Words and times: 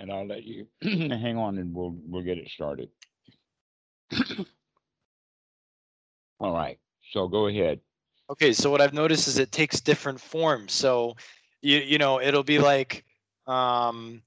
and 0.00 0.10
I'll 0.10 0.26
let 0.26 0.42
you 0.44 0.66
hang 0.82 1.36
on, 1.36 1.58
and 1.58 1.72
we'll 1.74 1.94
we'll 2.06 2.24
get 2.24 2.38
it 2.38 2.48
started. 2.48 2.88
All 6.40 6.54
right. 6.54 6.78
So 7.12 7.28
go 7.28 7.46
ahead. 7.48 7.80
Okay, 8.30 8.52
so 8.52 8.70
what 8.70 8.80
I've 8.80 8.94
noticed 8.94 9.28
is 9.28 9.38
it 9.38 9.52
takes 9.52 9.80
different 9.80 10.20
forms. 10.20 10.72
So 10.72 11.16
you 11.60 11.78
you 11.78 11.98
know 11.98 12.20
it'll 12.20 12.42
be 12.42 12.58
like 12.58 13.04
um 13.46 14.22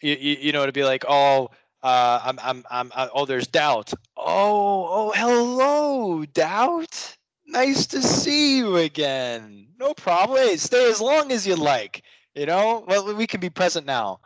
you 0.00 0.16
you, 0.18 0.36
you 0.40 0.52
know 0.52 0.62
it'll 0.62 0.72
be 0.72 0.84
like 0.84 1.04
oh 1.06 1.50
uh 1.82 2.20
I'm 2.24 2.38
I'm 2.42 2.64
I'm 2.70 2.90
uh, 2.94 3.08
oh 3.14 3.26
there's 3.26 3.46
doubt. 3.46 3.92
Oh 4.16 4.88
oh 4.90 5.12
hello 5.14 6.24
doubt. 6.24 7.16
Nice 7.46 7.86
to 7.88 8.02
see 8.02 8.58
you 8.58 8.76
again. 8.76 9.68
No 9.78 9.94
problem. 9.94 10.56
Stay 10.56 10.88
as 10.90 11.00
long 11.00 11.32
as 11.32 11.46
you 11.46 11.54
like. 11.56 12.02
You 12.34 12.46
know, 12.46 12.84
well 12.88 13.14
we 13.14 13.26
can 13.26 13.40
be 13.40 13.50
present 13.50 13.84
now. 13.84 14.20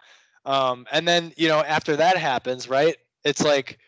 Um 0.44 0.86
and 0.92 1.06
then 1.06 1.32
you 1.36 1.48
know 1.48 1.62
after 1.62 1.96
that 1.96 2.16
happens, 2.16 2.68
right? 2.68 2.96
It's 3.24 3.42
like 3.42 3.78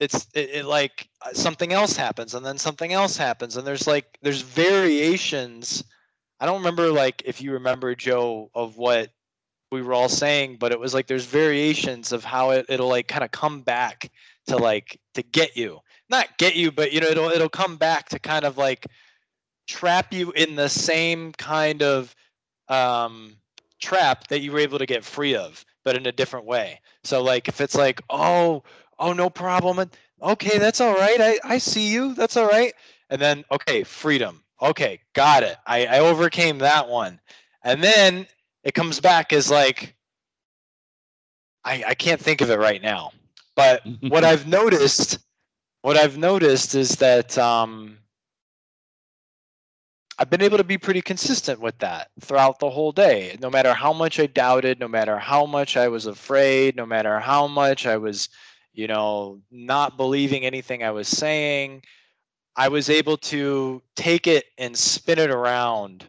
it's 0.00 0.26
it, 0.34 0.50
it, 0.50 0.64
like 0.64 1.08
uh, 1.22 1.32
something 1.32 1.72
else 1.72 1.96
happens 1.96 2.34
and 2.34 2.44
then 2.44 2.58
something 2.58 2.92
else 2.92 3.16
happens 3.16 3.56
and 3.56 3.66
there's 3.66 3.86
like 3.86 4.18
there's 4.22 4.42
variations 4.42 5.84
i 6.40 6.46
don't 6.46 6.58
remember 6.58 6.90
like 6.90 7.22
if 7.24 7.40
you 7.40 7.52
remember 7.52 7.94
joe 7.94 8.50
of 8.54 8.76
what 8.76 9.10
we 9.70 9.82
were 9.82 9.94
all 9.94 10.08
saying 10.08 10.56
but 10.58 10.72
it 10.72 10.78
was 10.78 10.94
like 10.94 11.06
there's 11.06 11.24
variations 11.24 12.12
of 12.12 12.24
how 12.24 12.50
it, 12.50 12.66
it'll 12.68 12.88
like 12.88 13.08
kind 13.08 13.24
of 13.24 13.30
come 13.30 13.62
back 13.62 14.10
to 14.46 14.56
like 14.56 15.00
to 15.14 15.22
get 15.22 15.56
you 15.56 15.78
not 16.10 16.36
get 16.38 16.54
you 16.54 16.70
but 16.70 16.92
you 16.92 17.00
know 17.00 17.08
it'll 17.08 17.30
it'll 17.30 17.48
come 17.48 17.76
back 17.76 18.08
to 18.08 18.18
kind 18.18 18.44
of 18.44 18.58
like 18.58 18.86
trap 19.66 20.12
you 20.12 20.32
in 20.32 20.54
the 20.56 20.68
same 20.68 21.32
kind 21.32 21.82
of 21.82 22.14
um 22.68 23.36
trap 23.80 24.26
that 24.28 24.40
you 24.40 24.52
were 24.52 24.58
able 24.58 24.78
to 24.78 24.86
get 24.86 25.04
free 25.04 25.34
of 25.34 25.64
but 25.84 25.96
in 25.96 26.06
a 26.06 26.12
different 26.12 26.46
way. 26.46 26.80
So 27.04 27.22
like 27.22 27.48
if 27.48 27.60
it's 27.60 27.74
like 27.74 28.00
oh 28.10 28.62
oh 28.98 29.12
no 29.12 29.30
problem 29.30 29.90
okay 30.22 30.58
that's 30.58 30.80
all 30.80 30.94
right 30.94 31.20
i 31.20 31.38
i 31.44 31.58
see 31.58 31.88
you 31.92 32.14
that's 32.14 32.36
all 32.36 32.46
right 32.48 32.72
and 33.10 33.20
then 33.20 33.44
okay 33.50 33.84
freedom 33.84 34.42
okay 34.62 35.00
got 35.12 35.42
it 35.42 35.56
i 35.66 35.86
i 35.86 35.98
overcame 35.98 36.58
that 36.58 36.88
one 36.88 37.20
and 37.62 37.82
then 37.82 38.26
it 38.62 38.74
comes 38.74 39.00
back 39.00 39.32
as 39.32 39.50
like 39.50 39.94
i 41.64 41.84
i 41.88 41.94
can't 41.94 42.20
think 42.20 42.40
of 42.40 42.50
it 42.50 42.58
right 42.58 42.82
now 42.82 43.10
but 43.54 43.82
what 44.08 44.24
i've 44.24 44.46
noticed 44.46 45.18
what 45.82 45.96
i've 45.96 46.16
noticed 46.16 46.74
is 46.74 46.96
that 46.96 47.36
um 47.36 47.98
I've 50.18 50.30
been 50.30 50.42
able 50.42 50.58
to 50.58 50.64
be 50.64 50.78
pretty 50.78 51.02
consistent 51.02 51.60
with 51.60 51.78
that 51.78 52.10
throughout 52.20 52.60
the 52.60 52.70
whole 52.70 52.92
day. 52.92 53.36
No 53.40 53.50
matter 53.50 53.74
how 53.74 53.92
much 53.92 54.20
I 54.20 54.26
doubted, 54.26 54.78
no 54.78 54.88
matter 54.88 55.18
how 55.18 55.44
much 55.44 55.76
I 55.76 55.88
was 55.88 56.06
afraid, 56.06 56.76
no 56.76 56.86
matter 56.86 57.18
how 57.18 57.48
much 57.48 57.86
I 57.86 57.96
was 57.96 58.28
you 58.74 58.88
know, 58.88 59.40
not 59.50 59.96
believing 59.96 60.44
anything 60.44 60.82
I 60.82 60.90
was 60.90 61.08
saying. 61.08 61.82
I 62.56 62.68
was 62.68 62.90
able 62.90 63.16
to 63.18 63.82
take 63.96 64.26
it 64.26 64.46
and 64.58 64.76
spin 64.76 65.18
it 65.18 65.30
around 65.30 66.08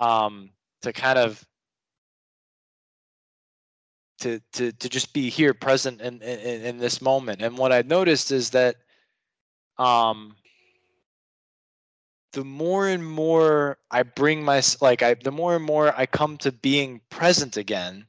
um, 0.00 0.50
to 0.82 0.92
kind 0.92 1.18
of 1.18 1.44
to 4.18 4.40
to 4.52 4.72
to 4.72 4.88
just 4.88 5.12
be 5.12 5.28
here 5.30 5.54
present 5.54 6.00
in, 6.00 6.20
in 6.22 6.62
in 6.62 6.78
this 6.78 7.00
moment. 7.00 7.40
And 7.40 7.56
what 7.56 7.72
I 7.72 7.82
noticed 7.82 8.30
is 8.30 8.50
that 8.50 8.76
um 9.78 10.36
the 12.32 12.44
more 12.44 12.88
and 12.88 13.06
more 13.06 13.78
I 13.90 14.02
bring 14.02 14.42
my 14.42 14.62
like 14.80 15.02
I 15.02 15.14
the 15.14 15.32
more 15.32 15.56
and 15.56 15.64
more 15.64 15.94
I 15.96 16.06
come 16.06 16.36
to 16.38 16.52
being 16.52 17.00
present 17.10 17.56
again, 17.56 18.06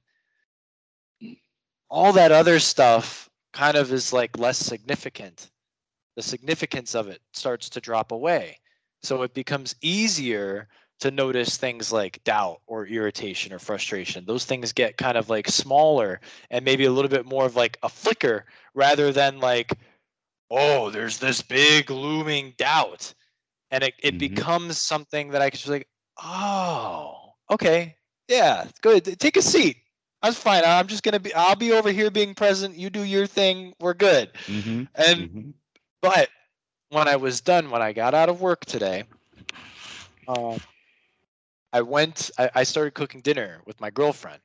all 1.89 2.13
that 2.13 2.31
other 2.31 2.59
stuff 2.59 3.29
kind 3.53 3.77
of 3.77 3.91
is 3.91 4.13
like 4.13 4.38
less 4.38 4.57
significant. 4.57 5.51
The 6.16 6.23
significance 6.23 6.95
of 6.95 7.07
it 7.07 7.21
starts 7.33 7.69
to 7.69 7.81
drop 7.81 8.11
away. 8.11 8.59
So 9.01 9.23
it 9.23 9.34
becomes 9.34 9.75
easier 9.81 10.67
to 11.00 11.11
notice 11.11 11.57
things 11.57 11.91
like 11.91 12.23
doubt 12.23 12.61
or 12.66 12.85
irritation 12.88 13.51
or 13.51 13.59
frustration. 13.59 14.25
Those 14.25 14.45
things 14.45 14.72
get 14.72 14.97
kind 14.97 15.17
of 15.17 15.29
like 15.29 15.50
smaller 15.50 16.22
and 16.50 16.63
maybe 16.63 16.85
a 16.85 16.91
little 16.91 17.09
bit 17.09 17.25
more 17.25 17.45
of 17.45 17.55
like 17.55 17.78
a 17.84 17.90
flicker 17.90 18.45
rather 18.73 19.11
than 19.11 19.40
like, 19.40 19.73
oh, 20.50 20.90
there's 20.91 21.17
this 21.17 21.41
big 21.41 21.90
looming 21.90 22.53
doubt. 22.57 23.13
And 23.73 23.84
it, 23.84 23.95
it 24.03 24.11
mm-hmm. 24.11 24.17
becomes 24.19 24.78
something 24.78 25.31
that 25.31 25.41
I 25.41 25.50
can 25.50 25.57
just 25.57 25.67
like, 25.67 25.88
oh, 26.23 27.34
okay, 27.50 27.95
yeah, 28.29 28.67
good. 28.84 29.19
Take 29.19 29.35
a 29.35 29.41
seat. 29.41 29.78
That's 30.22 30.38
fine. 30.38 30.61
I'm 30.63 30.85
just 30.85 31.01
gonna 31.01 31.19
be. 31.19 31.34
I'll 31.34 31.56
be 31.56 31.72
over 31.72 31.91
here 31.91 32.11
being 32.11 32.35
present. 32.35 32.78
You 32.78 32.91
do 32.91 33.03
your 33.03 33.25
thing. 33.25 33.73
We're 33.79 33.95
good. 33.95 34.31
Mm-hmm. 34.45 34.84
And 34.94 35.19
mm-hmm. 35.19 35.50
but 36.03 36.29
when 36.89 37.07
I 37.07 37.16
was 37.16 37.41
done, 37.41 37.72
when 37.72 37.81
I 37.81 37.94
got 37.94 38.13
out 38.13 38.29
of 38.29 38.41
work 38.41 38.63
today, 38.66 39.06
um, 40.28 40.59
I 41.73 41.81
went. 41.81 42.29
I, 42.38 42.51
I 42.53 42.63
started 42.63 42.94
cooking 42.94 43.22
dinner 43.22 43.59
with 43.66 43.81
my 43.81 43.90
girlfriend, 43.90 44.40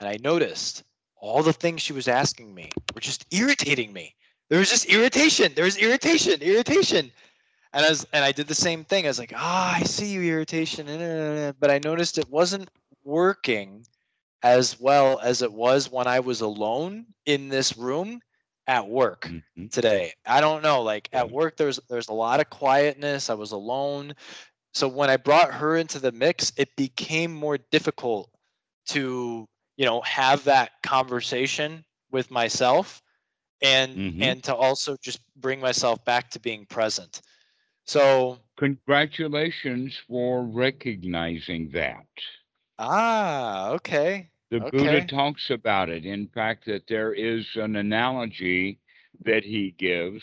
and 0.00 0.08
I 0.08 0.18
noticed 0.24 0.82
all 1.16 1.44
the 1.44 1.52
things 1.52 1.82
she 1.82 1.92
was 1.92 2.08
asking 2.08 2.52
me 2.52 2.68
were 2.94 3.00
just 3.00 3.24
irritating 3.32 3.92
me. 3.92 4.16
There 4.50 4.58
was 4.58 4.70
just 4.70 4.86
irritation. 4.86 5.52
There 5.54 5.64
was 5.64 5.78
irritation, 5.78 6.42
irritation. 6.42 7.12
And 7.72 7.86
I 7.86 7.88
was, 7.88 8.06
and 8.12 8.24
I 8.24 8.32
did 8.32 8.48
the 8.48 8.54
same 8.54 8.84
thing. 8.84 9.06
I 9.06 9.08
was 9.08 9.18
like, 9.18 9.32
ah, 9.34 9.74
oh, 9.74 9.80
I 9.80 9.84
see 9.84 10.06
you 10.06 10.22
irritation, 10.22 10.86
but 11.58 11.70
I 11.70 11.80
noticed 11.82 12.18
it 12.18 12.28
wasn't 12.28 12.68
working 13.04 13.84
as 14.42 14.78
well 14.78 15.18
as 15.20 15.42
it 15.42 15.52
was 15.52 15.90
when 15.90 16.06
I 16.06 16.20
was 16.20 16.40
alone 16.40 17.06
in 17.26 17.48
this 17.48 17.76
room 17.76 18.20
at 18.66 18.88
work 18.88 19.26
mm-hmm. 19.26 19.66
today. 19.68 20.12
I 20.26 20.40
don't 20.40 20.62
know, 20.62 20.82
like 20.82 21.08
at 21.12 21.30
work 21.30 21.56
there's 21.56 21.80
there's 21.88 22.08
a 22.08 22.14
lot 22.14 22.40
of 22.40 22.50
quietness. 22.50 23.30
I 23.30 23.34
was 23.34 23.52
alone. 23.52 24.14
So 24.74 24.88
when 24.88 25.10
I 25.10 25.16
brought 25.16 25.52
her 25.52 25.76
into 25.76 25.98
the 25.98 26.12
mix, 26.12 26.52
it 26.56 26.74
became 26.76 27.32
more 27.32 27.58
difficult 27.70 28.30
to, 28.88 29.46
you 29.76 29.84
know, 29.84 30.00
have 30.02 30.44
that 30.44 30.70
conversation 30.82 31.84
with 32.10 32.30
myself 32.30 33.02
and 33.62 33.96
mm-hmm. 33.96 34.22
and 34.22 34.42
to 34.44 34.54
also 34.54 34.96
just 35.02 35.20
bring 35.36 35.60
myself 35.60 36.04
back 36.04 36.30
to 36.30 36.40
being 36.40 36.66
present. 36.66 37.20
So 37.84 38.38
congratulations 38.56 40.00
for 40.08 40.44
recognizing 40.44 41.70
that. 41.72 42.06
Ah, 42.78 43.70
okay. 43.70 44.30
The 44.50 44.62
okay. 44.62 44.76
Buddha 44.76 45.06
talks 45.06 45.50
about 45.50 45.88
it. 45.88 46.04
In 46.04 46.28
fact, 46.28 46.66
that 46.66 46.86
there 46.86 47.12
is 47.12 47.46
an 47.56 47.76
analogy 47.76 48.78
that 49.24 49.44
he 49.44 49.74
gives. 49.78 50.22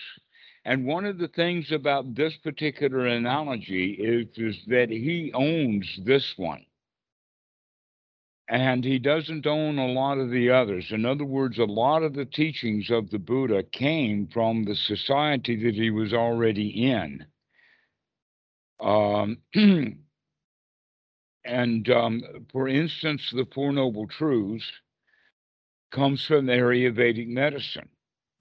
And 0.65 0.85
one 0.85 1.05
of 1.05 1.17
the 1.17 1.27
things 1.27 1.71
about 1.71 2.15
this 2.15 2.37
particular 2.37 3.07
analogy 3.07 3.93
is, 3.93 4.27
is 4.37 4.65
that 4.67 4.89
he 4.89 5.31
owns 5.33 5.99
this 6.03 6.37
one. 6.37 6.65
And 8.47 8.83
he 8.83 8.99
doesn't 8.99 9.45
own 9.45 9.77
a 9.77 9.87
lot 9.87 10.17
of 10.17 10.31
the 10.31 10.49
others. 10.49 10.91
In 10.91 11.05
other 11.05 11.25
words, 11.25 11.59
a 11.59 11.65
lot 11.65 12.03
of 12.03 12.13
the 12.13 12.25
teachings 12.25 12.89
of 12.89 13.09
the 13.09 13.19
Buddha 13.19 13.63
came 13.63 14.27
from 14.27 14.63
the 14.63 14.75
society 14.75 15.55
that 15.63 15.75
he 15.75 15.91
was 15.91 16.13
already 16.13 16.89
in. 16.91 17.25
Um, 18.81 19.37
And 21.45 21.89
um, 21.89 22.21
for 22.51 22.67
instance, 22.67 23.31
the 23.33 23.47
Four 23.53 23.71
Noble 23.71 24.07
Truths 24.07 24.71
comes 25.91 26.23
from 26.25 26.45
the 26.45 26.53
area 26.53 26.89
of 26.89 26.95
Vedic 26.95 27.27
medicine 27.27 27.89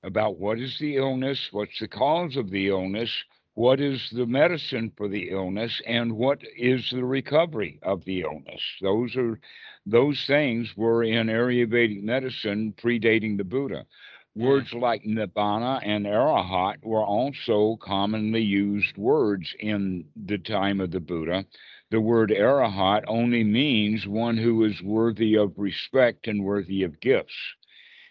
about 0.03 0.38
what 0.38 0.59
is 0.59 0.78
the 0.78 0.97
illness, 0.97 1.49
what's 1.50 1.78
the 1.81 1.88
cause 1.88 2.37
of 2.37 2.50
the 2.50 2.69
illness, 2.69 3.10
what 3.54 3.81
is 3.81 4.10
the 4.10 4.26
medicine 4.26 4.93
for 4.97 5.09
the 5.09 5.31
illness, 5.31 5.81
and 5.87 6.12
what 6.12 6.41
is 6.56 6.91
the 6.91 7.05
recovery 7.05 7.78
of 7.82 8.05
the 8.05 8.20
illness. 8.20 8.60
Those 8.81 9.16
are 9.16 9.41
those 9.87 10.22
things 10.26 10.76
were 10.76 11.03
in 11.03 11.28
Ayurvedic 11.28 12.03
medicine 12.03 12.75
predating 12.76 13.38
the 13.38 13.44
Buddha. 13.44 13.87
Words 14.35 14.71
mm. 14.71 14.81
like 14.81 15.03
nibbana 15.05 15.81
and 15.85 16.07
arahat 16.07 16.77
were 16.83 17.05
also 17.05 17.77
commonly 17.81 18.43
used 18.43 18.97
words 18.97 19.55
in 19.59 20.05
the 20.17 20.39
time 20.39 20.81
of 20.81 20.91
the 20.91 21.01
Buddha 21.01 21.45
the 21.91 22.01
word 22.01 22.31
arahat 22.31 23.05
only 23.07 23.45
means 23.45 24.07
one 24.07 24.37
who 24.37 24.63
is 24.65 24.83
worthy 24.83 25.37
of 25.37 25.59
respect 25.59 26.29
and 26.29 26.45
worthy 26.45 26.83
of 26.83 27.01
gifts. 27.01 27.35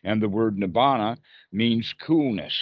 And 0.04 0.22
the 0.22 0.30
word 0.30 0.58
nibbana 0.58 1.18
means 1.52 1.94
coolness. 1.94 2.58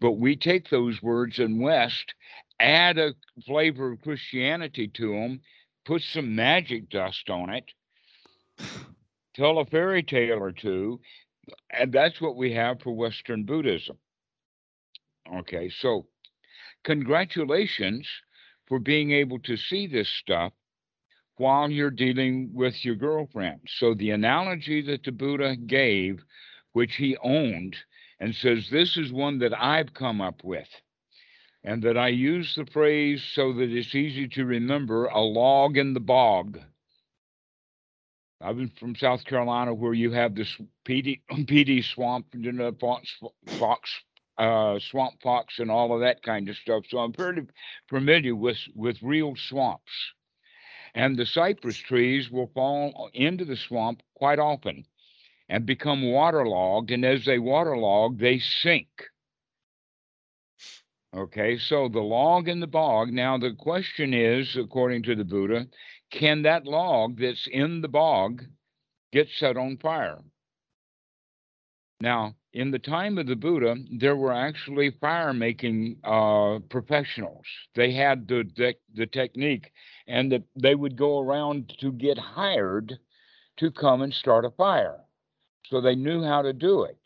But 0.00 0.12
we 0.12 0.36
take 0.36 0.68
those 0.68 1.02
words 1.02 1.40
in 1.40 1.58
West, 1.58 2.14
add 2.60 2.96
a 2.96 3.14
flavor 3.44 3.92
of 3.92 4.02
Christianity 4.02 4.86
to 4.88 5.10
them, 5.10 5.40
put 5.84 6.02
some 6.02 6.36
magic 6.36 6.90
dust 6.90 7.28
on 7.28 7.50
it, 7.50 7.64
tell 9.34 9.58
a 9.58 9.66
fairy 9.66 10.04
tale 10.04 10.38
or 10.38 10.52
two, 10.52 11.00
and 11.70 11.92
that's 11.92 12.20
what 12.20 12.36
we 12.36 12.52
have 12.52 12.80
for 12.80 12.92
Western 12.92 13.44
Buddhism. 13.44 13.98
Okay, 15.32 15.68
so 15.68 16.06
congratulations 16.84 18.08
for 18.66 18.78
being 18.78 19.12
able 19.12 19.38
to 19.40 19.56
see 19.56 19.86
this 19.86 20.08
stuff 20.08 20.52
while 21.36 21.70
you're 21.70 21.90
dealing 21.90 22.50
with 22.54 22.84
your 22.84 22.94
girlfriend. 22.94 23.60
So 23.68 23.94
the 23.94 24.10
analogy 24.10 24.82
that 24.82 25.04
the 25.04 25.12
Buddha 25.12 25.56
gave 25.56 26.22
which 26.76 26.96
he 26.96 27.16
owned, 27.22 27.74
and 28.20 28.34
says, 28.34 28.68
This 28.68 28.98
is 28.98 29.10
one 29.10 29.38
that 29.38 29.58
I've 29.58 29.94
come 29.94 30.20
up 30.20 30.44
with. 30.44 30.68
And 31.64 31.82
that 31.84 31.96
I 31.96 32.08
use 32.08 32.54
the 32.54 32.66
phrase 32.66 33.24
so 33.32 33.54
that 33.54 33.70
it's 33.70 33.94
easy 33.94 34.28
to 34.28 34.44
remember 34.44 35.06
a 35.06 35.22
log 35.22 35.78
in 35.78 35.94
the 35.94 36.00
bog. 36.00 36.58
I've 38.40 38.56
been 38.56 38.70
from 38.78 38.94
South 38.96 39.24
Carolina 39.24 39.72
where 39.72 39.94
you 39.94 40.12
have 40.12 40.34
this 40.34 40.54
Pee 40.84 41.02
Dee, 41.02 41.22
Pee 41.46 41.64
Dee 41.64 41.82
swamp, 41.82 42.26
you 42.34 42.52
know, 42.52 42.72
fox, 42.72 43.08
fox 43.58 43.90
uh, 44.38 44.78
swamp 44.78 45.14
fox 45.22 45.58
and 45.58 45.70
all 45.70 45.94
of 45.94 46.00
that 46.00 46.22
kind 46.22 46.48
of 46.48 46.56
stuff. 46.56 46.84
So 46.88 46.98
I'm 46.98 47.12
pretty 47.12 47.42
familiar 47.88 48.34
with, 48.34 48.58
with 48.74 49.02
real 49.02 49.34
swamps. 49.36 50.12
And 50.94 51.16
the 51.16 51.26
cypress 51.26 51.76
trees 51.76 52.30
will 52.30 52.50
fall 52.54 53.10
into 53.12 53.44
the 53.44 53.56
swamp 53.56 54.02
quite 54.14 54.38
often 54.38 54.84
and 55.48 55.66
become 55.66 56.10
waterlogged. 56.10 56.90
And 56.90 57.04
as 57.04 57.24
they 57.24 57.38
waterlog, 57.38 58.18
they 58.18 58.38
sink. 58.38 58.88
Okay, 61.14 61.56
so 61.56 61.88
the 61.88 62.00
log 62.00 62.48
in 62.48 62.60
the 62.60 62.66
bog. 62.66 63.10
Now, 63.10 63.38
the 63.38 63.52
question 63.52 64.12
is, 64.12 64.54
according 64.56 65.04
to 65.04 65.14
the 65.14 65.24
Buddha, 65.24 65.66
can 66.10 66.42
that 66.42 66.64
log 66.66 67.18
that's 67.20 67.46
in 67.50 67.80
the 67.80 67.88
bog 67.88 68.44
get 69.12 69.28
set 69.38 69.56
on 69.56 69.76
fire? 69.78 70.18
Now, 72.00 72.34
in 72.52 72.70
the 72.70 72.78
time 72.78 73.18
of 73.18 73.26
the 73.26 73.36
Buddha, 73.36 73.76
there 73.98 74.16
were 74.16 74.32
actually 74.32 74.90
fire 75.00 75.32
making 75.32 75.96
uh, 76.04 76.58
professionals. 76.68 77.44
They 77.74 77.92
had 77.92 78.28
the, 78.28 78.44
the, 78.56 78.74
the 78.94 79.06
technique, 79.06 79.72
and 80.06 80.30
that 80.32 80.42
they 80.54 80.74
would 80.74 80.96
go 80.96 81.20
around 81.20 81.72
to 81.80 81.92
get 81.92 82.18
hired 82.18 82.98
to 83.58 83.70
come 83.70 84.02
and 84.02 84.12
start 84.12 84.44
a 84.44 84.50
fire. 84.50 85.00
So 85.68 85.80
they 85.80 85.94
knew 85.94 86.22
how 86.22 86.42
to 86.42 86.52
do 86.52 86.84
it. 86.84 87.00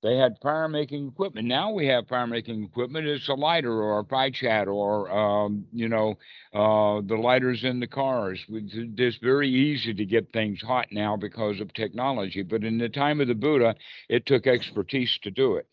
They 0.00 0.16
had 0.16 0.38
fire 0.40 0.68
making 0.68 1.08
equipment. 1.08 1.48
Now 1.48 1.72
we 1.72 1.86
have 1.86 2.06
fire 2.06 2.26
making 2.26 2.62
equipment. 2.62 3.08
It's 3.08 3.28
a 3.28 3.34
lighter 3.34 3.72
or 3.72 3.98
a 3.98 4.04
pie 4.04 4.30
chat 4.30 4.68
or, 4.68 5.10
um, 5.10 5.66
you 5.72 5.88
know, 5.88 6.16
uh, 6.54 7.00
the 7.04 7.16
lighters 7.16 7.64
in 7.64 7.80
the 7.80 7.88
cars. 7.88 8.38
It's 8.48 9.16
very 9.16 9.48
easy 9.48 9.92
to 9.94 10.04
get 10.04 10.32
things 10.32 10.62
hot 10.62 10.86
now 10.92 11.16
because 11.16 11.60
of 11.60 11.72
technology. 11.72 12.42
But 12.44 12.62
in 12.62 12.78
the 12.78 12.88
time 12.88 13.20
of 13.20 13.26
the 13.26 13.34
Buddha, 13.34 13.74
it 14.08 14.24
took 14.24 14.46
expertise 14.46 15.18
to 15.22 15.32
do 15.32 15.56
it. 15.56 15.66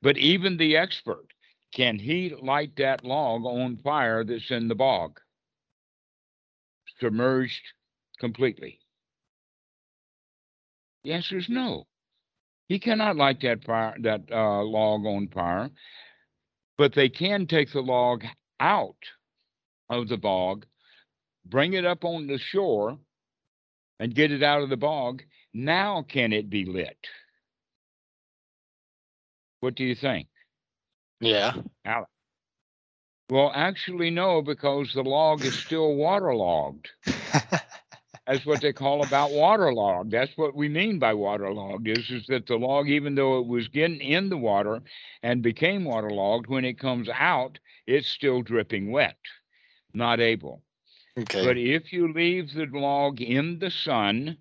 But 0.00 0.16
even 0.18 0.56
the 0.56 0.76
expert, 0.76 1.26
can 1.74 1.98
he 1.98 2.32
light 2.40 2.76
that 2.76 3.04
log 3.04 3.44
on 3.44 3.78
fire 3.78 4.22
that's 4.22 4.52
in 4.52 4.68
the 4.68 4.76
bog? 4.76 5.20
Submerged 7.00 7.72
completely. 8.20 8.78
The 11.02 11.12
answer 11.12 11.38
is 11.38 11.48
no. 11.48 11.86
He 12.68 12.78
cannot 12.78 13.16
light 13.16 13.40
that 13.42 13.64
fire, 13.64 13.96
that 14.02 14.22
uh, 14.30 14.62
log 14.62 15.06
on 15.06 15.28
fire, 15.28 15.70
but 16.76 16.94
they 16.94 17.08
can 17.08 17.46
take 17.46 17.72
the 17.72 17.80
log 17.80 18.24
out 18.60 18.96
of 19.88 20.08
the 20.08 20.18
bog, 20.18 20.66
bring 21.46 21.72
it 21.72 21.86
up 21.86 22.04
on 22.04 22.26
the 22.26 22.38
shore, 22.38 22.98
and 23.98 24.14
get 24.14 24.30
it 24.30 24.42
out 24.42 24.62
of 24.62 24.68
the 24.68 24.76
bog. 24.76 25.22
Now 25.54 26.02
can 26.02 26.32
it 26.32 26.50
be 26.50 26.66
lit? 26.66 26.98
What 29.60 29.74
do 29.74 29.84
you 29.84 29.94
think? 29.94 30.28
Yeah. 31.20 31.52
Alex? 31.84 32.10
Well, 33.30 33.50
actually, 33.54 34.10
no, 34.10 34.40
because 34.40 34.92
the 34.94 35.02
log 35.02 35.42
is 35.44 35.58
still 35.58 35.94
waterlogged. 35.96 36.88
That's 38.28 38.44
what 38.44 38.60
they 38.60 38.74
call 38.74 39.02
about 39.06 39.30
waterlogged. 39.32 40.10
That's 40.10 40.36
what 40.36 40.54
we 40.54 40.68
mean 40.68 40.98
by 40.98 41.14
waterlogged 41.14 41.88
is, 41.88 42.10
is 42.10 42.26
that 42.26 42.46
the 42.46 42.56
log, 42.56 42.86
even 42.86 43.14
though 43.14 43.38
it 43.38 43.46
was 43.46 43.68
getting 43.68 44.02
in 44.02 44.28
the 44.28 44.36
water 44.36 44.82
and 45.22 45.40
became 45.40 45.86
waterlogged, 45.86 46.46
when 46.46 46.66
it 46.66 46.78
comes 46.78 47.08
out, 47.08 47.58
it's 47.86 48.06
still 48.06 48.42
dripping 48.42 48.92
wet, 48.92 49.16
not 49.94 50.20
able. 50.20 50.62
Okay. 51.18 51.42
But 51.42 51.56
if 51.56 51.90
you 51.90 52.12
leave 52.12 52.52
the 52.52 52.66
log 52.66 53.22
in 53.22 53.60
the 53.60 53.70
sun 53.70 54.36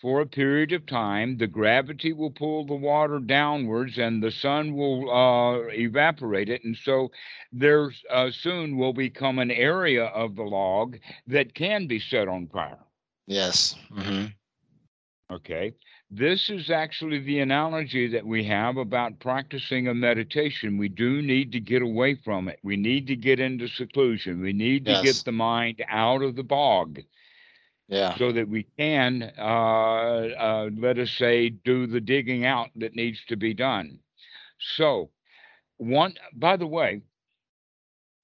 for 0.00 0.22
a 0.22 0.26
period 0.26 0.72
of 0.72 0.86
time, 0.86 1.36
the 1.36 1.46
gravity 1.46 2.14
will 2.14 2.30
pull 2.30 2.64
the 2.64 2.74
water 2.74 3.18
downwards 3.18 3.98
and 3.98 4.22
the 4.22 4.32
sun 4.32 4.74
will 4.74 5.10
uh, 5.10 5.58
evaporate 5.72 6.48
it. 6.48 6.64
And 6.64 6.74
so 6.74 7.10
there 7.52 7.92
uh, 8.10 8.30
soon 8.30 8.78
will 8.78 8.94
become 8.94 9.38
an 9.38 9.50
area 9.50 10.06
of 10.06 10.36
the 10.36 10.42
log 10.42 10.96
that 11.26 11.54
can 11.54 11.86
be 11.86 12.00
set 12.00 12.28
on 12.28 12.46
fire. 12.46 12.85
Yes. 13.26 13.76
hmm 13.90 14.26
Okay. 15.30 15.74
This 16.10 16.48
is 16.50 16.70
actually 16.70 17.18
the 17.18 17.38
analogy 17.40 18.06
that 18.08 18.26
we 18.26 18.44
have 18.44 18.76
about 18.76 19.18
practicing 19.20 19.86
a 19.88 19.94
meditation. 19.94 20.76
We 20.78 20.88
do 20.88 21.22
need 21.22 21.52
to 21.52 21.60
get 21.60 21.82
away 21.82 22.14
from 22.14 22.48
it. 22.48 22.60
We 22.62 22.76
need 22.76 23.06
to 23.08 23.16
get 23.16 23.40
into 23.40 23.68
seclusion. 23.68 24.40
We 24.40 24.52
need 24.52 24.86
to 24.86 24.94
Yes. 24.94 24.96
get 24.96 25.24
the 25.24 25.32
mind 25.32 25.82
out 25.88 26.22
of 26.22 26.36
the 26.36 26.44
bog 26.44 27.02
Yeah. 27.88 28.18
so 28.18 28.32
that 28.32 28.48
we 28.48 28.64
can, 28.78 29.32
uh, 29.38 29.42
uh, 29.42 30.70
let 30.76 30.98
us 30.98 31.10
say, 31.10 31.48
do 31.50 31.86
the 31.86 32.00
digging 32.00 32.44
out 32.44 32.70
that 32.76 32.94
needs 32.94 33.24
to 33.26 33.36
be 33.36 33.54
done. 33.54 34.00
So, 34.58 35.10
one, 35.76 36.14
by 36.34 36.56
the 36.56 36.66
way, 36.66 37.02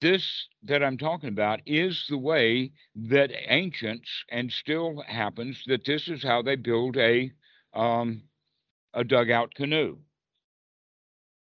this 0.03 0.47
that 0.63 0.83
I'm 0.83 0.97
talking 0.97 1.29
about 1.29 1.61
is 1.65 2.05
the 2.09 2.17
way 2.17 2.73
that 2.93 3.31
ancients, 3.47 4.09
and 4.29 4.51
still 4.51 5.01
happens, 5.07 5.63
that 5.67 5.85
this 5.85 6.09
is 6.09 6.21
how 6.21 6.41
they 6.41 6.57
build 6.57 6.97
a 6.97 7.31
um, 7.73 8.21
a 8.93 9.03
dugout 9.03 9.55
canoe. 9.55 9.97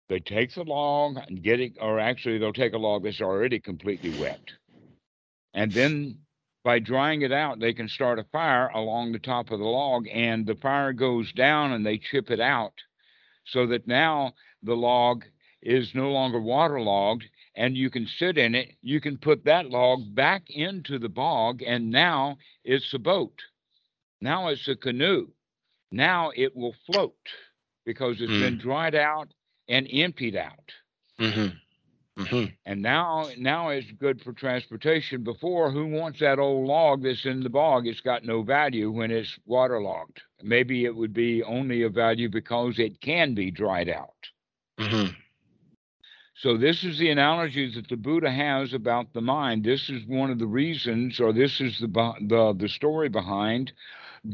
They 0.09 0.19
take 0.19 0.53
the 0.53 0.63
log 0.63 1.17
and 1.27 1.41
get 1.41 1.59
it, 1.61 1.73
or 1.79 1.99
actually, 1.99 2.37
they'll 2.37 2.53
take 2.53 2.73
a 2.73 2.77
log 2.77 3.03
that's 3.03 3.21
already 3.21 3.59
completely 3.59 4.19
wet, 4.19 4.41
and 5.53 5.71
then 5.73 6.19
by 6.65 6.79
drying 6.79 7.21
it 7.21 7.31
out, 7.31 7.59
they 7.59 7.73
can 7.73 7.87
start 7.87 8.19
a 8.19 8.25
fire 8.25 8.67
along 8.75 9.13
the 9.13 9.19
top 9.19 9.51
of 9.51 9.59
the 9.59 9.65
log, 9.65 10.05
and 10.11 10.45
the 10.45 10.55
fire 10.55 10.91
goes 10.91 11.31
down, 11.31 11.71
and 11.71 11.85
they 11.85 11.97
chip 11.97 12.29
it 12.29 12.41
out, 12.41 12.73
so 13.45 13.65
that 13.67 13.87
now 13.87 14.33
the 14.61 14.75
log 14.75 15.23
is 15.61 15.95
no 15.95 16.11
longer 16.11 16.41
waterlogged 16.41 17.23
and 17.55 17.77
you 17.77 17.89
can 17.89 18.05
sit 18.07 18.37
in 18.37 18.55
it. 18.55 18.75
You 18.81 18.99
can 18.99 19.17
put 19.17 19.43
that 19.45 19.69
log 19.69 20.13
back 20.15 20.49
into 20.49 20.97
the 20.99 21.09
bog, 21.09 21.61
and 21.61 21.89
now 21.91 22.37
it's 22.63 22.93
a 22.93 22.99
boat. 22.99 23.43
Now 24.21 24.47
it's 24.47 24.67
a 24.67 24.75
canoe. 24.75 25.33
Now 25.91 26.31
it 26.35 26.55
will 26.55 26.73
float 26.73 27.17
because 27.85 28.21
it's 28.21 28.33
been 28.35 28.57
dried 28.57 28.95
out 28.95 29.33
and 29.67 29.87
emptied 29.91 30.35
out. 30.35 30.73
hmm 31.19 31.47
hmm 32.17 32.45
And 32.65 32.81
now, 32.81 33.29
now 33.37 33.69
it's 33.69 33.91
good 33.91 34.21
for 34.21 34.33
transportation. 34.33 35.23
Before, 35.23 35.71
who 35.71 35.87
wants 35.87 36.19
that 36.19 36.39
old 36.39 36.67
log 36.67 37.03
that's 37.03 37.25
in 37.25 37.41
the 37.41 37.49
bog? 37.49 37.87
It's 37.87 38.01
got 38.01 38.23
no 38.23 38.43
value 38.43 38.91
when 38.91 39.11
it's 39.11 39.39
waterlogged. 39.45 40.21
Maybe 40.41 40.85
it 40.85 40.95
would 40.95 41.13
be 41.13 41.43
only 41.43 41.81
of 41.83 41.93
value 41.93 42.29
because 42.29 42.79
it 42.79 43.01
can 43.01 43.33
be 43.33 43.51
dried 43.51 43.89
out. 43.89 44.29
hmm 44.79 45.15
So 46.39 46.57
this 46.57 46.83
is 46.85 46.99
the 46.99 47.11
analogy 47.11 47.71
that 47.75 47.89
the 47.89 47.97
Buddha 47.97 48.31
has 48.31 48.73
about 48.73 49.13
the 49.13 49.21
mind. 49.21 49.65
This 49.65 49.89
is 49.89 50.05
one 50.07 50.31
of 50.31 50.39
the 50.39 50.47
reasons, 50.47 51.19
or 51.21 51.33
this 51.33 51.61
is 51.61 51.79
the 51.79 51.87
the 52.21 52.53
the 52.57 52.69
story 52.69 53.09
behind. 53.09 53.73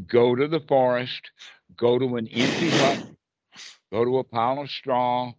Go 0.06 0.34
to 0.36 0.48
the 0.48 0.60
forest, 0.60 1.30
go 1.76 1.98
to 1.98 2.16
an 2.16 2.28
empty 2.28 2.70
hut, 2.72 3.02
go 3.92 4.04
to 4.04 4.18
a 4.18 4.24
pile 4.24 4.60
of 4.62 4.70
straw, 4.70 5.34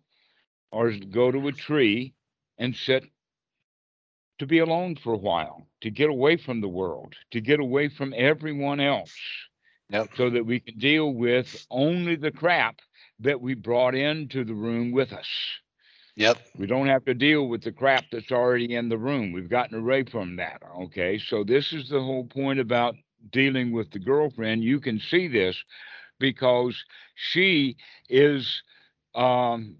or 0.71 0.91
go 0.91 1.31
to 1.31 1.47
a 1.47 1.53
tree 1.53 2.15
and 2.57 2.75
sit 2.75 3.05
to 4.39 4.47
be 4.47 4.59
alone 4.59 4.95
for 4.95 5.13
a 5.13 5.17
while, 5.17 5.67
to 5.81 5.91
get 5.91 6.09
away 6.09 6.37
from 6.37 6.61
the 6.61 6.69
world, 6.69 7.15
to 7.31 7.41
get 7.41 7.59
away 7.59 7.89
from 7.89 8.13
everyone 8.17 8.79
else, 8.81 9.15
Yep. 9.89 10.09
so 10.15 10.29
that 10.31 10.45
we 10.45 10.59
can 10.59 10.77
deal 10.79 11.13
with 11.13 11.55
only 11.69 12.15
the 12.15 12.31
crap 12.31 12.81
that 13.19 13.41
we 13.41 13.55
brought 13.55 13.95
into 13.95 14.43
the 14.45 14.55
room 14.55 14.91
with 14.91 15.13
us. 15.13 15.29
Yep. 16.17 16.37
We 16.57 16.65
don't 16.65 16.87
have 16.87 17.05
to 17.05 17.13
deal 17.13 17.47
with 17.47 17.63
the 17.63 17.71
crap 17.71 18.05
that's 18.11 18.31
already 18.31 18.75
in 18.75 18.89
the 18.89 18.97
room. 18.97 19.31
We've 19.31 19.49
gotten 19.49 19.77
away 19.77 20.03
from 20.03 20.35
that. 20.37 20.63
Okay. 20.81 21.19
So, 21.19 21.43
this 21.43 21.73
is 21.73 21.89
the 21.89 22.01
whole 22.01 22.25
point 22.25 22.59
about 22.59 22.95
dealing 23.31 23.71
with 23.71 23.91
the 23.91 23.99
girlfriend. 23.99 24.63
You 24.63 24.79
can 24.79 24.99
see 24.99 25.27
this 25.27 25.55
because 26.19 26.75
she 27.15 27.77
is 28.09 28.63
um, 29.13 29.77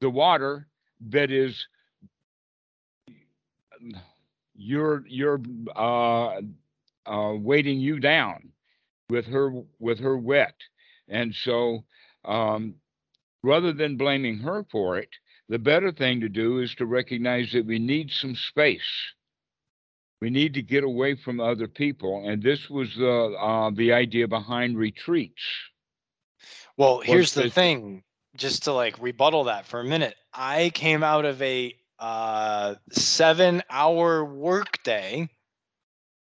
the 0.00 0.10
water 0.10 0.68
that 1.08 1.30
is 1.30 1.66
you're 4.54 5.04
you're 5.06 5.40
uh, 5.74 6.40
uh, 7.06 7.34
weighting 7.34 7.80
you 7.80 7.98
down 7.98 8.50
with 9.08 9.26
her 9.26 9.52
with 9.78 10.00
her 10.00 10.18
wet 10.18 10.54
and 11.08 11.34
so 11.34 11.84
um, 12.24 12.74
rather 13.42 13.72
than 13.72 13.96
blaming 13.96 14.38
her 14.38 14.66
for 14.70 14.98
it 14.98 15.10
the 15.48 15.58
better 15.58 15.92
thing 15.92 16.20
to 16.20 16.28
do 16.28 16.60
is 16.60 16.74
to 16.74 16.86
recognize 16.86 17.52
that 17.52 17.66
we 17.66 17.78
need 17.78 18.10
some 18.10 18.34
space 18.34 19.12
we 20.20 20.30
need 20.30 20.54
to 20.54 20.62
get 20.62 20.84
away 20.84 21.14
from 21.14 21.40
other 21.40 21.68
people 21.68 22.28
and 22.28 22.42
this 22.42 22.68
was 22.68 22.94
the 22.96 23.36
uh, 23.40 23.70
the 23.74 23.92
idea 23.92 24.26
behind 24.26 24.76
retreats 24.76 25.42
Well, 26.76 27.00
here's 27.00 27.34
the 27.34 27.50
thing, 27.50 28.04
just 28.36 28.64
to 28.64 28.72
like 28.72 29.00
rebuttal 29.00 29.44
that 29.44 29.66
for 29.66 29.80
a 29.80 29.84
minute. 29.84 30.14
I 30.32 30.70
came 30.70 31.02
out 31.02 31.24
of 31.24 31.42
a 31.42 31.74
uh, 31.98 32.76
seven 32.92 33.62
hour 33.68 34.24
workday 34.24 35.28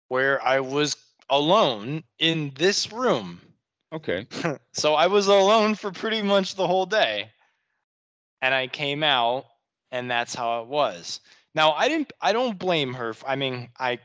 where 0.08 0.42
I 0.44 0.60
was 0.60 0.96
alone 1.28 2.04
in 2.18 2.52
this 2.56 2.92
room. 2.92 3.40
Okay. 3.92 4.26
so 4.72 4.94
I 4.94 5.08
was 5.08 5.26
alone 5.26 5.74
for 5.74 5.90
pretty 5.90 6.22
much 6.22 6.54
the 6.54 6.66
whole 6.66 6.86
day. 6.86 7.30
And 8.42 8.54
I 8.54 8.66
came 8.68 9.02
out 9.02 9.46
and 9.90 10.10
that's 10.10 10.34
how 10.34 10.62
it 10.62 10.68
was. 10.68 11.20
Now 11.54 11.72
I 11.72 11.88
didn't 11.88 12.12
I 12.20 12.32
don't 12.32 12.58
blame 12.58 12.94
her. 12.94 13.14
I 13.26 13.36
mean, 13.36 13.68
I 13.78 13.98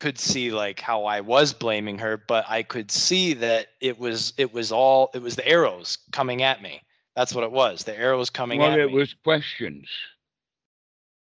could 0.00 0.18
see 0.18 0.50
like 0.50 0.80
how 0.80 1.04
I 1.04 1.20
was 1.20 1.52
blaming 1.52 1.98
her, 1.98 2.16
but 2.16 2.44
I 2.48 2.62
could 2.62 2.90
see 2.90 3.34
that 3.34 3.68
it 3.80 3.98
was 3.98 4.32
it 4.36 4.52
was 4.52 4.72
all 4.72 5.10
it 5.14 5.22
was 5.22 5.36
the 5.36 5.46
arrows 5.46 5.98
coming 6.12 6.42
at 6.42 6.62
me. 6.62 6.82
That's 7.16 7.34
what 7.34 7.44
it 7.44 7.52
was. 7.52 7.84
The 7.84 7.98
arrows 7.98 8.30
coming 8.30 8.60
Well, 8.60 8.70
at 8.70 8.78
me. 8.78 8.84
Well, 8.84 8.88
it 8.88 8.92
was 8.92 9.14
questions, 9.24 9.88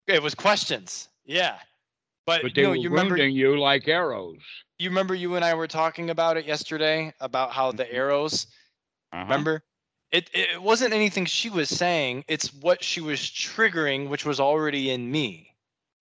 it 0.08 0.22
was 0.22 0.36
questions. 0.36 1.10
Yeah. 1.26 1.58
But, 2.26 2.42
but 2.42 2.56
they 2.56 2.64
no, 2.64 2.70
were 2.72 2.76
you 2.76 2.90
remember 2.90 3.16
wounding 3.16 3.36
you 3.36 3.58
like 3.58 3.88
arrows. 3.88 4.42
you 4.80 4.90
remember 4.90 5.16
you 5.16 5.36
and 5.36 5.46
I 5.46 5.54
were 5.54 5.68
talking 5.68 6.10
about 6.10 6.36
it 6.38 6.46
yesterday 6.46 7.14
about 7.22 7.52
how 7.52 7.72
the 7.72 7.86
Mhm. 7.86 7.94
arrows 7.94 8.48
Uh-huh. 9.14 9.24
Remember? 9.24 9.64
It 10.12 10.30
it 10.34 10.62
wasn't 10.62 10.94
anything 10.94 11.26
she 11.26 11.50
was 11.50 11.70
saying, 11.70 12.24
it's 12.28 12.54
what 12.54 12.84
she 12.84 13.02
was 13.02 13.20
triggering, 13.20 14.10
which 14.10 14.26
was 14.26 14.40
already 14.40 14.90
in 14.92 15.12
me. 15.12 15.54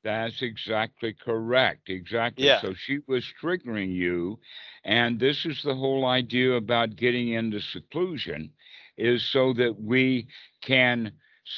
That's 0.04 0.40
exactly 0.40 1.12
correct. 1.14 1.88
Exactly. 1.88 2.46
Yeah. 2.46 2.60
So 2.60 2.74
she 2.74 3.00
was 3.08 3.24
triggering 3.42 3.92
you. 3.92 4.38
And 4.84 5.18
this 5.18 5.44
is 5.44 5.60
the 5.64 5.74
whole 5.74 6.06
idea 6.06 6.52
about 6.52 6.94
getting 6.94 7.30
into 7.30 7.60
seclusion 7.60 8.52
is 8.96 9.24
so 9.24 9.52
that 9.54 9.80
we 9.80 10.28
can 10.62 11.10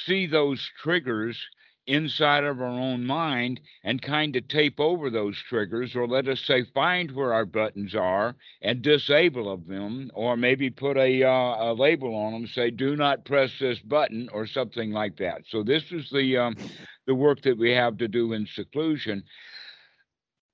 see 0.07 0.27
those 0.27 0.67
triggers 0.83 1.39
inside 1.89 2.45
of 2.45 2.61
our 2.61 2.67
own 2.67 3.05
mind 3.05 3.61
and 3.83 4.01
kind 4.01 4.37
of 4.37 4.47
tape 4.47 4.79
over 4.79 5.11
those 5.11 5.37
triggers 5.49 5.97
or 5.97 6.07
let 6.07 6.29
us 6.29 6.41
say 6.41 6.65
find 6.75 7.11
where 7.11 7.33
our 7.33 7.47
buttons 7.47 7.95
are 7.95 8.37
and 8.63 8.83
disable 8.83 9.51
of 9.51 9.67
them 9.67 10.11
or 10.15 10.37
maybe 10.37 10.71
put 10.71 10.97
a, 10.97 11.25
uh, 11.25 11.73
a 11.73 11.75
label 11.75 12.15
on 12.15 12.33
them 12.33 12.47
say 12.47 12.71
do 12.71 12.95
not 12.95 13.25
press 13.25 13.51
this 13.59 13.81
button 13.81 14.29
or 14.33 14.47
something 14.47 14.93
like 14.93 15.17
that 15.17 15.43
so 15.49 15.63
this 15.63 15.91
is 15.91 16.09
the 16.11 16.37
um, 16.37 16.55
the 17.09 17.15
work 17.15 17.41
that 17.43 17.59
we 17.59 17.73
have 17.73 17.97
to 17.99 18.07
do 18.07 18.35
in 18.35 18.47
seclusion. 18.55 19.25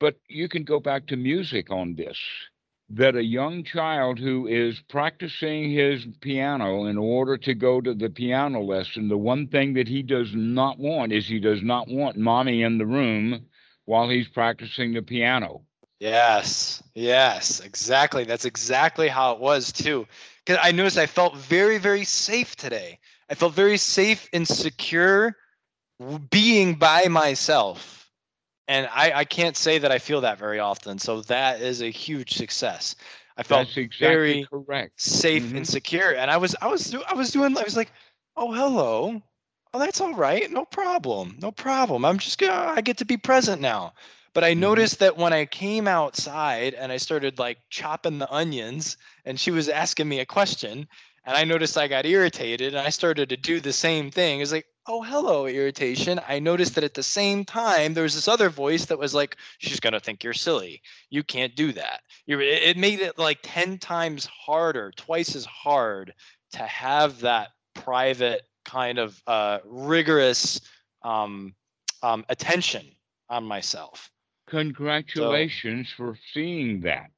But 0.00 0.16
you 0.28 0.48
can 0.48 0.64
go 0.64 0.80
back 0.80 1.06
to 1.08 1.16
music 1.16 1.70
on 1.70 1.96
this 1.96 2.16
that 2.90 3.16
a 3.16 3.24
young 3.24 3.64
child 3.64 4.18
who 4.18 4.46
is 4.46 4.80
practicing 4.88 5.70
his 5.70 6.06
piano 6.20 6.84
in 6.84 6.98
order 6.98 7.36
to 7.38 7.54
go 7.54 7.80
to 7.80 7.94
the 7.94 8.10
piano 8.10 8.60
lesson, 8.60 9.08
the 9.08 9.16
one 9.16 9.48
thing 9.48 9.74
that 9.74 9.88
he 9.88 10.02
does 10.02 10.34
not 10.34 10.78
want 10.78 11.12
is 11.12 11.26
he 11.26 11.40
does 11.40 11.62
not 11.62 11.88
want 11.88 12.16
mommy 12.16 12.62
in 12.62 12.78
the 12.78 12.86
room 12.86 13.46
while 13.86 14.08
he's 14.08 14.28
practicing 14.28 14.92
the 14.92 15.02
piano. 15.02 15.62
Yes, 16.00 16.82
yes, 16.94 17.60
exactly. 17.60 18.24
That's 18.24 18.44
exactly 18.44 19.08
how 19.08 19.32
it 19.32 19.40
was 19.40 19.72
too. 19.72 20.06
Because 20.44 20.60
I 20.62 20.72
noticed 20.72 20.98
I 20.98 21.06
felt 21.06 21.36
very, 21.36 21.78
very 21.78 22.04
safe 22.04 22.56
today. 22.56 22.98
I 23.30 23.34
felt 23.34 23.54
very 23.54 23.78
safe 23.78 24.28
and 24.32 24.46
secure 24.46 25.36
being 26.30 26.74
by 26.74 27.04
myself. 27.08 28.03
And 28.68 28.88
I, 28.92 29.12
I 29.20 29.24
can't 29.24 29.56
say 29.56 29.78
that 29.78 29.92
I 29.92 29.98
feel 29.98 30.20
that 30.22 30.38
very 30.38 30.58
often. 30.58 30.98
So 30.98 31.20
that 31.22 31.60
is 31.60 31.82
a 31.82 31.90
huge 31.90 32.34
success. 32.34 32.94
I 33.36 33.42
felt 33.42 33.76
exactly 33.76 34.38
very 34.38 34.38
correct. 34.38 34.94
safe 34.96 35.52
and 35.54 35.66
secure. 35.66 36.14
And 36.14 36.30
I 36.30 36.36
was 36.36 36.54
I 36.60 36.68
was 36.68 36.94
I 37.08 37.14
was 37.14 37.30
doing 37.30 37.56
I 37.56 37.62
was 37.62 37.76
like, 37.76 37.92
oh 38.36 38.52
hello. 38.52 39.22
Oh, 39.74 39.78
that's 39.78 40.00
all 40.00 40.14
right. 40.14 40.50
No 40.50 40.64
problem. 40.64 41.36
No 41.40 41.50
problem. 41.52 42.04
I'm 42.04 42.18
just 42.18 42.38
gonna 42.38 42.72
I 42.76 42.80
get 42.80 42.98
to 42.98 43.04
be 43.04 43.16
present 43.16 43.60
now. 43.60 43.94
But 44.32 44.44
I 44.44 44.54
Mhm. 44.54 44.60
noticed 44.60 44.98
that 45.00 45.16
when 45.16 45.32
I 45.32 45.44
came 45.46 45.86
outside 45.88 46.74
and 46.74 46.90
I 46.92 46.96
started 46.96 47.38
like 47.38 47.58
chopping 47.70 48.18
the 48.18 48.32
onions 48.32 48.96
and 49.24 49.38
she 49.38 49.50
was 49.50 49.68
asking 49.68 50.08
me 50.08 50.20
a 50.20 50.26
question 50.26 50.88
and 51.24 51.36
I 51.36 51.44
noticed 51.44 51.76
I 51.78 51.88
got 51.88 52.06
irritated 52.06 52.74
and 52.74 52.86
I 52.86 52.90
started 52.90 53.28
to 53.30 53.36
do 53.36 53.60
the 53.60 53.72
same 53.72 54.10
thing. 54.10 54.40
It's 54.40 54.52
like, 54.52 54.66
oh 54.86 55.02
hello, 55.02 55.46
irritation. 55.46 56.20
I 56.28 56.38
noticed 56.38 56.74
that 56.74 56.84
at 56.84 56.94
the 56.94 57.02
same 57.02 57.44
time 57.44 57.94
there 57.94 58.02
was 58.02 58.14
this 58.14 58.28
other 58.28 58.50
voice 58.50 58.86
that 58.86 58.98
was 58.98 59.14
like, 59.14 59.36
she's 59.58 59.80
gonna 59.80 60.00
think 60.00 60.22
you're 60.22 60.32
silly. 60.32 60.82
You 61.10 61.22
can't 61.22 61.54
do 61.56 61.72
that. 61.72 62.02
You're, 62.26 62.40
it 62.40 62.76
made 62.76 63.00
it 63.00 63.18
like 63.18 63.38
10 63.42 63.78
times 63.78 64.26
harder, 64.26 64.92
twice 64.96 65.34
as 65.34 65.44
hard 65.44 66.14
to 66.52 66.62
have 66.62 67.20
that 67.20 67.50
private 67.74 68.42
kind 68.64 68.98
of 68.98 69.20
uh, 69.26 69.58
rigorous 69.64 70.60
um, 71.02 71.54
um, 72.02 72.24
attention 72.28 72.86
on 73.28 73.44
myself. 73.44 74.10
Congratulations 74.48 75.88
for 75.96 76.16
seeing 76.32 76.80
that. 76.82 77.10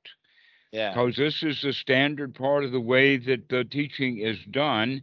Yeah. 0.73 0.90
because 0.90 1.16
this 1.16 1.42
is 1.42 1.62
the 1.62 1.73
standard 1.73 2.35
part 2.35 2.64
of 2.64 2.73
the 2.73 2.80
way 2.80 3.16
that 3.16 3.49
the 3.49 3.64
teaching 3.64 4.18
is 4.18 4.37
done 4.50 5.00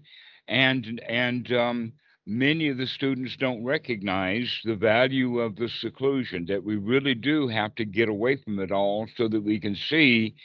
and 0.47 1.01
and 1.07 1.51
um, 1.53 1.93
many 2.25 2.69
of 2.69 2.77
the 2.77 2.87
students 2.87 3.35
don't 3.37 3.63
recognize 3.63 4.59
the 4.63 4.75
value 4.75 5.39
of 5.39 5.55
the 5.55 5.69
seclusion 5.69 6.45
that 6.45 6.63
we 6.63 6.75
really 6.77 7.15
do 7.15 7.47
have 7.47 7.75
to 7.75 7.85
get 7.85 8.09
away 8.09 8.35
from 8.35 8.59
it 8.59 8.71
all 8.71 9.07
so 9.15 9.27
that 9.27 9.41
we 9.41 9.59
can 9.59 9.75
see 9.75 10.35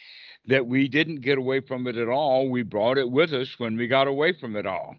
that 0.47 0.67
we 0.67 0.89
didn't 0.89 1.21
get 1.21 1.39
away 1.39 1.61
from 1.61 1.87
it 1.87 1.97
at 1.97 2.09
all 2.09 2.49
we 2.51 2.63
brought 2.63 2.99
it 2.99 3.11
with 3.11 3.33
us 3.33 3.59
when 3.59 3.77
we 3.77 3.87
got 3.87 4.09
away 4.09 4.33
from 4.33 4.57
it 4.57 4.67
all 4.67 4.97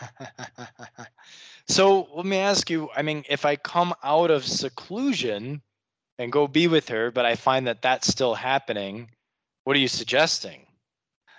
so 1.68 2.08
let 2.14 2.26
me 2.26 2.38
ask 2.38 2.70
you 2.70 2.88
I 2.96 3.02
mean, 3.02 3.24
if 3.28 3.44
I 3.44 3.56
come 3.56 3.94
out 4.02 4.30
of 4.30 4.44
seclusion 4.44 5.62
and 6.18 6.32
go 6.32 6.46
be 6.46 6.68
with 6.68 6.88
her, 6.88 7.10
but 7.10 7.24
I 7.24 7.34
find 7.34 7.66
that 7.66 7.82
that's 7.82 8.08
still 8.08 8.34
happening, 8.34 9.10
what 9.64 9.76
are 9.76 9.80
you 9.80 9.88
suggesting? 9.88 10.66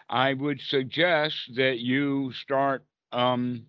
i 0.09 0.33
would 0.33 0.59
suggest 0.59 1.55
that 1.55 1.79
you 1.79 2.33
start 2.33 2.83
um 3.13 3.65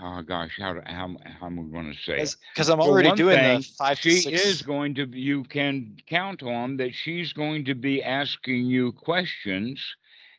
oh 0.00 0.22
gosh 0.22 0.58
how 0.58 0.74
how, 0.86 1.16
how 1.24 1.46
am 1.46 1.58
i 1.58 1.62
going 1.72 1.92
to 1.92 1.98
say 1.98 2.20
it? 2.20 2.36
Because 2.54 2.68
I'm 2.68 2.80
already 2.80 3.12
doing 3.12 3.36
thing, 3.36 3.58
the 3.58 3.64
five 3.76 3.98
she 3.98 4.20
six. 4.20 4.44
is 4.44 4.62
going 4.62 4.94
to 4.96 5.06
you 5.06 5.44
can 5.44 5.96
count 6.06 6.42
on 6.42 6.76
that 6.78 6.94
she's 6.94 7.32
going 7.32 7.64
to 7.66 7.74
be 7.74 8.02
asking 8.02 8.66
you 8.66 8.92
questions 8.92 9.80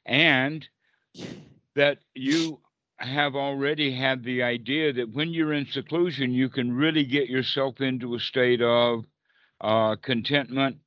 and 0.05 0.67
that 1.75 1.99
you 2.15 2.59
have 2.97 3.35
already 3.35 3.91
had 3.91 4.23
the 4.23 4.43
idea 4.43 4.91
that 4.93 5.09
when 5.13 5.29
you're 5.33 5.53
in 5.53 5.65
seclusion 5.65 6.31
you 6.31 6.49
can 6.49 6.73
really 6.73 7.03
get 7.05 7.29
yourself 7.29 7.79
into 7.81 8.15
a 8.15 8.19
state 8.19 8.61
of 8.61 9.05
uh, 9.61 9.95
contentment 10.01 10.77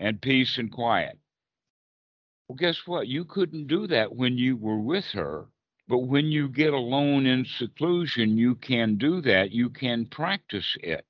and 0.00 0.20
peace 0.20 0.58
and 0.58 0.72
quiet 0.72 1.18
well 2.48 2.56
guess 2.56 2.86
what 2.86 3.06
you 3.08 3.24
couldn't 3.24 3.66
do 3.66 3.86
that 3.86 4.14
when 4.14 4.36
you 4.38 4.56
were 4.56 4.78
with 4.80 5.06
her 5.06 5.46
but 5.88 5.98
when 5.98 6.26
you 6.26 6.48
get 6.48 6.72
alone 6.72 7.26
in 7.26 7.44
seclusion 7.44 8.36
you 8.36 8.54
can 8.54 8.96
do 8.96 9.20
that 9.20 9.50
you 9.50 9.68
can 9.70 10.06
practice 10.06 10.76
it 10.82 11.06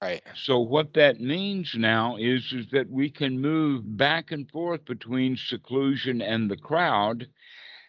right. 0.00 0.22
so 0.34 0.58
what 0.58 0.94
that 0.94 1.20
means 1.20 1.74
now 1.76 2.16
is, 2.16 2.52
is 2.52 2.66
that 2.72 2.90
we 2.90 3.10
can 3.10 3.40
move 3.40 3.96
back 3.96 4.32
and 4.32 4.50
forth 4.50 4.84
between 4.84 5.36
seclusion 5.36 6.20
and 6.22 6.50
the 6.50 6.56
crowd 6.56 7.26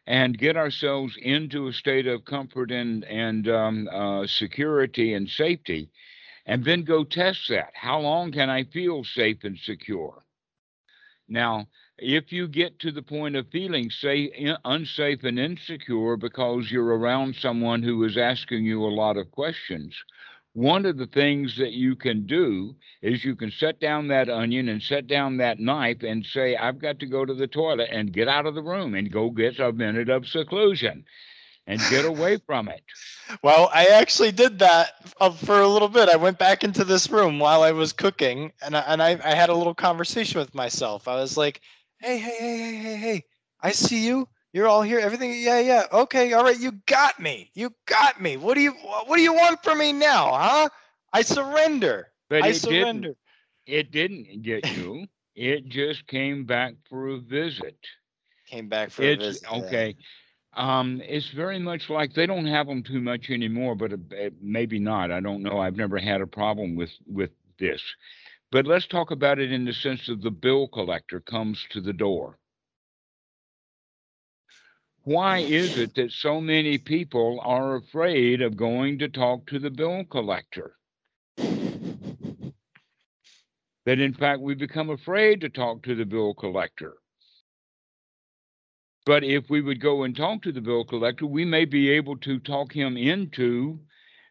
and 0.05 0.37
get 0.37 0.57
ourselves 0.57 1.15
into 1.21 1.67
a 1.67 1.73
state 1.73 2.07
of 2.07 2.25
comfort 2.25 2.71
and, 2.71 3.05
and 3.05 3.47
um, 3.47 3.87
uh, 3.91 4.27
security 4.27 5.13
and 5.13 5.29
safety, 5.29 5.89
and 6.45 6.65
then 6.65 6.83
go 6.83 7.03
test 7.03 7.47
that. 7.49 7.71
How 7.73 7.99
long 7.99 8.31
can 8.31 8.49
I 8.49 8.65
feel 8.65 9.03
safe 9.03 9.43
and 9.43 9.57
secure? 9.57 10.23
Now, 11.29 11.67
if 12.03 12.31
you 12.31 12.47
get 12.47 12.79
to 12.79 12.91
the 12.91 13.01
point 13.01 13.35
of 13.35 13.47
feeling 13.47 13.89
safe, 13.89 14.31
unsafe 14.65 15.23
and 15.23 15.39
insecure 15.39 16.17
because 16.17 16.69
you're 16.69 16.97
around 16.97 17.35
someone 17.35 17.81
who 17.81 18.03
is 18.03 18.17
asking 18.17 18.65
you 18.65 18.83
a 18.83 18.87
lot 18.87 19.17
of 19.17 19.31
questions, 19.31 19.95
one 20.53 20.85
of 20.85 20.97
the 20.97 21.07
things 21.07 21.57
that 21.57 21.71
you 21.71 21.95
can 21.95 22.27
do 22.27 22.75
is 23.01 23.23
you 23.23 23.35
can 23.35 23.49
set 23.51 23.79
down 23.79 24.07
that 24.09 24.29
onion 24.29 24.69
and 24.69 24.83
set 24.83 25.07
down 25.07 25.37
that 25.37 25.59
knife 25.59 26.03
and 26.03 26.25
say, 26.25 26.55
I've 26.55 26.79
got 26.79 26.99
to 26.99 27.07
go 27.07 27.25
to 27.25 27.33
the 27.33 27.47
toilet 27.47 27.89
and 27.91 28.13
get 28.13 28.27
out 28.27 28.45
of 28.45 28.53
the 28.53 28.61
room 28.61 28.93
and 28.93 29.11
go 29.11 29.29
get 29.29 29.59
a 29.59 29.71
minute 29.71 30.09
of 30.09 30.27
seclusion 30.27 31.05
and 31.65 31.79
get 31.89 32.05
away 32.05 32.37
from 32.45 32.67
it. 32.67 32.83
Well, 33.41 33.71
I 33.73 33.85
actually 33.85 34.31
did 34.31 34.59
that 34.59 35.11
uh, 35.19 35.31
for 35.31 35.61
a 35.61 35.67
little 35.67 35.87
bit. 35.87 36.09
I 36.09 36.17
went 36.17 36.37
back 36.37 36.63
into 36.63 36.83
this 36.83 37.09
room 37.09 37.39
while 37.39 37.63
I 37.63 37.71
was 37.71 37.93
cooking, 37.93 38.51
and 38.61 38.77
I, 38.77 38.81
and 38.81 39.01
I, 39.01 39.19
I 39.23 39.33
had 39.33 39.49
a 39.49 39.55
little 39.55 39.73
conversation 39.73 40.39
with 40.39 40.53
myself. 40.53 41.07
I 41.07 41.15
was 41.15 41.37
like, 41.37 41.61
"Hey, 42.03 42.17
hey, 42.19 42.37
hey, 42.39 42.57
hey, 42.57 42.75
hey, 42.77 42.95
hey! 42.97 43.23
I 43.61 43.71
see 43.71 44.05
you. 44.05 44.27
You're 44.53 44.67
all 44.67 44.83
here. 44.83 44.99
Everything. 44.99 45.31
Yeah, 45.41 45.59
yeah. 45.59 45.83
Okay, 45.91 46.33
all 46.33 46.43
right. 46.43 46.59
You 46.59 46.73
got 46.87 47.19
me. 47.19 47.51
You 47.55 47.73
got 47.85 48.21
me. 48.21 48.37
What 48.37 48.55
do 48.55 48.61
you 48.61 48.71
What 48.73 49.17
do 49.17 49.21
you 49.23 49.33
want 49.33 49.63
from 49.63 49.79
me 49.79 49.93
now, 49.93 50.33
huh? 50.33 50.69
I 51.13 51.21
surrender. 51.23 52.11
But 52.29 52.45
I 52.45 52.51
it 52.51 52.53
surrender." 52.53 53.09
didn't 53.09 53.17
it 53.65 53.91
didn't 53.91 54.43
get 54.43 54.69
you. 54.69 55.07
It 55.35 55.69
just 55.69 56.07
came 56.07 56.45
back 56.45 56.75
for 56.89 57.07
a 57.09 57.17
visit. 57.19 57.77
came 58.47 58.69
back 58.69 58.91
for 58.91 59.07
a 59.07 59.13
It's 59.13 59.13
visit. 59.13 59.47
yeah. 59.53 59.63
okay. 59.65 59.95
Um, 60.55 61.01
it's 61.05 61.29
very 61.29 61.59
much 61.59 61.89
like 61.89 62.13
they 62.13 62.25
don't 62.25 62.45
have 62.45 62.67
them 62.67 62.83
too 62.83 63.01
much 63.01 63.29
anymore, 63.29 63.75
but 63.75 63.93
uh, 63.93 64.29
maybe 64.41 64.79
not. 64.79 65.11
I 65.11 65.19
don't 65.19 65.43
know. 65.43 65.59
I've 65.59 65.75
never 65.77 65.97
had 65.99 66.21
a 66.21 66.27
problem 66.27 66.75
with 66.75 66.91
with 67.07 67.31
this. 67.59 67.81
But 68.53 68.67
let's 68.67 68.85
talk 68.85 69.09
about 69.09 69.39
it 69.39 69.51
in 69.51 69.65
the 69.65 69.73
sense 69.73 70.07
of 70.09 70.21
the 70.21 70.29
bill 70.29 70.67
collector 70.67 71.19
comes 71.19 71.65
to 71.71 71.81
the 71.81 71.91
door. 71.91 72.37
Why 75.05 75.39
is 75.39 75.75
it 75.79 75.95
that 75.95 76.11
so 76.11 76.39
many 76.39 76.77
people 76.77 77.39
are 77.41 77.77
afraid 77.77 78.43
of 78.43 78.55
going 78.55 78.99
to 78.99 79.09
talk 79.09 79.47
to 79.47 79.57
the 79.57 79.71
bill 79.71 80.03
collector? 80.03 80.75
That 83.87 83.97
in 83.99 84.13
fact 84.13 84.39
we 84.41 84.53
become 84.53 84.91
afraid 84.91 85.41
to 85.41 85.49
talk 85.49 85.81
to 85.85 85.95
the 85.95 86.05
bill 86.05 86.35
collector. 86.35 86.93
But 89.03 89.23
if 89.23 89.49
we 89.49 89.61
would 89.61 89.81
go 89.81 90.03
and 90.03 90.15
talk 90.15 90.43
to 90.43 90.51
the 90.51 90.61
bill 90.61 90.85
collector, 90.85 91.25
we 91.25 91.43
may 91.43 91.65
be 91.65 91.89
able 91.89 92.17
to 92.17 92.37
talk 92.37 92.71
him 92.71 92.97
into 92.97 93.79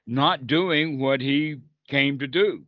not 0.06 0.46
doing 0.46 1.00
what 1.00 1.20
he 1.20 1.56
came 1.88 2.20
to 2.20 2.28
do. 2.28 2.66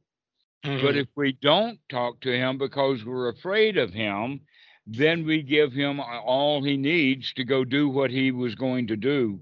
But 0.65 0.97
Mhm. 0.97 0.97
if 0.97 1.09
we 1.17 1.33
don't 1.33 1.79
talk 1.89 2.21
to 2.23 2.33
him 2.33 2.59
because 2.59 3.05
we're 3.05 3.29
afraid 3.29 3.77
of 3.77 3.93
him, 3.93 4.47
then 4.87 5.25
we 5.27 5.43
give 5.43 5.73
him 5.73 6.01
all 6.01 6.63
he 6.63 6.77
needs 6.77 7.33
to 7.35 7.45
go 7.45 7.65
do 7.65 7.89
what 7.89 8.11
he 8.11 8.31
was 8.33 8.55
going 8.55 8.89
to 8.89 8.97
do. 8.97 9.41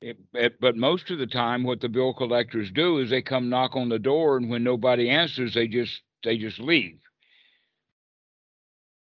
It- 0.00 0.20
it- 0.34 0.60
but 0.60 0.76
most 0.76 1.10
of 1.10 1.18
the 1.18 1.26
time, 1.26 1.62
what 1.64 1.80
the 1.80 1.88
bill 1.88 2.14
collectors 2.14 2.70
do 2.70 2.98
is 2.98 3.10
they 3.10 3.22
come 3.22 3.48
knock 3.48 3.76
on 3.76 3.88
the 3.88 3.98
door, 3.98 4.36
and 4.36 4.50
when 4.50 4.64
nobody 4.64 5.08
answers, 5.10 5.54
they 5.54 5.68
just 5.68 6.02
they 6.24 6.38
just 6.38 6.58
leave. 6.60 7.00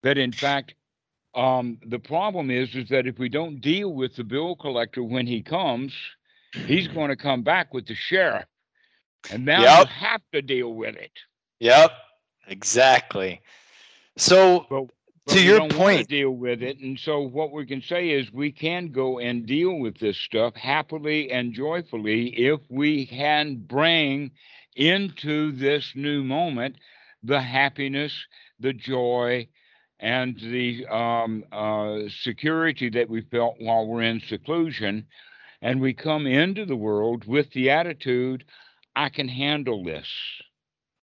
That 0.02 0.19
in 0.19 0.33
fact, 0.33 0.75
um, 1.35 1.78
the 1.87 1.99
problem 1.99 2.50
is 2.50 2.75
is 2.75 2.88
that 2.90 3.07
if 3.07 3.19
we 3.19 3.28
don't 3.28 3.61
deal 3.61 3.93
with 3.93 4.16
the 4.16 4.25
bill 4.25 4.57
collector 4.57 5.02
when 5.02 5.26
he 5.26 5.43
comes, 5.43 5.95
he's 6.64 6.88
going 6.88 7.11
to 7.11 7.16
come 7.16 7.43
back 7.43 7.75
with 7.75 7.87
the 7.87 7.95
sheriff, 7.95 8.47
and 9.31 9.45
now 9.45 9.81
you 9.81 9.87
have 9.87 10.21
to 10.33 10.43
deal 10.43 10.75
with 10.75 10.97
it. 10.97 11.12
Yep, 11.61 11.93
exactly. 12.49 13.40
So 14.16 14.66
But 14.71 14.87
but 15.26 15.33
To 15.35 15.43
your 15.43 15.66
point- 15.71 16.09
deal 16.09 16.33
with 16.33 16.62
it, 16.62 16.78
and 16.81 17.00
so 17.00 17.23
what 17.23 17.50
we 17.50 17.64
can 17.64 17.81
say 17.81 18.11
is 18.11 18.31
we 18.31 18.52
can 18.52 18.88
go 18.93 19.19
and 19.19 19.47
deal 19.47 19.78
with 19.78 19.97
this 19.99 20.19
stuff 20.19 20.54
happily 20.54 21.31
and 21.31 21.54
joyfully 21.54 22.26
if 22.47 22.61
we 22.69 23.07
can 23.07 23.57
bring 23.57 24.33
into 24.76 25.52
this 25.52 25.93
new 25.95 26.23
moment 26.23 26.76
the 27.23 27.40
happiness, 27.40 28.12
the 28.61 28.75
joy, 28.75 29.49
and 29.99 30.38
the 30.40 30.85
um, 30.88 31.43
uh, 31.50 32.00
security 32.11 32.90
that 32.90 33.09
we 33.09 33.23
felt 33.23 33.54
while 33.61 33.87
we're 33.87 34.02
in 34.02 34.21
seclusion, 34.21 35.07
and 35.62 35.81
we 35.81 35.95
come 35.95 36.26
into 36.26 36.66
the 36.66 36.76
world 36.76 37.25
with 37.26 37.50
the 37.52 37.71
attitude, 37.71 38.45
"I 38.97 39.09
can 39.11 39.29
handle 39.29 39.85
this." 39.85 40.09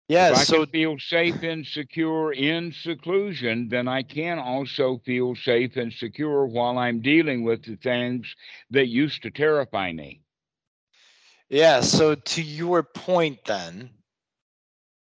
yeah, 0.08 0.30
if 0.30 0.34
I 0.34 0.44
so 0.44 0.64
can 0.64 0.66
feel 0.66 0.98
safe 0.98 1.42
and 1.42 1.66
secure 1.66 2.32
in 2.32 2.72
seclusion, 2.72 3.68
then 3.68 3.88
I 3.88 4.02
can 4.02 4.38
also 4.38 4.98
feel 5.04 5.34
safe 5.34 5.76
and 5.76 5.92
secure 5.92 6.46
while 6.46 6.78
I'm 6.78 7.00
dealing 7.00 7.44
with 7.44 7.64
the 7.64 7.76
things 7.76 8.34
that 8.70 8.88
used 8.88 9.22
to 9.22 9.30
terrify 9.30 9.92
me. 9.92 10.20
yeah, 11.48 11.80
so 11.80 12.14
to 12.14 12.42
your 12.42 12.82
point 12.82 13.44
then, 13.44 13.90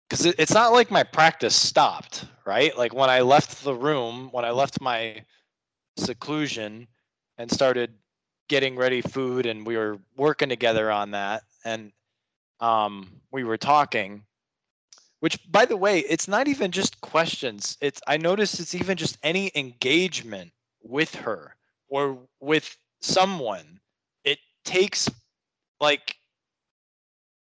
because 0.10 0.26
it, 0.26 0.36
it's 0.40 0.54
not 0.54 0.74
like 0.74 0.92
my 0.92 1.04
practice 1.04 1.56
stopped, 1.56 2.26
right? 2.46 2.78
Like 2.78 2.94
when 2.94 3.10
I 3.10 3.22
left 3.22 3.64
the 3.64 3.76
room, 3.76 4.30
when 4.32 4.46
I 4.46 4.52
left 4.52 4.82
my 4.82 5.24
seclusion 5.98 6.88
and 7.38 7.52
started 7.52 7.94
getting 8.50 8.78
ready 8.78 9.02
food 9.02 9.46
and 9.46 9.66
we 9.68 9.78
were 9.78 10.00
working 10.16 10.50
together 10.50 10.92
on 10.92 11.12
that 11.12 11.44
and 11.66 11.92
um 12.60 13.10
we 13.32 13.44
were 13.44 13.58
talking 13.58 14.24
which 15.20 15.40
by 15.52 15.66
the 15.66 15.78
way 15.78 16.00
it's 16.00 16.28
not 16.28 16.48
even 16.48 16.72
just 16.72 17.02
questions. 17.02 17.78
It's 17.82 18.02
i 18.08 18.18
noticed 18.18 18.60
it's 18.60 18.76
even 18.76 18.98
just 18.98 19.18
any 19.24 19.52
engagement 19.56 20.52
with 20.84 21.16
her 21.16 21.56
or 21.90 22.20
with 22.40 22.78
someone. 23.02 23.80
It 24.24 24.40
takes 24.64 25.10
like 25.80 26.16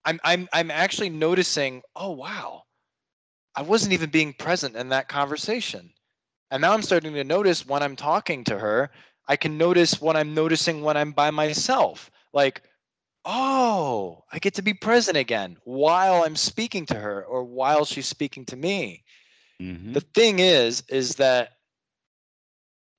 i'm 0.05 0.19
i'm 0.23 0.47
i'm 0.53 0.71
actually 0.71 1.09
noticing 1.09 1.81
oh 1.95 2.11
wow 2.11 2.63
i 3.55 3.61
wasn't 3.61 3.93
even 3.93 4.09
being 4.09 4.33
present 4.33 4.75
in 4.75 4.89
that 4.89 5.07
conversation. 5.07 5.91
And 6.49 6.61
now 6.61 6.73
i'm 6.73 6.81
starting 6.81 7.13
to 7.13 7.23
notice 7.23 7.65
when 7.65 7.83
i'm 7.83 7.95
talking 7.95 8.43
to 8.45 8.57
her 8.57 8.89
i 9.27 9.35
can 9.35 9.57
notice 9.57 10.01
what 10.01 10.15
i'm 10.17 10.33
noticing 10.33 10.81
when 10.81 10.97
i'm 10.97 11.11
by 11.11 11.29
myself. 11.31 12.09
Like 12.33 12.63
oh, 13.25 14.23
I 14.31 14.39
get 14.39 14.55
to 14.55 14.61
be 14.61 14.73
present 14.73 15.17
again 15.17 15.57
while 15.63 16.23
I'm 16.23 16.35
speaking 16.35 16.85
to 16.87 16.95
her 16.95 17.23
or 17.23 17.43
while 17.43 17.85
she's 17.85 18.07
speaking 18.07 18.45
to 18.45 18.55
me. 18.55 19.03
Mhm. 19.61 19.93
The 19.93 20.01
thing 20.01 20.39
is, 20.39 20.83
is 20.89 21.15
that 21.15 21.57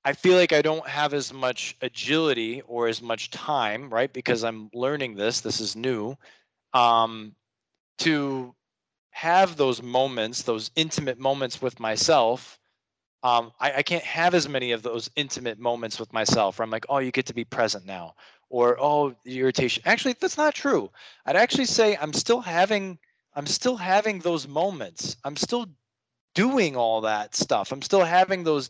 I 0.05 0.13
feel 0.13 0.37
like 0.37 0.51
I 0.51 0.61
don't 0.61 0.87
have 0.87 1.13
as 1.13 1.31
much 1.31 1.77
agility 1.81 2.61
or 2.61 2.87
as 2.87 3.01
much 3.01 3.31
time, 3.31 3.89
right? 3.89 4.11
Because 4.11 4.43
I'm 4.43 4.69
learning 4.73 5.15
this, 5.15 5.41
this 5.41 5.61
is 5.61 5.75
new, 5.75 6.17
um, 6.73 7.35
to 7.99 8.53
have 9.11 9.55
those 9.55 9.81
moments, 9.81 10.43
those 10.43 10.71
intimate 10.75 11.19
moments 11.19 11.61
with 11.61 11.79
myself. 11.79 12.59
Um, 13.23 13.53
I, 13.59 13.73
I 13.77 13.83
can't 13.83 14.03
have 14.03 14.33
as 14.33 14.49
many 14.49 14.73
of 14.73 14.83
those 14.83 15.09
intimate 15.15 15.57
moments 15.57 15.99
with 15.99 16.11
myself 16.11 16.59
where 16.59 16.65
I'm 16.65 16.71
like, 16.71 16.85
oh, 16.89 16.97
you 16.97 17.11
get 17.11 17.27
to 17.27 17.33
be 17.33 17.45
present 17.45 17.85
now 17.85 18.15
or 18.49 18.77
oh 18.79 19.15
the 19.23 19.39
irritation. 19.39 19.83
Actually 19.85 20.15
that's 20.19 20.37
not 20.37 20.53
true. 20.55 20.89
I'd 21.25 21.35
actually 21.35 21.65
say 21.65 21.97
i'm 22.01 22.13
still 22.13 22.41
having 22.41 22.99
i'm 23.35 23.47
still 23.47 23.77
having 23.77 24.19
those 24.19 24.47
moments. 24.47 25.17
I'm 25.23 25.35
still 25.35 25.67
doing 26.35 26.75
all 26.75 27.01
that 27.01 27.35
stuff. 27.35 27.71
I'm 27.71 27.81
still 27.81 28.03
having 28.03 28.43
those 28.43 28.69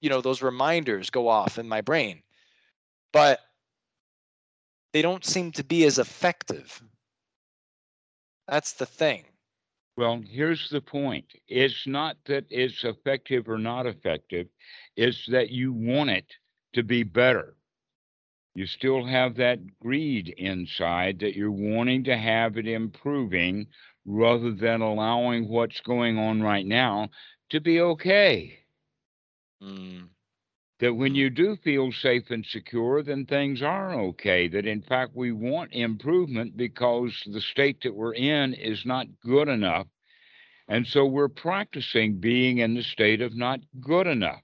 you 0.00 0.10
know 0.10 0.20
those 0.20 0.42
reminders 0.42 1.10
go 1.10 1.28
off 1.28 1.58
in 1.58 1.68
my 1.68 1.80
brain. 1.80 2.22
But 3.12 3.40
they 4.92 5.02
don't 5.02 5.24
seem 5.24 5.52
to 5.52 5.64
be 5.64 5.84
as 5.84 5.98
effective. 5.98 6.82
That's 8.48 8.72
the 8.74 8.86
thing. 8.86 9.24
Well, 9.96 10.22
here's 10.26 10.70
the 10.70 10.80
point. 10.80 11.26
It's 11.48 11.86
not 11.86 12.16
that 12.24 12.46
it's 12.50 12.84
effective 12.84 13.48
or 13.48 13.58
not 13.58 13.86
effective, 13.86 14.48
it's 14.96 15.26
that 15.26 15.50
you 15.50 15.72
want 15.72 16.10
it 16.10 16.34
to 16.72 16.82
be 16.82 17.02
better. 17.02 17.56
You 18.54 18.66
still 18.66 19.04
have 19.06 19.36
that 19.36 19.78
greed 19.80 20.28
inside 20.36 21.18
that 21.20 21.34
you're 21.36 21.50
wanting 21.50 22.04
to 22.04 22.16
have 22.16 22.56
it 22.56 22.66
improving 22.66 23.68
rather 24.04 24.52
than 24.52 24.80
allowing 24.80 25.48
what's 25.48 25.80
going 25.80 26.18
on 26.18 26.42
right 26.42 26.66
now 26.66 27.10
to 27.50 27.60
be 27.60 27.80
okay. 27.80 28.60
Mm, 29.62 30.08
that 30.80 30.94
when 30.94 31.14
Mm. 31.14 31.16
you 31.16 31.30
do 31.30 31.56
feel 31.56 31.92
safe 31.92 32.30
and 32.30 32.44
secure, 32.46 33.02
then 33.02 33.24
things 33.26 33.62
are 33.62 33.92
okay. 33.94 34.48
That 34.48 34.66
in 34.66 34.82
fact, 34.82 35.14
we 35.14 35.32
want 35.32 35.72
improvement 35.72 36.56
because 36.56 37.22
the 37.26 37.40
state 37.40 37.80
that 37.82 37.94
we're 37.94 38.14
in 38.14 38.54
is 38.54 38.84
not 38.84 39.20
good 39.20 39.48
enough. 39.48 39.88
And 40.68 40.86
so 40.86 41.06
we're 41.06 41.28
practicing 41.28 42.20
being 42.20 42.58
in 42.58 42.74
the 42.74 42.82
state 42.82 43.20
of 43.20 43.34
not 43.36 43.60
good 43.80 44.06
enough. 44.06 44.42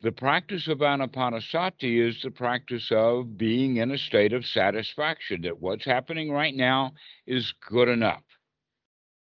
The 0.00 0.12
practice 0.12 0.68
of 0.68 0.78
anapanasati 0.78 1.98
is 2.06 2.20
the 2.22 2.30
practice 2.30 2.90
of 2.92 3.36
being 3.38 3.76
in 3.76 3.90
a 3.90 3.98
state 3.98 4.32
of 4.32 4.46
satisfaction 4.46 5.42
that 5.42 5.60
what's 5.60 5.84
happening 5.84 6.30
right 6.30 6.54
now 6.54 6.94
is 7.26 7.52
good 7.52 7.88
enough. 7.88 8.24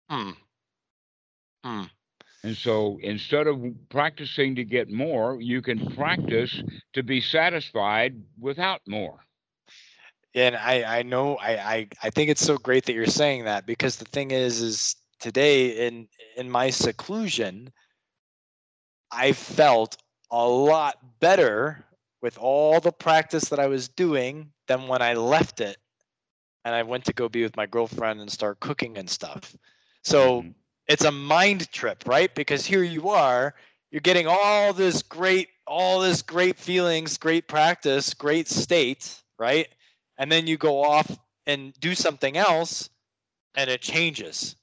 hmm. 0.10 0.32
Hmm. 1.64 1.86
And 2.44 2.56
so 2.58 3.00
instead 3.02 3.48
of 3.48 3.62
practicing 3.90 4.56
to 4.56 4.64
get 4.64 4.90
more, 4.90 5.42
you 5.42 5.62
can 5.62 5.86
practice 5.96 6.64
to 6.94 7.04
be 7.04 7.20
satisfied 7.22 8.24
without 8.40 8.82
more. 8.88 9.26
and 10.36 10.56
I 10.56 11.00
I 11.00 11.04
know 11.04 11.38
I, 11.38 11.52
I 11.76 11.88
I 12.04 12.10
think 12.10 12.30
it's 12.30 12.46
so 12.46 12.58
great 12.58 12.86
that 12.86 12.94
you're 12.94 13.06
saying 13.06 13.46
that 13.46 13.66
because 13.66 13.98
the 13.98 14.06
thing 14.06 14.32
is 14.32 14.62
is 14.62 14.96
today 15.20 15.88
in 15.88 16.08
in 16.38 16.50
my 16.50 16.70
seclusion 16.70 17.72
I 19.12 19.32
felt 19.34 19.98
a 20.32 20.48
lot 20.48 21.20
better 21.20 21.86
with 22.22 22.38
all 22.38 22.80
the 22.80 22.92
practice 22.92 23.50
that 23.50 23.60
I 23.60 23.68
was 23.68 23.88
doing 23.88 24.52
than 24.68 24.88
when 24.88 25.02
I 25.02 25.14
left 25.14 25.62
it 25.62 25.78
and 26.66 26.74
I 26.74 26.84
went 26.84 27.06
to 27.06 27.14
go 27.14 27.30
be 27.30 27.44
with 27.44 27.56
my 27.56 27.66
girlfriend 27.68 28.20
and 28.22 28.32
start 28.32 28.60
cooking 28.60 28.98
and 28.98 29.10
stuff. 29.10 29.56
So 30.04 30.42
Mhm. 30.42 30.56
it's 30.88 31.04
a 31.06 31.12
mind 31.12 31.72
trip, 31.72 32.04
right? 32.08 32.34
Because 32.34 32.66
here 32.66 32.84
you 32.84 33.10
are, 33.10 33.56
you're 33.92 34.02
getting 34.02 34.28
all 34.28 34.74
this 34.74 35.02
great, 35.04 35.50
all 35.68 36.00
this 36.00 36.22
great 36.22 36.58
feelings, 36.58 37.18
great 37.18 37.48
practice, 37.48 38.14
great 38.14 38.48
state, 38.48 39.24
right? 39.38 39.70
And 40.18 40.32
then 40.32 40.48
you 40.48 40.58
go 40.58 40.84
off 40.84 41.18
and 41.46 41.74
do 41.80 41.96
something 41.96 42.38
else 42.38 42.90
and 43.56 43.70
it 43.70 43.82
changes. 43.82 44.56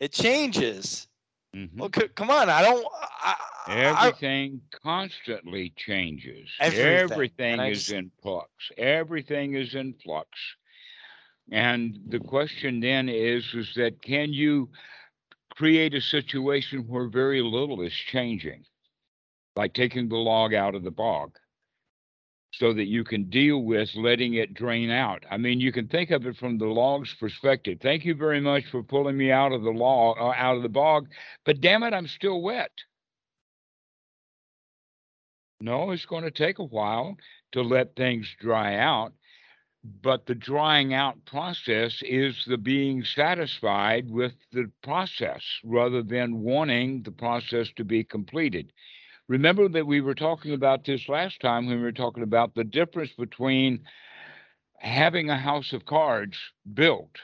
It 0.00 0.12
changes. 0.12 1.06
Mhm. 1.56 1.76
Well, 1.78 1.90
c- 1.94 2.08
come 2.08 2.30
on, 2.30 2.50
I 2.50 2.62
don't. 2.62 2.86
I, 3.22 3.34
I, 3.66 3.72
Everything 3.72 4.60
constantly 4.82 5.72
changes. 5.76 6.50
Everything, 6.60 7.10
Everything 7.10 7.60
is 7.60 7.78
just- 7.78 7.90
in 7.92 8.10
flux. 8.22 8.50
Everything 8.76 9.54
is 9.54 9.74
in 9.74 9.94
flux. 9.94 10.28
And 11.50 11.98
the 12.08 12.18
question 12.20 12.80
then 12.80 13.08
is, 13.08 13.54
is 13.54 13.74
that 13.76 14.02
can 14.02 14.32
you 14.32 14.70
create 15.50 15.94
a 15.94 16.00
situation 16.00 16.86
where 16.88 17.08
very 17.08 17.40
little 17.42 17.80
is 17.82 17.92
changing? 17.94 18.64
Like 19.56 19.72
taking 19.72 20.08
the 20.08 20.16
log 20.16 20.54
out 20.54 20.74
of 20.74 20.82
the 20.84 20.90
bog 20.90 21.38
so 22.52 22.72
that 22.72 22.86
you 22.86 23.04
can 23.04 23.28
deal 23.28 23.62
with 23.62 23.88
letting 23.94 24.34
it 24.34 24.54
drain 24.54 24.90
out. 24.90 25.24
I 25.30 25.36
mean, 25.36 25.60
you 25.60 25.72
can 25.72 25.88
think 25.88 26.10
of 26.10 26.26
it 26.26 26.36
from 26.36 26.58
the 26.58 26.66
log's 26.66 27.14
perspective. 27.14 27.78
Thank 27.82 28.04
you 28.04 28.14
very 28.14 28.40
much 28.40 28.64
for 28.70 28.82
pulling 28.82 29.16
me 29.16 29.30
out 29.30 29.52
of 29.52 29.62
the 29.62 29.70
log, 29.70 30.16
uh, 30.18 30.32
out 30.36 30.56
of 30.56 30.62
the 30.62 30.68
bog, 30.68 31.08
but 31.44 31.60
damn 31.60 31.82
it, 31.82 31.92
I'm 31.92 32.08
still 32.08 32.40
wet. 32.40 32.70
No, 35.60 35.90
it's 35.90 36.06
going 36.06 36.24
to 36.24 36.30
take 36.30 36.58
a 36.58 36.64
while 36.64 37.16
to 37.52 37.62
let 37.62 37.96
things 37.96 38.28
dry 38.40 38.76
out, 38.76 39.12
but 40.02 40.26
the 40.26 40.34
drying 40.34 40.92
out 40.92 41.24
process 41.24 42.02
is 42.02 42.44
the 42.46 42.58
being 42.58 43.04
satisfied 43.04 44.10
with 44.10 44.34
the 44.52 44.70
process 44.82 45.42
rather 45.64 46.02
than 46.02 46.40
wanting 46.40 47.02
the 47.02 47.12
process 47.12 47.68
to 47.76 47.84
be 47.84 48.04
completed. 48.04 48.72
Remember 49.28 49.68
that 49.68 49.86
we 49.86 50.00
were 50.00 50.14
talking 50.14 50.52
about 50.52 50.84
this 50.84 51.08
last 51.08 51.40
time 51.40 51.66
when 51.66 51.76
we 51.78 51.82
were 51.82 51.92
talking 51.92 52.22
about 52.22 52.54
the 52.54 52.64
difference 52.64 53.12
between 53.12 53.84
having 54.78 55.30
a 55.30 55.36
house 55.38 55.72
of 55.72 55.84
cards 55.84 56.38
built 56.74 57.18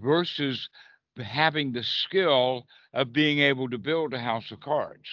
versus 0.00 0.68
having 1.16 1.72
the 1.72 1.82
skill 1.82 2.66
of 2.92 3.12
being 3.12 3.38
able 3.38 3.68
to 3.68 3.78
build 3.78 4.12
a 4.14 4.18
house 4.20 4.50
of 4.50 4.60
cards. 4.60 5.08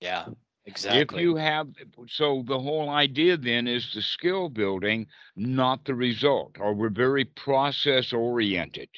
yeah, 0.00 0.26
exactly. 0.66 1.00
If 1.00 1.12
you 1.12 1.36
have, 1.36 1.68
so 2.08 2.42
the 2.46 2.58
whole 2.60 2.88
idea 2.90 3.36
then 3.36 3.66
is 3.66 3.92
the 3.94 4.02
skill 4.02 4.48
building, 4.48 5.06
not 5.36 5.84
the 5.84 5.94
result, 5.94 6.56
or 6.58 6.74
we're 6.74 6.90
very 6.90 7.24
process 7.24 8.12
oriented. 8.12 8.90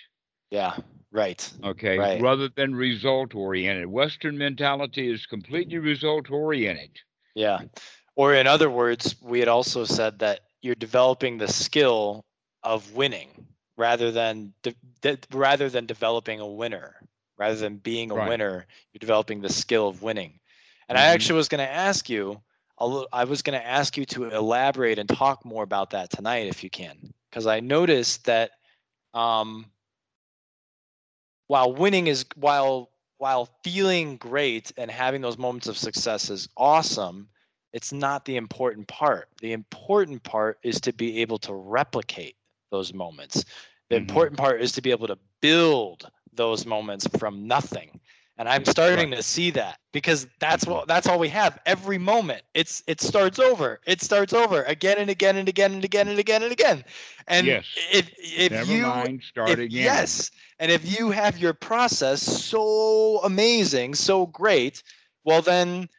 Yeah, 0.51 0.77
right. 1.13 1.53
Okay. 1.65 1.99
Right. 1.99 2.21
Rather 2.21 2.49
than 2.49 2.75
result 2.75 3.35
oriented. 3.35 3.87
Western 3.87 4.37
mentality 4.39 5.13
is 5.13 5.27
completely 5.27 5.79
result 5.79 6.31
oriented. 6.31 7.01
Yeah. 7.35 7.61
Or 8.17 8.35
in 8.35 8.47
other 8.47 8.71
words, 8.71 9.17
we 9.23 9.39
had 9.41 9.49
also 9.49 9.85
said 9.85 10.19
that 10.21 10.41
you're 10.63 10.75
developing 10.75 11.39
the 11.39 11.49
skill 11.49 12.25
of 12.63 12.95
winning 12.95 13.47
rather 13.77 14.11
than 14.11 14.53
de- 14.63 14.75
de- 15.01 15.19
rather 15.33 15.69
than 15.69 15.87
developing 15.87 16.41
a 16.41 16.47
winner. 16.47 16.97
Rather 17.39 17.57
than 17.57 17.77
being 17.77 18.11
a 18.11 18.15
Right. 18.15 18.29
winner, 18.29 18.67
you're 18.93 18.99
developing 18.99 19.41
the 19.41 19.49
skill 19.49 19.89
of 19.89 20.03
winning. 20.03 20.39
And 20.89 20.99
I 20.99 21.07
Mhm. 21.07 21.15
actually 21.15 21.37
was 21.37 21.49
going 21.49 21.67
to 21.67 21.73
ask 21.73 22.09
you, 22.11 22.43
I 23.13 23.25
was 23.25 23.43
going 23.43 23.59
to 23.59 23.67
ask 23.67 23.97
you 23.97 24.05
to 24.07 24.25
elaborate 24.31 24.99
and 24.99 25.09
talk 25.09 25.45
more 25.45 25.63
about 25.63 25.91
that 25.91 26.11
tonight 26.11 26.47
if 26.47 26.63
you 26.65 26.71
can, 26.71 27.13
because 27.31 27.47
I 27.47 27.61
noticed 27.61 28.25
that 28.27 28.53
um, 29.15 29.71
while 31.51 31.73
winning 31.73 32.07
is 32.07 32.25
while 32.37 32.93
while 33.19 33.49
feeling 33.65 34.17
great 34.19 34.71
and 34.77 34.89
having 34.89 35.21
those 35.21 35.37
moments 35.37 35.67
of 35.67 35.77
success 35.77 36.31
is 36.31 36.49
awesome, 36.57 37.29
it's 37.73 37.93
not 37.93 38.25
the 38.25 38.37
important 38.37 38.87
part. 38.87 39.29
The 39.41 39.53
important 39.53 40.23
part 40.23 40.61
is 40.63 40.81
to 40.83 40.93
be 40.93 41.21
able 41.21 41.39
to 41.39 41.53
replicate 41.53 42.37
those 42.71 42.95
moments. 42.95 43.45
The 43.89 43.97
Mhm. 43.97 43.99
important 43.99 44.39
part 44.39 44.63
is 44.63 44.71
to 44.73 44.81
be 44.81 44.93
able 44.93 45.09
to 45.09 45.19
build 45.41 46.09
those 46.33 46.65
moments 46.65 47.09
from 47.19 47.49
nothing. 47.49 48.01
And 48.41 48.49
I'm 48.49 48.65
starting 48.65 49.11
to 49.11 49.23
see 49.23 49.51
that 49.51 49.79
because 49.93 50.27
that's 50.39 50.67
what 50.67 50.89
that's 50.89 51.07
all 51.07 51.19
we 51.19 51.29
have. 51.29 51.59
Every 51.67 51.99
moment, 51.99 52.41
it's 52.55 52.83
it 52.87 53.03
starts 53.03 53.39
over. 53.39 53.81
It 53.87 54.01
starts 54.01 54.33
over 54.33 54.63
again 54.63 54.97
and 54.97 55.11
again 55.11 55.37
and 55.37 55.47
again 55.47 55.75
and 55.75 55.85
again 55.85 56.09
and 56.09 56.19
again 56.19 56.43
and 56.43 56.51
again. 56.51 56.83
And 57.29 57.47
Yes. 57.47 57.67
if 57.93 58.11
if 58.19 58.51
Never 58.51 58.73
you 58.73 58.83
mind, 58.85 59.23
start 59.29 59.51
if- 59.51 59.59
again. 59.59 59.85
Yes. 59.85 60.31
And 60.59 60.73
if 60.73 60.99
you 60.99 61.11
have 61.11 61.37
your 61.37 61.53
process 61.53 62.23
so 62.23 63.21
amazing, 63.25 63.95
so 63.95 64.25
great, 64.25 64.83
well 65.25 65.43
then 65.43 65.91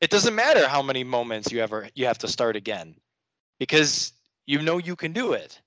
it 0.00 0.08
doesn't 0.10 0.36
matter 0.36 0.68
how 0.68 0.82
many 0.82 1.02
moments 1.02 1.50
you 1.50 1.58
ever 1.58 1.88
you 1.96 2.06
have 2.06 2.18
to 2.18 2.28
start 2.28 2.54
again 2.54 2.94
because 3.58 4.12
you 4.46 4.62
know 4.62 4.78
you 4.78 4.94
can 4.94 5.12
do 5.12 5.32
it. 5.32 5.60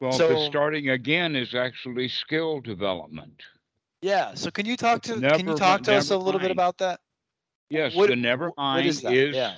Well, 0.00 0.12
so- 0.12 0.28
the 0.28 0.46
starting 0.46 0.90
again 0.90 1.34
is 1.34 1.52
actually 1.52 2.06
skill 2.10 2.60
development. 2.60 3.42
Yeah. 4.04 4.34
So 4.34 4.50
can 4.50 4.66
you 4.66 4.76
talk 4.76 5.02
to 5.02 5.22
can 5.32 5.48
you 5.48 5.54
talk 5.54 5.82
to 5.84 5.94
us 5.94 6.10
a 6.10 6.16
never 6.16 6.18
little 6.18 6.40
bit 6.40 6.50
about 6.50 6.76
that? 6.78 7.00
Yes, 7.70 7.94
What- 7.94 8.08
the 8.10 8.16
never 8.16 8.52
mind 8.56 8.86
is 8.86 9.02
yeah. 9.02 9.56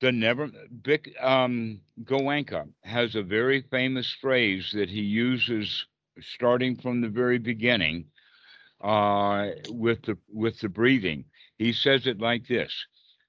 the 0.00 0.12
never 0.12 0.50
Vic 0.70 1.14
um 1.20 1.80
Goenka 2.04 2.72
has 2.84 3.14
a 3.14 3.22
very 3.22 3.60
famous 3.60 4.10
phrase 4.12 4.72
that 4.72 4.88
he 4.88 5.02
uses 5.02 5.86
starting 6.20 6.76
from 6.76 7.00
the 7.02 7.08
very 7.08 7.38
beginning 7.38 8.06
uh 8.80 9.50
with 9.70 10.02
the 10.02 10.16
with 10.32 10.58
the 10.60 10.68
breathing. 10.68 11.26
He 11.58 11.72
says 11.72 12.06
it 12.06 12.18
like 12.20 12.46
this 12.48 12.86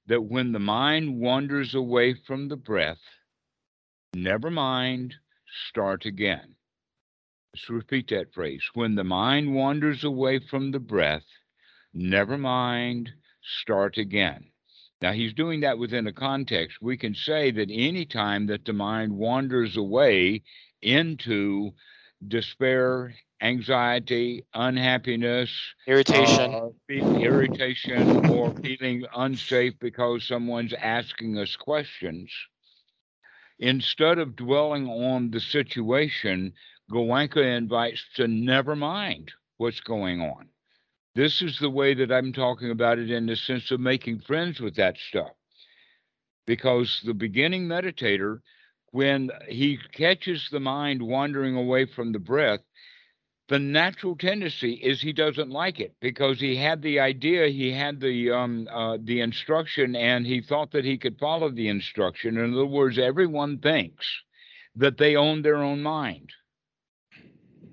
that 0.08 0.22
when 0.24 0.52
the 0.54 0.60
mind 0.60 1.20
wanders 1.20 1.76
away 1.76 2.14
from 2.14 2.48
the 2.48 2.58
breath, 2.58 3.02
never 4.14 4.50
mind, 4.50 5.16
start 5.70 6.06
again. 6.06 6.55
Let's 7.56 7.70
repeat 7.70 8.10
that 8.10 8.34
phrase. 8.34 8.70
When 8.74 8.96
the 8.96 9.06
mind 9.06 9.56
wanders 9.56 10.04
away 10.04 10.40
from 10.40 10.72
the 10.72 10.80
breath, 10.80 11.24
never 11.94 12.38
mind, 12.38 13.14
start 13.42 13.98
again. 13.98 14.52
Now 15.02 15.14
he's 15.14 15.32
doing 15.32 15.62
that 15.62 15.78
within 15.78 16.06
a 16.06 16.12
context. 16.12 16.82
We 16.82 16.98
can 16.98 17.16
say 17.16 17.52
that 17.52 17.70
any 17.72 18.06
time 18.06 18.48
that 18.48 18.66
the 18.66 18.74
mind 18.74 19.14
wanders 19.14 19.78
away 19.78 20.44
into 20.82 21.72
despair, 22.28 23.16
anxiety, 23.40 24.44
unhappiness, 24.54 25.50
Irritation. 25.88 26.54
uh, 26.54 26.70
irritation, 26.90 28.26
or 28.32 28.54
feeling 28.56 29.06
unsafe 29.16 29.80
because 29.80 30.28
someone's 30.28 30.74
asking 30.74 31.38
us 31.38 31.56
questions, 31.56 32.34
instead 33.60 34.20
of 34.20 34.36
dwelling 34.36 34.90
on 34.90 35.32
the 35.32 35.40
situation, 35.40 36.52
Goenka 36.92 37.58
invites 37.58 38.06
to 38.16 38.28
never 38.28 38.76
mind 38.76 39.32
what's 39.58 39.80
going 39.80 40.22
on. 40.22 40.50
This 41.16 41.42
is 41.42 41.58
the 41.58 41.70
way 41.70 41.94
that 41.96 42.12
I'm 42.12 42.32
talking 42.32 42.70
about 42.70 43.00
it 43.00 43.10
in 43.10 43.26
the 43.26 43.36
sense 43.36 43.72
of 43.72 43.80
making 43.80 44.20
friends 44.20 44.60
with 44.60 44.76
that 44.76 44.98
stuff. 44.98 45.32
Because 46.46 47.02
the 47.04 47.14
beginning 47.14 47.68
meditator, 47.68 48.42
when 48.92 49.32
he 49.48 49.80
catches 49.94 50.48
the 50.50 50.60
mind 50.60 51.02
wandering 51.02 51.56
away 51.56 51.86
from 51.86 52.12
the 52.12 52.20
breath, 52.20 52.60
the 53.48 53.60
natural 53.60 54.16
tendency 54.16 54.74
is 54.74 55.02
he 55.02 55.14
doesn't 55.14 55.50
like 55.50 55.80
it 55.80 55.96
because 56.02 56.40
he 56.40 56.56
had 56.56 56.82
the 56.82 57.00
idea, 57.00 57.48
he 57.48 57.72
had 57.72 58.00
the 58.00 58.32
um, 58.32 58.68
uh, 58.72 58.98
the 59.02 59.22
instruction, 59.22 59.96
and 59.96 60.26
he 60.26 60.42
thought 60.42 60.72
that 60.72 60.86
he 60.86 60.98
could 60.98 61.18
follow 61.20 61.50
the 61.50 61.68
instruction. 61.68 62.38
In 62.38 62.54
other 62.54 62.66
words, 62.66 62.98
everyone 63.00 63.60
thinks 63.60 64.08
that 64.76 64.98
they 64.98 65.16
own 65.16 65.42
their 65.42 65.58
own 65.58 65.82
mind 65.82 66.32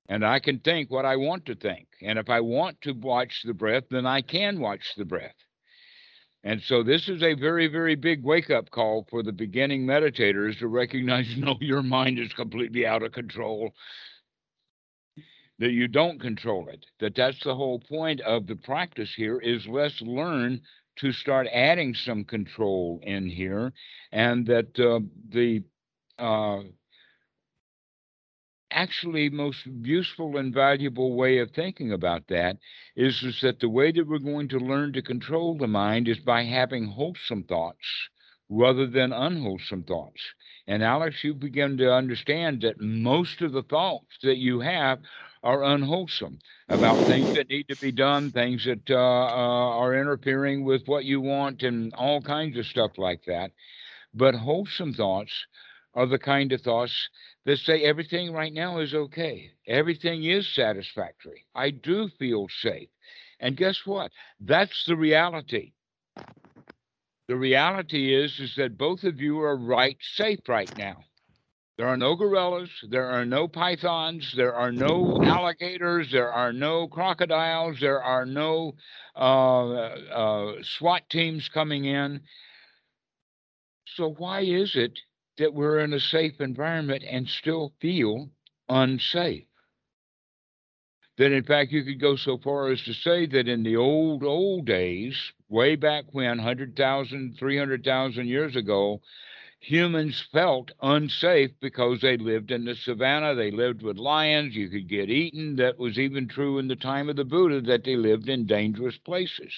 and 0.09 0.25
I 0.25 0.41
can 0.41 0.59
think 0.59 0.91
what 0.91 1.05
I 1.05 1.17
want 1.17 1.47
to 1.47 1.55
think. 1.55 1.87
And 2.03 2.19
if 2.19 2.29
I 2.29 2.41
want 2.41 2.81
to 2.83 2.93
watch 2.93 3.43
the 3.45 3.55
breath, 3.55 3.85
then 3.91 4.07
I 4.07 4.21
can 4.21 4.61
watch 4.61 4.95
the 4.97 5.05
breath. 5.05 5.35
And 6.45 6.61
so 6.63 6.83
this 6.83 7.09
is 7.09 7.23
a 7.23 7.35
very, 7.35 7.69
very 7.69 7.95
big 7.95 8.25
wake 8.25 8.51
up 8.51 8.71
call 8.71 9.07
for 9.09 9.23
the 9.23 9.33
beginning 9.33 9.87
meditators 9.87 10.59
to 10.59 10.67
recognize 10.67 11.33
no, 11.37 11.57
your 11.61 11.83
mind 11.83 12.19
is 12.19 12.33
completely 12.33 12.87
out 12.87 13.03
of 13.03 13.13
control, 13.13 13.73
that 15.59 15.71
you 15.71 15.87
don't 15.87 16.21
control 16.21 16.69
it, 16.69 16.85
that 16.99 17.15
that's 17.15 17.43
the 17.45 17.55
whole 17.55 17.79
point 17.79 18.21
of 18.23 18.49
the 18.49 18.57
practice 18.57 19.15
here 19.15 19.39
is 19.39 19.65
let's 19.69 20.01
learn 20.01 20.61
to 20.97 21.13
start 21.13 21.47
adding 21.53 21.95
some 21.95 22.25
control 22.25 23.01
in 23.05 23.29
here 23.29 23.73
and 24.11 24.45
that 24.47 24.79
uh, 24.81 24.99
the 25.29 25.63
uh, 26.19 26.63
actually 28.73 29.31
most 29.31 29.67
useful 29.67 30.37
and 30.39 30.55
valuable 30.55 31.15
way 31.17 31.39
of 31.39 31.53
thinking 31.53 31.93
about 31.93 32.29
that 32.29 32.59
is, 32.97 33.23
is 33.23 33.41
that 33.43 33.61
the 33.61 33.69
way 33.69 33.93
that 33.93 34.07
we're 34.07 34.19
going 34.19 34.49
to 34.49 34.59
learn 34.59 34.93
to 34.95 35.03
control 35.03 35.57
the 35.59 35.69
mind 35.69 36.09
is 36.09 36.19
by 36.21 36.45
having 36.45 36.87
wholesome 36.87 37.45
thoughts 37.45 37.87
rather 38.49 38.87
than 38.87 39.13
unwholesome 39.13 39.85
thoughts. 39.85 40.21
And 40.67 40.83
Alex, 40.83 41.25
you 41.25 41.35
begin 41.35 41.79
to 41.79 41.93
understand 41.93 42.63
that 42.63 42.81
most 42.81 43.43
of 43.43 43.53
the 43.53 43.63
thoughts 43.63 44.19
that 44.23 44.37
you 44.39 44.61
have 44.61 45.01
are 45.43 45.65
unwholesome 45.65 46.39
about 46.69 47.05
things 47.05 47.33
that 47.33 47.49
need 47.49 47.69
to 47.69 47.77
be 47.77 47.93
done, 47.93 48.31
things 48.33 48.65
that 48.65 48.91
uh, 48.91 48.95
uh, 48.95 49.77
are 49.79 49.95
interfering 49.95 50.65
with 50.65 50.87
what 50.87 51.05
you 51.05 51.21
want, 51.21 51.63
and 51.63 51.93
all 51.95 52.21
kinds 52.23 52.57
of 52.59 52.67
stuff 52.67 52.93
like 52.99 53.25
that. 53.27 53.53
But 54.15 54.35
wholesome 54.35 54.95
thoughts 54.95 55.47
are 55.95 56.07
the 56.07 56.19
kind 56.19 56.53
of 56.53 56.63
thoughts 56.63 57.11
that 57.45 57.59
say 57.59 57.83
everything 57.83 58.33
right 58.33 58.53
now 58.53 58.79
is 58.79 58.95
okay. 58.95 59.51
Everything 59.67 60.25
is 60.25 60.47
satisfactory. 60.55 61.45
I 61.55 61.71
do 61.71 62.09
feel 62.19 62.47
safe. 62.61 62.89
And 63.41 63.57
guess 63.57 63.85
what? 63.85 64.13
That's 64.41 64.85
the 64.87 64.97
reality. 64.97 65.73
The 67.29 67.37
reality 67.37 68.15
is 68.15 68.39
is 68.39 68.55
that 68.57 68.79
both 68.79 69.05
of 69.05 69.21
you 69.21 69.41
are 69.41 69.57
right 69.57 69.97
safe 70.15 70.41
right 70.49 70.71
now. 70.77 71.05
There 71.79 71.89
are 71.89 71.97
no 71.97 72.15
gorillas, 72.15 72.71
there 72.91 73.07
are 73.07 73.25
no 73.25 73.49
pythons, 73.49 74.33
there 74.37 74.55
are 74.55 74.71
no 74.71 75.21
alligators, 75.25 76.13
there 76.13 76.31
are 76.31 76.53
no 76.53 76.87
crocodiles, 76.87 77.79
there 77.81 78.03
are 78.03 78.27
no 78.27 78.75
uh, 79.17 79.71
uh, 79.73 80.53
SWAT 80.63 81.09
teams 81.09 81.49
coming 81.49 81.87
in. 81.87 82.21
So 83.97 84.11
why 84.11 84.43
is 84.43 84.77
it 84.77 84.99
that 85.43 85.55
we're 85.55 85.81
in 85.81 85.93
a 85.93 85.99
safe 85.99 86.41
environment 86.41 87.03
and 87.03 87.29
still 87.29 87.75
feel 87.81 88.31
unsafe? 88.69 89.49
That 91.19 91.33
in 91.33 91.43
fact 91.43 91.73
you 91.73 91.83
could 91.83 92.01
go 92.01 92.15
so 92.15 92.39
far 92.39 92.71
as 92.71 92.81
to 92.83 92.95
say 92.95 93.27
that 93.27 93.49
in 93.49 93.65
the 93.65 93.75
old 93.75 94.23
old 94.23 94.67
days, 94.67 95.33
way 95.49 95.75
back 95.75 96.05
when 96.13 96.39
100,000, 96.39 97.37
300,000 97.37 98.29
years 98.29 98.55
ago, 98.55 99.03
humans 99.59 100.25
felt 100.33 100.71
unsafe 100.81 101.51
because 101.61 102.01
they 102.01 102.17
lived 102.17 102.53
in 102.53 102.65
the 102.65 102.77
savannah, 102.77 103.35
they 103.35 103.51
lived 103.51 103.83
with 103.83 103.97
lions, 103.97 104.55
you 104.55 104.69
could 104.69 104.89
get 104.89 105.11
eaten. 105.11 105.57
That 105.57 105.77
was 105.77 105.99
even 105.99 106.29
true 106.29 106.61
in 106.61 106.69
the 106.69 106.77
time 106.77 107.09
of 107.09 107.17
the 107.17 107.25
Buddha 107.25 107.61
that 107.63 107.83
they 107.83 107.97
lived 107.97 108.29
in 108.29 108.47
dangerous 108.47 108.97
places. 108.99 109.53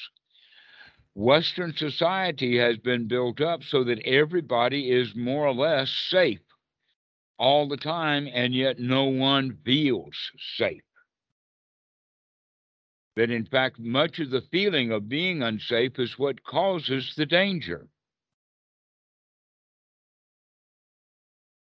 Western 1.15 1.73
society 1.73 2.59
has 2.59 2.77
been 2.79 3.07
built 3.07 3.41
up 3.41 3.63
so 3.63 3.85
that 3.85 4.01
everybody 4.05 4.91
is 4.91 5.15
more 5.15 5.47
or 5.47 5.55
less 5.55 5.91
safe 5.91 6.41
all 7.39 7.69
the 7.69 7.77
time, 7.77 8.29
and 8.33 8.55
yet 8.55 8.79
no 8.79 9.05
one 9.05 9.59
feels 9.65 10.17
safe. 10.57 10.83
That 13.17 13.31
in 13.31 13.45
fact, 13.47 13.79
much 13.79 14.19
of 14.19 14.31
the 14.31 14.43
feeling 14.51 14.91
of 14.91 15.09
being 15.09 15.43
unsafe 15.43 15.99
is 15.99 16.19
what 16.19 16.43
causes 16.43 17.15
the 17.17 17.27
danger. 17.27 17.89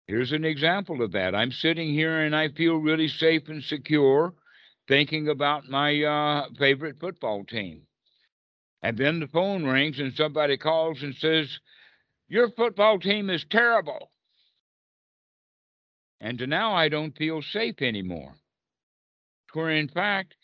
Here's 0.06 0.32
an 0.32 0.44
example 0.44 1.02
of 1.02 1.12
that. 1.12 1.34
I'm 1.34 1.52
sitting 1.52 1.92
here 1.92 2.20
and 2.20 2.36
I 2.36 2.48
feel 2.48 2.76
really 2.76 3.08
safe 3.08 3.48
and 3.48 3.62
secure 3.62 4.34
thinking 4.86 5.28
about 5.28 5.68
my 5.68 6.02
uh, 6.02 6.48
favorite 6.58 7.00
football 7.00 7.44
team. 7.44 7.86
And 8.84 8.98
then 8.98 9.18
the 9.18 9.28
phone 9.28 9.64
rings 9.64 9.98
and 9.98 10.12
somebody 10.12 10.58
calls 10.58 11.02
and 11.02 11.14
says, 11.14 11.58
Your 12.28 12.50
football 12.50 12.98
team 12.98 13.30
is 13.30 13.42
terrible. 13.48 14.10
And 16.20 16.38
now 16.46 16.74
I 16.74 16.90
don't 16.90 17.16
feel 17.16 17.40
safe 17.40 17.80
anymore. 17.80 18.34
Where 19.54 19.70
in 19.70 19.88
fact, 19.88 20.34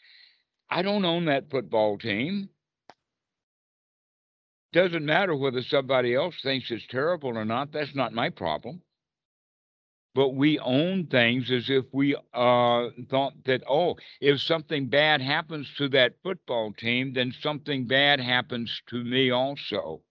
I 0.71 0.81
don't 0.81 1.05
own 1.05 1.27
that 1.27 1.51
football 1.51 1.99
team. 1.99 2.49
Doesn't 4.73 5.05
matter 5.05 5.37
whether 5.37 5.61
somebody 5.61 6.15
else 6.15 6.37
thinks 6.43 6.71
it's 6.71 6.87
terrible 6.87 7.37
or 7.37 7.45
not. 7.45 7.73
That's 7.73 7.95
not 7.95 8.15
my 8.15 8.31
problem 8.31 8.81
but 10.15 10.31
we 10.31 10.59
own 10.59 11.07
things 11.07 11.51
as 11.51 11.71
if 11.71 11.85
we 11.93 12.17
uh, 12.35 12.89
thought 13.09 13.45
that, 13.45 13.63
oh, 13.69 13.97
if 14.21 14.41
something 14.41 14.89
bad 14.89 15.21
happens 15.21 15.73
to 15.79 15.89
that 15.91 16.17
football 16.23 16.73
team, 16.73 17.13
then 17.13 17.33
something 17.41 17.87
bad 17.87 18.21
happens 18.21 18.83
to 18.89 19.05
me 19.05 19.31
also. 19.31 20.03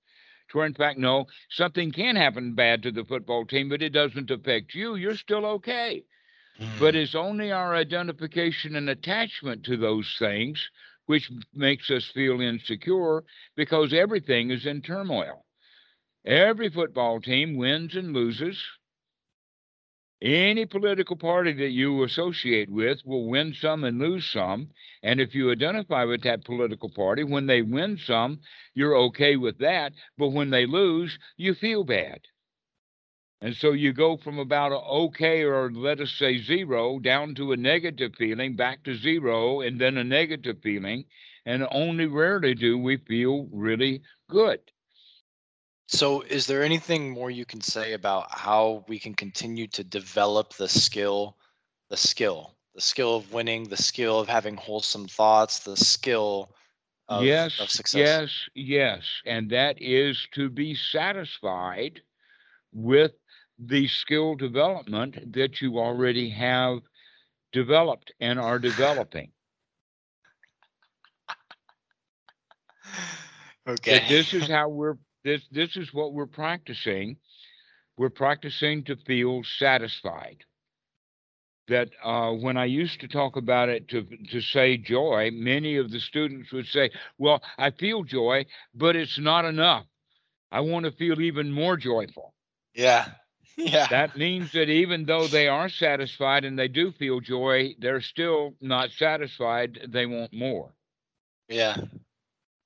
Where 0.52 0.66
in 0.66 0.74
fact, 0.74 0.98
no, 0.98 1.28
something 1.50 1.92
can 1.92 2.16
happen 2.16 2.56
bad 2.56 2.82
to 2.84 2.92
the 2.92 3.06
football 3.06 3.46
team, 3.46 3.70
but 3.70 3.82
it 3.82 3.90
doesn't 3.90 4.32
affect 4.32 4.74
you. 4.74 4.96
You're 4.96 5.16
still 5.16 5.46
okay. 5.46 6.04
Mm. 6.60 6.80
But 6.80 6.96
it's 6.96 7.14
only 7.14 7.52
our 7.52 7.76
identification 7.76 8.76
and 8.76 8.90
attachment 8.90 9.64
to 9.66 9.78
those 9.78 10.16
things 10.18 10.70
which 11.06 11.30
makes 11.54 11.90
us 11.90 12.06
feel 12.14 12.40
insecure 12.40 13.24
because 13.56 13.94
everything 13.94 14.50
is 14.52 14.66
in 14.66 14.82
turmoil. 14.82 15.46
Every 16.26 16.70
football 16.70 17.20
team 17.20 17.56
wins 17.58 17.96
and 17.96 18.14
loses 18.14 18.64
any 20.22 20.66
political 20.66 21.16
party 21.16 21.54
that 21.54 21.70
you 21.70 22.04
associate 22.04 22.70
with 22.70 23.06
will 23.06 23.28
win 23.28 23.54
some 23.54 23.84
and 23.86 24.00
lose 24.00 24.26
some. 24.26 24.70
And 25.02 25.22
if 25.22 25.34
you 25.34 25.52
identify 25.52 26.04
with 26.04 26.24
that 26.24 26.44
political 26.44 26.90
party, 26.90 27.24
when 27.24 27.46
they 27.48 27.62
win 27.62 27.98
some, 27.98 28.42
you're 28.74 28.98
okay 28.98 29.38
with 29.38 29.60
that. 29.60 29.94
But 30.18 30.30
when 30.30 30.50
they 30.50 30.66
lose, 30.66 31.18
you 31.38 31.54
feel 31.54 31.84
bad. 31.84 32.22
And 33.42 33.56
so 33.56 33.72
you 33.72 33.94
go 33.94 34.18
from 34.18 34.38
about 34.38 34.74
an 34.74 34.80
okay 34.80 35.44
or 35.44 35.72
let 35.72 36.02
us 36.02 36.12
say 36.12 36.38
zero 36.40 37.00
down 37.00 37.36
to 37.36 37.54
a 37.54 37.58
negative 37.58 38.14
feeling, 38.18 38.58
back 38.58 38.84
to 38.84 38.98
zero, 38.98 39.62
and 39.62 39.80
then 39.80 39.96
a 39.98 40.04
negative 40.04 40.58
feeling. 40.62 41.06
And 41.46 41.66
only 41.72 42.06
rarely 42.06 42.54
do 42.54 42.78
we 42.78 42.98
feel 42.98 43.48
really 43.54 44.02
good. 44.30 44.60
So, 45.91 46.21
is 46.21 46.45
there 46.45 46.62
anything 46.62 47.10
more 47.10 47.32
you 47.32 47.45
can 47.45 47.62
say 47.62 47.93
about 47.93 48.28
how 48.30 48.86
we 48.88 48.99
can 48.99 49.15
continue 49.15 49.65
to 49.69 49.84
develop 49.84 50.54
the 50.54 50.67
skill, 50.69 51.36
the 51.89 51.97
skill, 51.97 52.54
the 52.75 52.82
skill 52.82 53.15
of 53.15 53.34
winning, 53.34 53.69
the 53.69 53.75
skill 53.75 54.19
of 54.19 54.28
having 54.28 54.56
wholesome 54.56 55.08
thoughts, 55.08 55.58
the 55.58 55.75
skill 55.75 56.54
of, 57.08 57.23
yes, 57.23 57.60
of 57.60 57.71
success? 57.71 58.21
yes, 58.21 58.30
yes. 58.54 59.02
And 59.25 59.49
that 59.49 59.82
is 59.82 60.28
to 60.34 60.47
be 60.47 60.75
satisfied 60.75 62.02
with 62.71 63.13
the 63.58 63.88
skill 63.88 64.36
development 64.36 65.34
that 65.34 65.60
you 65.60 65.80
already 65.80 66.30
have 66.30 66.82
developed 67.52 68.12
and 68.19 68.39
are 68.39 68.60
developing. 68.60 69.32
okay. 73.67 74.06
This 74.08 74.36
is 74.36 74.47
how 74.49 74.69
we're 74.69 74.97
this 75.30 75.48
this 75.52 75.78
is 75.78 75.94
what 75.94 76.13
we're 76.13 76.26
practicing. 76.44 77.18
We're 77.98 78.10
practicing 78.10 78.84
to 78.86 78.96
feel 78.96 79.44
satisfied. 79.44 80.46
That 81.68 81.89
uh, 82.04 82.32
when 82.34 82.58
I 82.58 82.65
used 82.65 83.00
to 83.02 83.08
talk 83.08 83.36
about 83.38 83.70
it 83.70 83.88
to 83.89 84.04
to 84.32 84.42
say 84.42 84.78
joy, 84.78 85.30
many 85.32 85.78
of 85.78 85.92
the 85.92 86.00
students 86.00 86.52
would 86.52 86.68
say, 86.68 86.92
"Well, 87.18 87.44
I 87.58 87.72
feel 87.72 88.04
joy, 88.04 88.46
but 88.74 88.96
it's 88.96 89.20
not 89.20 89.46
enough. 89.46 89.86
I 90.52 90.62
want 90.62 90.86
to 90.86 90.92
feel 90.92 91.22
even 91.22 91.52
more 91.52 91.78
joyful." 91.78 92.34
Yeah, 92.74 93.06
yeah. 93.58 93.88
That 93.89 94.15
means 94.15 94.52
that 94.54 94.70
even 94.70 95.06
though 95.06 95.28
they 95.28 95.48
are 95.48 95.70
satisfied 95.70 96.46
and 96.46 96.58
they 96.58 96.68
do 96.70 96.92
feel 96.92 97.20
joy, 97.22 97.76
they're 97.80 98.02
still 98.02 98.56
not 98.62 98.92
satisfied. 98.92 99.80
They 99.89 100.06
want 100.06 100.34
more. 100.34 100.74
Yeah. 101.50 101.78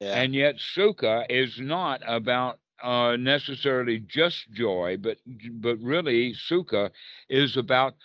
Yeah. 0.03 0.23
And 0.23 0.33
yet, 0.35 0.57
sukha 0.57 1.25
is 1.29 1.59
not 1.59 2.01
about 2.05 2.59
uh, 2.81 3.15
necessarily 3.17 3.99
just 3.99 4.51
joy, 4.51 4.97
but 4.97 5.19
but 5.51 5.79
really, 5.79 6.33
sukha 6.33 6.91
is 7.29 7.57
about 7.57 7.95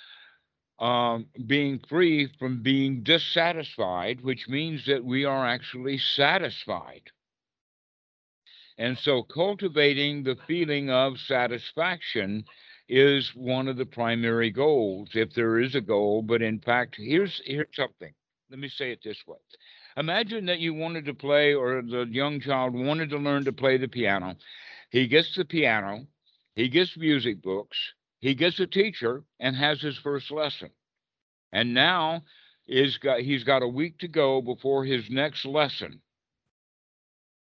um, 0.78 1.28
being 1.46 1.78
free 1.78 2.26
from 2.38 2.62
being 2.62 3.02
dissatisfied, 3.02 4.20
which 4.22 4.48
means 4.48 4.86
that 4.86 5.04
we 5.04 5.24
are 5.24 5.46
actually 5.46 5.98
satisfied. 5.98 7.10
And 8.78 8.98
so, 8.98 9.22
cultivating 9.22 10.22
the 10.22 10.36
feeling 10.36 10.90
of 10.90 11.18
satisfaction 11.20 12.44
is 12.88 13.34
one 13.34 13.68
of 13.68 13.76
the 13.76 13.86
primary 13.86 14.50
goals, 14.50 15.10
if 15.14 15.34
there 15.34 15.58
is 15.58 15.74
a 15.74 15.80
goal. 15.80 16.22
But 16.22 16.42
in 16.42 16.60
fact, 16.60 16.96
here's 16.96 17.40
here's 17.44 17.74
something. 17.74 18.14
Let 18.50 18.58
me 18.58 18.68
say 18.68 18.92
it 18.92 19.02
this 19.02 19.26
way 19.26 19.38
Imagine 19.98 20.46
that 20.46 20.60
you 20.60 20.74
wanted 20.74 21.06
to 21.06 21.14
play, 21.14 21.54
or 21.54 21.82
the 21.82 22.06
young 22.08 22.38
child 22.38 22.72
wanted 22.72 23.10
to 23.10 23.18
learn 23.18 23.44
to 23.46 23.52
play 23.52 23.78
the 23.78 23.88
piano. 23.88 24.36
He 24.90 25.08
gets 25.08 25.34
the 25.34 25.44
piano, 25.44 26.06
he 26.54 26.68
gets 26.68 26.96
music 26.96 27.42
books, 27.42 27.76
he 28.20 28.34
gets 28.34 28.60
a 28.60 28.66
teacher, 28.68 29.24
and 29.40 29.56
has 29.56 29.80
his 29.80 29.98
first 29.98 30.30
lesson. 30.30 30.70
And 31.52 31.74
now 31.74 32.22
is 32.68 32.96
got 32.98 33.22
he's 33.22 33.42
got 33.42 33.62
a 33.62 33.68
week 33.68 33.98
to 33.98 34.08
go 34.08 34.40
before 34.40 34.84
his 34.84 35.10
next 35.10 35.44
lesson. 35.44 36.00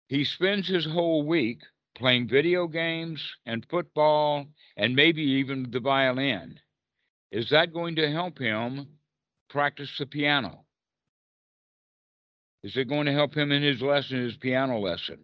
He 0.07 0.23
spends 0.23 0.67
his 0.67 0.85
whole 0.85 1.25
week 1.25 1.61
playing 1.95 2.27
video 2.27 2.67
games 2.67 3.19
and 3.47 3.65
football 3.67 4.45
and 4.77 4.95
maybe 4.95 5.23
even 5.23 5.71
the 5.71 5.79
violin. 5.79 6.59
Is 7.31 7.49
that 7.49 7.73
going 7.73 7.95
to 7.95 8.11
help 8.11 8.37
him 8.37 8.99
practice 9.49 9.97
the 9.97 10.05
piano? 10.05 10.65
Is 12.63 12.77
it 12.77 12.87
going 12.87 13.07
to 13.07 13.13
help 13.13 13.35
him 13.35 13.51
in 13.51 13.61
his 13.61 13.81
lesson, 13.81 14.23
his 14.23 14.37
piano 14.37 14.79
lesson? 14.79 15.23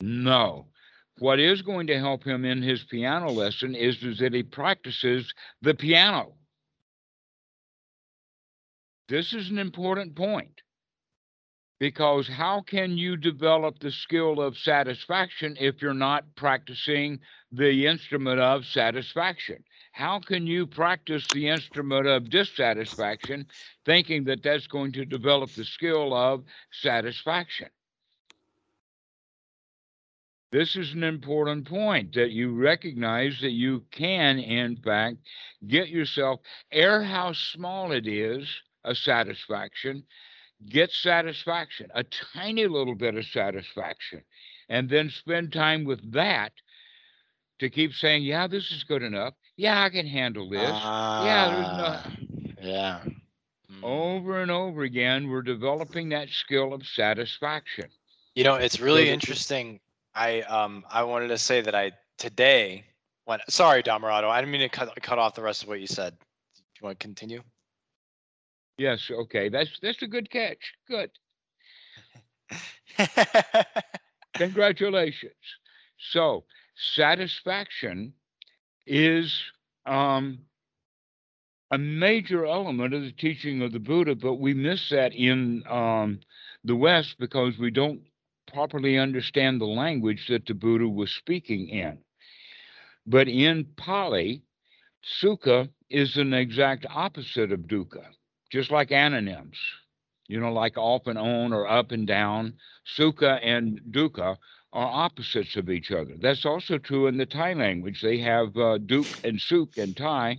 No. 0.00 0.66
What 1.18 1.40
is 1.40 1.62
going 1.62 1.86
to 1.86 1.98
help 1.98 2.24
him 2.24 2.44
in 2.44 2.62
his 2.62 2.82
piano 2.84 3.30
lesson 3.30 3.74
is, 3.74 4.02
is 4.02 4.18
that 4.18 4.34
he 4.34 4.42
practices 4.42 5.32
the 5.62 5.74
piano. 5.74 6.34
This 9.08 9.32
is 9.32 9.48
an 9.50 9.58
important 9.58 10.16
point. 10.16 10.60
Because 11.78 12.26
how 12.26 12.62
can 12.62 12.96
you 12.96 13.16
develop 13.16 13.78
the 13.78 13.92
skill 13.92 14.40
of 14.40 14.56
satisfaction 14.56 15.56
if 15.60 15.82
you're 15.82 15.94
not 15.94 16.24
practicing 16.34 17.20
the 17.52 17.86
instrument 17.86 18.40
of 18.40 18.64
satisfaction? 18.64 19.62
How 19.96 20.20
can 20.20 20.46
you 20.46 20.66
practice 20.66 21.30
the 21.32 21.48
instrument 21.48 22.06
of 22.06 22.28
dissatisfaction 22.28 23.46
thinking 23.86 24.24
that 24.24 24.42
that's 24.42 24.66
going 24.66 24.92
to 24.92 25.06
develop 25.06 25.54
the 25.54 25.64
skill 25.64 26.12
of 26.12 26.44
satisfaction? 26.70 27.70
This 30.52 30.76
is 30.76 30.92
an 30.92 31.02
important 31.02 31.66
point 31.66 32.12
that 32.14 32.30
you 32.30 32.54
recognize 32.54 33.40
that 33.40 33.52
you 33.52 33.84
can, 33.90 34.38
in 34.38 34.76
fact, 34.76 35.16
get 35.66 35.88
yourself, 35.88 36.40
air 36.70 37.02
how 37.02 37.32
small 37.32 37.92
it 37.92 38.06
is, 38.06 38.46
a 38.84 38.94
satisfaction, 38.94 40.04
get 40.68 40.92
satisfaction, 40.92 41.90
a 41.94 42.04
tiny 42.34 42.66
little 42.66 42.96
bit 42.96 43.14
of 43.14 43.24
satisfaction, 43.24 44.22
and 44.68 44.90
then 44.90 45.08
spend 45.08 45.54
time 45.54 45.84
with 45.84 46.12
that 46.12 46.52
to 47.60 47.70
keep 47.70 47.94
saying, 47.94 48.24
yeah, 48.24 48.46
this 48.46 48.70
is 48.70 48.84
good 48.84 49.02
enough. 49.02 49.32
Yeah, 49.56 49.82
I 49.82 49.90
can 49.90 50.06
handle 50.06 50.48
this. 50.48 50.92
yeah, 51.16 51.48
there's 51.48 51.72
no. 51.72 51.84
Ah, 51.84 52.12
Yeah. 52.62 53.00
Mm. 53.70 53.82
Over 53.82 54.40
and 54.42 54.50
over 54.50 54.82
again, 54.82 55.28
we're 55.28 55.42
developing 55.42 56.08
that 56.10 56.28
skill 56.30 56.72
of 56.72 56.86
satisfaction. 56.86 57.90
You 58.34 58.44
know, 58.44 58.56
it's 58.56 58.80
really 58.80 59.10
interesting. 59.10 59.80
I 60.14 60.42
um 60.42 60.84
I 60.90 61.02
wanted 61.04 61.28
to 61.28 61.38
say 61.38 61.60
that 61.62 61.74
I 61.74 61.92
today 62.18 62.84
when 63.24 63.40
sorry, 63.48 63.82
Dhammarato, 63.82 64.28
I 64.28 64.40
didn't 64.40 64.52
mean 64.52 64.60
to 64.62 64.68
cut 64.68 64.90
cut 65.02 65.18
off 65.18 65.34
the 65.34 65.42
rest 65.42 65.62
of 65.62 65.68
what 65.68 65.80
you 65.80 65.86
said. 65.86 66.18
Do 66.18 66.62
you 66.80 66.84
want 66.86 66.98
to 66.98 67.04
continue? 67.04 67.42
Yes, 68.78 69.10
okay, 69.10 69.48
that's 69.48 69.78
that's 69.80 70.02
a 70.02 70.06
good 70.06 70.30
catch. 70.30 70.74
Good. 70.86 71.10
Congratulations. 74.36 75.32
So, 75.98 76.44
satisfaction 76.74 78.14
is 78.86 79.42
um, 79.84 80.38
a 81.70 81.78
major 81.78 82.46
element 82.46 82.94
of 82.94 83.02
the 83.02 83.12
teaching 83.12 83.62
of 83.62 83.72
the 83.72 83.80
Buddha, 83.80 84.14
but 84.14 84.34
we 84.34 84.54
miss 84.54 84.88
that 84.90 85.12
in 85.12 85.64
um, 85.68 86.20
the 86.64 86.76
West 86.76 87.16
because 87.18 87.58
we 87.58 87.70
don't 87.70 88.00
properly 88.52 88.98
understand 88.98 89.60
the 89.60 89.66
language 89.66 90.26
that 90.28 90.46
the 90.46 90.54
Buddha 90.54 90.88
was 90.88 91.10
speaking 91.10 91.68
in. 91.68 91.98
But 93.06 93.28
in 93.28 93.66
Pali, 93.76 94.42
sukha 95.22 95.68
is 95.90 96.16
an 96.16 96.32
exact 96.32 96.86
opposite 96.88 97.52
of 97.52 97.60
dukkha, 97.60 98.04
just 98.50 98.70
like 98.70 98.90
anonyms, 98.90 99.58
you 100.28 100.40
know, 100.40 100.52
like 100.52 100.76
off 100.76 101.06
and 101.06 101.18
on 101.18 101.52
or 101.52 101.68
up 101.68 101.92
and 101.92 102.06
down. 102.06 102.54
Sukha 102.98 103.38
and 103.42 103.80
dukkha 103.90 104.36
are 104.72 105.04
opposites 105.06 105.56
of 105.56 105.70
each 105.70 105.90
other. 105.90 106.14
That's 106.20 106.44
also 106.44 106.78
true 106.78 107.06
in 107.06 107.16
the 107.16 107.26
Thai 107.26 107.54
language. 107.54 108.02
They 108.02 108.18
have 108.18 108.56
uh, 108.56 108.78
duk 108.78 109.08
and 109.24 109.40
suk 109.40 109.76
in 109.76 109.94
Thai. 109.94 110.38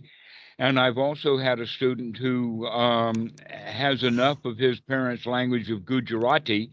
And 0.60 0.80
I've 0.80 0.98
also 0.98 1.38
had 1.38 1.60
a 1.60 1.68
student 1.68 2.18
who 2.18 2.66
um, 2.68 3.32
has 3.48 4.04
enough 4.04 4.44
of 4.44 4.58
his 4.58 4.80
parents' 4.80 5.26
language 5.26 5.70
of 5.70 5.86
Gujarati 5.86 6.72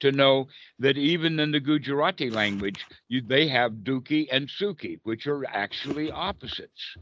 to 0.00 0.12
know 0.12 0.48
that 0.78 0.96
even 0.96 1.40
in 1.40 1.50
the 1.50 1.60
Gujarati 1.60 2.30
language, 2.30 2.86
you, 3.08 3.22
they 3.22 3.48
have 3.48 3.72
duki 3.82 4.26
and 4.30 4.48
suki, 4.48 4.98
which 5.02 5.26
are 5.26 5.44
actually 5.46 6.10
opposites. 6.10 6.96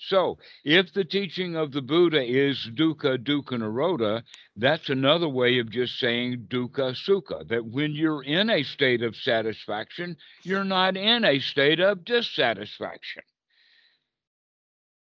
So, 0.00 0.38
if 0.64 0.92
the 0.92 1.04
teaching 1.04 1.56
of 1.56 1.72
the 1.72 1.82
Buddha 1.82 2.22
is 2.22 2.68
dukkha, 2.72 3.18
dukkha, 3.18 3.58
nirodha, 3.58 4.22
that's 4.54 4.88
another 4.88 5.28
way 5.28 5.58
of 5.58 5.70
just 5.70 5.98
saying 5.98 6.46
dukkha, 6.48 6.94
sukha, 6.94 7.46
that 7.48 7.66
when 7.66 7.92
you're 7.92 8.22
in 8.22 8.48
a 8.48 8.62
state 8.62 9.02
of 9.02 9.16
satisfaction, 9.16 10.16
you're 10.44 10.64
not 10.64 10.96
in 10.96 11.24
a 11.24 11.40
state 11.40 11.80
of 11.80 12.04
dissatisfaction. 12.04 13.22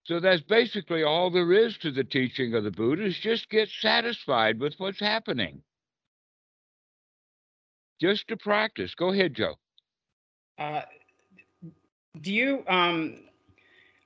So 0.06 0.20
that's 0.20 0.42
basically 0.42 1.04
all 1.04 1.30
there 1.30 1.52
is 1.52 1.78
to 1.80 1.92
the 1.92 2.06
teaching 2.06 2.56
of 2.56 2.64
the 2.64 2.72
Buddha 2.72 3.04
is 3.04 3.20
just 3.20 3.50
get 3.50 3.70
satisfied 3.70 4.60
with 4.60 4.76
what's 4.78 5.00
happening. 5.00 5.62
Just 8.00 8.30
to 8.30 8.38
practice. 8.38 8.96
Go 8.96 9.12
ahead, 9.12 9.36
Joe. 9.36 9.56
Uh, 10.58 10.82
do 12.22 12.34
you 12.34 12.64
um 12.68 13.29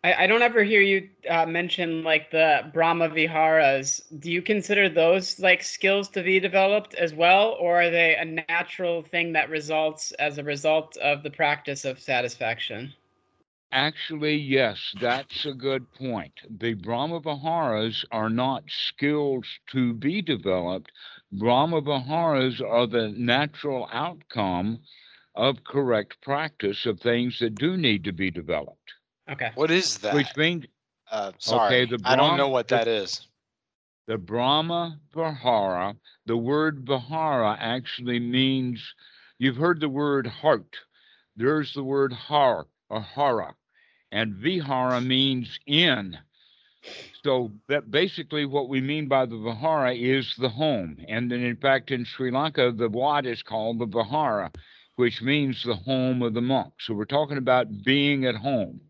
I, 0.03 0.23
I 0.23 0.27
don't 0.27 0.41
ever 0.41 0.63
hear 0.63 0.81
you 0.81 1.09
uh, 1.29 1.45
mention 1.45 2.03
like 2.03 2.29
the 2.31 2.69
Brahma 2.73 3.09
Viharas. 3.09 4.01
Do 4.19 4.31
you 4.31 4.41
consider 4.41 4.89
those 4.89 5.39
like 5.39 5.63
skills 5.63 6.09
to 6.09 6.23
be 6.23 6.39
developed 6.39 6.93
as 6.95 7.13
well, 7.13 7.55
or 7.59 7.81
are 7.81 7.89
they 7.89 8.15
a 8.15 8.25
natural 8.25 9.01
thing 9.01 9.33
that 9.33 9.49
results 9.49 10.11
as 10.13 10.37
a 10.37 10.43
result 10.43 10.97
of 10.97 11.23
the 11.23 11.31
practice 11.31 11.85
of 11.85 11.99
satisfaction? 11.99 12.93
Actually, 13.71 14.35
yes, 14.35 14.93
that's 15.01 15.45
a 15.45 15.53
good 15.53 15.91
point. 15.93 16.33
The 16.49 16.73
Brahma 16.75 17.19
Viharas 17.19 18.05
are 18.11 18.29
not 18.29 18.69
skills 18.69 19.59
to 19.71 19.93
be 19.93 20.21
developed. 20.21 20.91
Brahma 21.31 21.81
Viharas 21.81 22.61
are 22.61 22.87
the 22.87 23.09
natural 23.09 23.89
outcome 23.91 24.79
of 25.35 25.63
correct 25.63 26.21
practice 26.21 26.85
of 26.85 26.99
things 26.99 27.39
that 27.39 27.55
do 27.55 27.75
need 27.77 28.03
to 28.03 28.11
be 28.11 28.29
developed. 28.29 28.93
Okay. 29.31 29.51
What 29.55 29.71
is 29.71 29.97
that? 29.99 30.13
Which 30.15 30.35
means 30.35 30.65
uh, 31.11 31.31
sorry, 31.37 31.85
the 31.85 31.99
I 32.03 32.15
don't 32.15 32.37
know 32.37 32.45
Brahm- 32.45 32.51
what 32.51 32.67
the- 32.67 32.75
that 32.77 32.87
is. 32.87 33.27
the 34.07 34.17
Brahma 34.17 34.99
Vihara, 35.13 35.95
the 36.25 36.37
word 36.37 36.85
Vihara 36.85 37.55
actually 37.59 38.19
means 38.19 38.81
you've 39.39 39.55
heard 39.57 39.79
the 39.79 39.89
word 39.89 40.27
heart. 40.27 40.75
There's 41.35 41.73
the 41.73 41.83
word 41.83 42.11
har 42.13 42.67
or 42.89 43.01
hara, 43.01 43.55
and 44.11 44.35
Vihara 44.35 45.01
means 45.01 45.59
in. 45.65 46.17
So 47.23 47.53
that 47.69 47.89
basically 47.89 48.45
what 48.45 48.67
we 48.67 48.81
mean 48.81 49.07
by 49.07 49.25
the 49.25 49.37
Vihara 49.37 49.93
is 49.93 50.35
the 50.37 50.49
home. 50.49 50.97
And 51.07 51.31
then 51.31 51.39
in 51.41 51.55
fact 51.55 51.91
in 51.91 52.03
Sri 52.03 52.29
Lanka, 52.29 52.73
the 52.73 52.89
Wat 52.89 53.25
is 53.25 53.41
called 53.41 53.79
the 53.79 53.85
Vihara, 53.85 54.51
which 54.97 55.21
means 55.21 55.63
the 55.63 55.75
home 55.75 56.21
of 56.21 56.33
the 56.33 56.41
monk. 56.41 56.73
So 56.81 56.93
we're 56.93 57.05
talking 57.05 57.37
about 57.37 57.83
being 57.83 58.25
at 58.25 58.35
home. 58.35 58.81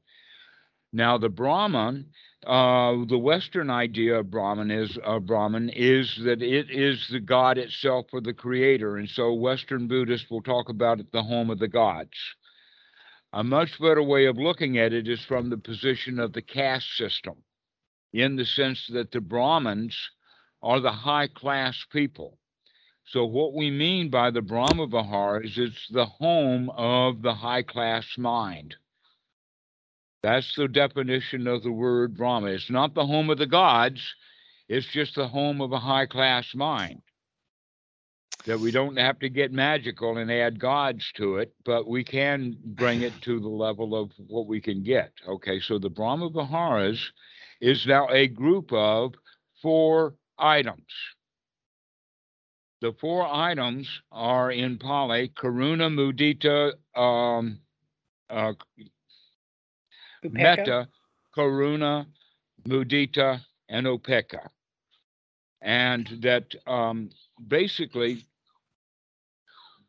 Now 0.93 1.17
the 1.17 1.29
Brahman 1.29 2.05
uh, 2.45 3.05
the 3.07 3.17
Western 3.17 3.69
idea 3.69 4.19
of 4.19 4.29
Brahman 4.29 4.69
is 4.69 4.97
uh, 5.03 5.19
Brahman 5.19 5.69
is 5.69 6.19
that 6.25 6.41
it 6.41 6.69
is 6.69 7.07
the 7.07 7.21
God 7.21 7.57
itself 7.57 8.07
or 8.11 8.19
the 8.19 8.33
creator, 8.33 8.97
and 8.97 9.09
so 9.09 9.33
Western 9.33 9.87
Buddhists 9.87 10.29
will 10.29 10.41
talk 10.41 10.67
about 10.67 10.99
it 10.99 11.11
the 11.11 11.23
home 11.23 11.49
of 11.49 11.59
the 11.59 11.69
gods. 11.69 12.17
A 13.31 13.43
much 13.43 13.79
better 13.79 14.03
way 14.03 14.25
of 14.25 14.37
looking 14.37 14.77
at 14.77 14.91
it 14.91 15.07
is 15.07 15.23
from 15.23 15.49
the 15.49 15.57
position 15.57 16.19
of 16.19 16.33
the 16.33 16.41
caste 16.41 16.97
system, 16.97 17.35
in 18.11 18.35
the 18.35 18.45
sense 18.45 18.87
that 18.87 19.11
the 19.11 19.21
Brahmins 19.21 19.97
are 20.61 20.81
the 20.81 20.91
high 20.91 21.27
class 21.27 21.77
people. 21.91 22.37
So 23.05 23.25
what 23.25 23.53
we 23.53 23.71
mean 23.71 24.09
by 24.09 24.31
the 24.31 24.41
Brahma 24.41 24.87
Vihara 24.87 25.45
is 25.45 25.57
it's 25.57 25.87
the 25.89 26.05
home 26.05 26.69
of 26.71 27.21
the 27.21 27.33
high 27.33 27.63
class 27.63 28.05
mind. 28.17 28.75
That's 30.23 30.55
the 30.55 30.69
definition 30.69 31.47
of 31.47 31.63
the 31.63 31.71
word 31.71 32.15
Brahma. 32.15 32.47
It's 32.47 32.69
not 32.69 32.93
the 32.93 33.05
home 33.05 33.29
of 33.29 33.37
the 33.37 33.45
gods, 33.45 34.01
it's 34.69 34.87
just 34.87 35.15
the 35.15 35.27
home 35.27 35.59
of 35.59 35.73
a 35.73 35.79
high 35.79 36.05
class 36.05 36.55
mind. 36.55 37.01
That 38.45 38.59
we 38.59 38.71
don't 38.71 38.97
have 38.97 39.19
to 39.19 39.29
get 39.29 39.51
magical 39.51 40.17
and 40.17 40.31
add 40.31 40.59
gods 40.59 41.11
to 41.15 41.37
it, 41.37 41.53
but 41.65 41.87
we 41.87 42.03
can 42.03 42.57
bring 42.63 43.01
it 43.01 43.13
to 43.21 43.39
the 43.39 43.49
level 43.49 43.95
of 44.01 44.11
what 44.17 44.47
we 44.47 44.61
can 44.61 44.83
get. 44.83 45.11
Okay, 45.27 45.59
so 45.59 45.77
the 45.77 45.89
Brahma 45.89 46.29
Viharas 46.29 46.99
is 47.61 47.85
now 47.85 48.07
a 48.09 48.27
group 48.27 48.71
of 48.73 49.13
four 49.61 50.15
items. 50.37 50.87
The 52.81 52.93
four 52.99 53.25
items 53.25 53.87
are 54.11 54.51
in 54.51 54.77
Pali 54.77 55.29
Karuna, 55.29 55.89
Mudita, 55.89 56.73
um, 56.99 57.59
uh, 58.29 58.53
Metta, 60.31 60.87
Karuna, 61.35 62.05
Mudita, 62.67 63.41
and 63.69 63.87
Upekkha. 63.87 64.49
And 65.61 66.07
that 66.21 66.53
um, 66.67 67.09
basically 67.47 68.25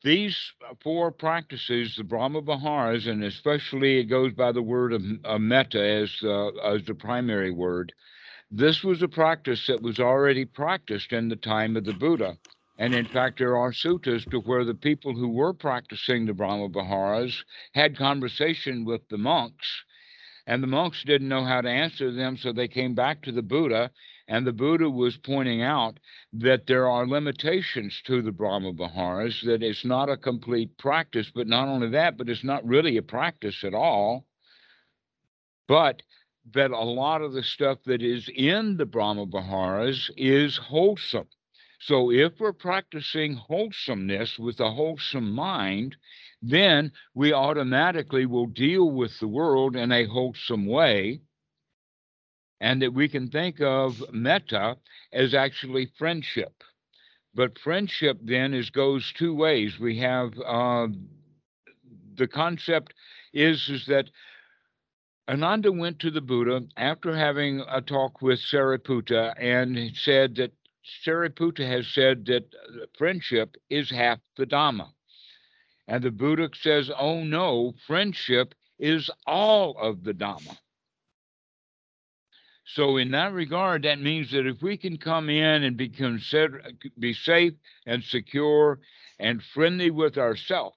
these 0.04 0.38
four 0.82 1.10
practices, 1.10 1.96
the 1.96 2.04
Brahma 2.04 2.42
Viharas, 2.42 3.06
and 3.06 3.24
especially 3.24 3.98
it 3.98 4.04
goes 4.04 4.32
by 4.32 4.52
the 4.52 4.62
word 4.62 4.92
of, 4.92 5.02
of 5.24 5.40
metta 5.40 5.82
as, 5.82 6.14
uh, 6.22 6.48
as 6.58 6.84
the 6.84 6.94
primary 6.94 7.50
word. 7.50 7.92
This 8.50 8.84
was 8.84 9.02
a 9.02 9.08
practice 9.08 9.66
that 9.66 9.82
was 9.82 9.98
already 9.98 10.44
practiced 10.44 11.12
in 11.12 11.28
the 11.28 11.36
time 11.36 11.76
of 11.76 11.84
the 11.84 11.94
Buddha. 11.94 12.36
And 12.78 12.94
in 12.94 13.06
fact, 13.06 13.38
there 13.38 13.56
are 13.56 13.72
suttas 13.72 14.28
to 14.30 14.40
where 14.40 14.64
the 14.64 14.74
people 14.74 15.14
who 15.14 15.28
were 15.28 15.54
practicing 15.54 16.26
the 16.26 16.34
Brahma 16.34 16.68
Viharas 16.68 17.44
had 17.72 17.96
conversation 17.96 18.84
with 18.84 19.08
the 19.08 19.18
monks 19.18 19.84
and 20.46 20.62
the 20.62 20.66
monks 20.68 21.02
didn't 21.04 21.28
know 21.28 21.44
how 21.44 21.60
to 21.60 21.70
answer 21.70 22.12
them, 22.12 22.36
so 22.36 22.52
they 22.52 22.68
came 22.68 22.94
back 22.94 23.22
to 23.22 23.32
the 23.32 23.42
Buddha 23.42 23.90
And 24.26 24.46
the 24.46 24.52
Buddha 24.52 24.88
was 24.88 25.16
pointing 25.18 25.62
out 25.62 25.98
that 26.32 26.66
there 26.66 26.88
are 26.88 27.06
limitations 27.06 28.00
to 28.06 28.22
the 28.22 28.32
Brahma 28.32 28.72
Viharas, 28.72 29.42
that 29.44 29.62
it's 29.62 29.84
not 29.84 30.08
a 30.08 30.16
complete 30.16 30.78
practice, 30.78 31.30
but 31.34 31.46
not 31.46 31.68
only 31.68 31.90
that, 31.90 32.16
but 32.16 32.28
it's 32.30 32.44
not 32.44 32.66
really 32.66 32.96
a 32.96 33.02
practice 33.02 33.62
at 33.64 33.74
all. 33.74 34.26
But 35.68 36.02
that 36.52 36.70
a 36.70 36.80
lot 36.80 37.22
of 37.22 37.32
the 37.32 37.42
stuff 37.42 37.78
that 37.84 38.02
is 38.02 38.28
in 38.34 38.76
the 38.76 38.86
Brahma 38.86 39.26
Viharas 39.26 40.10
is 40.16 40.56
wholesome. 40.56 41.28
So 41.80 42.10
if 42.10 42.40
we're 42.40 42.54
practicing 42.54 43.34
wholesomeness 43.34 44.38
with 44.38 44.58
a 44.60 44.70
wholesome 44.70 45.32
mind, 45.32 45.96
then 46.50 46.92
we 47.14 47.32
automatically 47.32 48.26
will 48.26 48.46
deal 48.46 48.90
with 48.90 49.18
the 49.18 49.28
world 49.28 49.76
in 49.76 49.90
a 49.90 50.04
wholesome 50.06 50.66
way. 50.66 51.20
And 52.60 52.82
that 52.82 52.94
we 52.94 53.08
can 53.08 53.28
think 53.28 53.60
of 53.60 54.02
metta 54.12 54.76
as 55.12 55.34
actually 55.34 55.92
friendship. 55.98 56.62
But 57.34 57.58
friendship 57.58 58.18
then 58.22 58.54
is 58.54 58.70
goes 58.70 59.12
two 59.12 59.34
ways. 59.34 59.78
We 59.78 59.98
have 59.98 60.32
uh, 60.38 60.88
the 62.16 62.28
concept 62.28 62.94
is 63.32 63.68
is 63.68 63.86
that 63.86 64.08
Ananda 65.28 65.72
went 65.72 65.98
to 66.00 66.10
the 66.10 66.20
Buddha 66.20 66.66
after 66.76 67.16
having 67.16 67.60
a 67.68 67.80
talk 67.80 68.22
with 68.22 68.38
Sariputta 68.38 69.34
and 69.38 69.96
said 69.96 70.36
that 70.36 70.52
Sariputta 71.04 71.66
has 71.66 71.88
said 71.88 72.26
that 72.26 72.44
uh, 72.54 72.86
friendship 72.96 73.56
is 73.70 73.90
half 73.90 74.20
the 74.36 74.46
Dhamma. 74.46 74.92
And 75.86 76.02
the 76.02 76.10
Buddha 76.10 76.50
says, 76.60 76.90
oh 76.96 77.24
no, 77.24 77.74
friendship 77.86 78.54
is 78.78 79.10
all 79.26 79.76
of 79.78 80.02
the 80.04 80.14
Dhamma. 80.14 80.56
So, 82.66 82.96
in 82.96 83.10
that 83.10 83.34
regard, 83.34 83.82
that 83.82 84.00
means 84.00 84.30
that 84.30 84.46
if 84.46 84.62
we 84.62 84.78
can 84.78 84.96
come 84.96 85.28
in 85.28 85.64
and 85.64 85.76
be, 85.76 85.90
consider, 85.90 86.62
be 86.98 87.12
safe 87.12 87.52
and 87.86 88.02
secure 88.02 88.80
and 89.18 89.42
friendly 89.42 89.90
with 89.90 90.16
ourselves, 90.16 90.76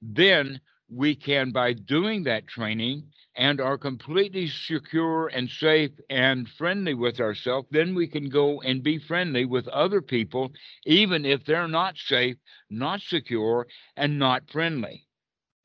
then 0.00 0.60
we 0.90 1.14
can, 1.14 1.50
by 1.52 1.72
doing 1.72 2.24
that 2.24 2.46
training 2.48 3.04
and 3.36 3.60
are 3.60 3.78
completely 3.78 4.48
secure 4.48 5.28
and 5.28 5.48
safe 5.48 5.92
and 6.10 6.48
friendly 6.48 6.94
with 6.94 7.20
ourselves, 7.20 7.68
then 7.70 7.94
we 7.94 8.06
can 8.08 8.28
go 8.28 8.60
and 8.60 8.82
be 8.82 8.98
friendly 8.98 9.44
with 9.44 9.68
other 9.68 10.02
people, 10.02 10.52
even 10.84 11.24
if 11.24 11.44
they're 11.44 11.68
not 11.68 11.96
safe, 11.96 12.36
not 12.68 13.00
secure, 13.00 13.66
and 13.96 14.18
not 14.18 14.50
friendly. 14.50 15.06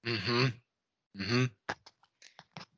Mm-hmm. 0.05 0.45
Mm-hmm. 1.21 1.45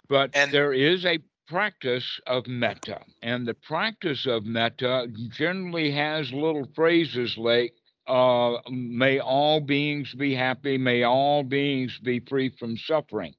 But 0.07 0.31
And- 0.35 0.51
there 0.51 0.73
is 0.73 1.05
a 1.05 1.19
practice 1.47 2.19
of 2.27 2.47
metta, 2.47 3.01
and 3.21 3.47
the 3.47 3.53
practice 3.53 4.25
of 4.25 4.45
metta 4.45 5.07
generally 5.31 5.91
has 5.91 6.31
little 6.33 6.67
phrases 6.75 7.37
like, 7.37 7.73
uh, 8.07 8.57
may 8.69 9.19
all 9.19 9.59
beings 9.59 10.13
be 10.13 10.33
happy, 10.33 10.77
may 10.77 11.03
all 11.03 11.43
beings 11.43 11.99
be 11.99 12.19
free 12.19 12.49
from 12.49 12.77
suffering. 12.77 13.35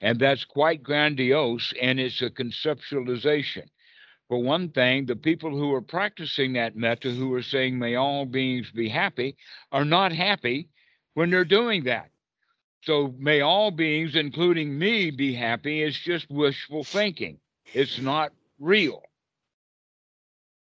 And 0.00 0.18
that's 0.18 0.44
quite 0.44 0.82
grandiose, 0.82 1.72
and 1.80 2.00
it's 2.00 2.22
a 2.22 2.30
conceptualization. 2.30 3.66
For 4.28 4.42
one 4.42 4.70
thing, 4.70 5.06
the 5.06 5.16
people 5.16 5.50
who 5.50 5.74
are 5.74 5.82
practicing 5.82 6.52
that 6.54 6.76
metta, 6.76 7.10
who 7.10 7.34
are 7.34 7.42
saying, 7.42 7.78
may 7.78 7.96
all 7.96 8.24
beings 8.24 8.70
be 8.70 8.88
happy, 8.88 9.36
are 9.72 9.84
not 9.84 10.12
happy 10.12 10.68
when 11.14 11.30
they're 11.30 11.44
doing 11.44 11.84
that. 11.84 12.10
So 12.82 13.14
may 13.18 13.40
all 13.40 13.70
beings, 13.70 14.16
including 14.16 14.78
me, 14.78 15.10
be 15.10 15.34
happy 15.34 15.82
is 15.82 15.98
just 15.98 16.30
wishful 16.30 16.84
thinking. 16.84 17.38
It's 17.74 17.98
not 17.98 18.32
real. 18.58 19.02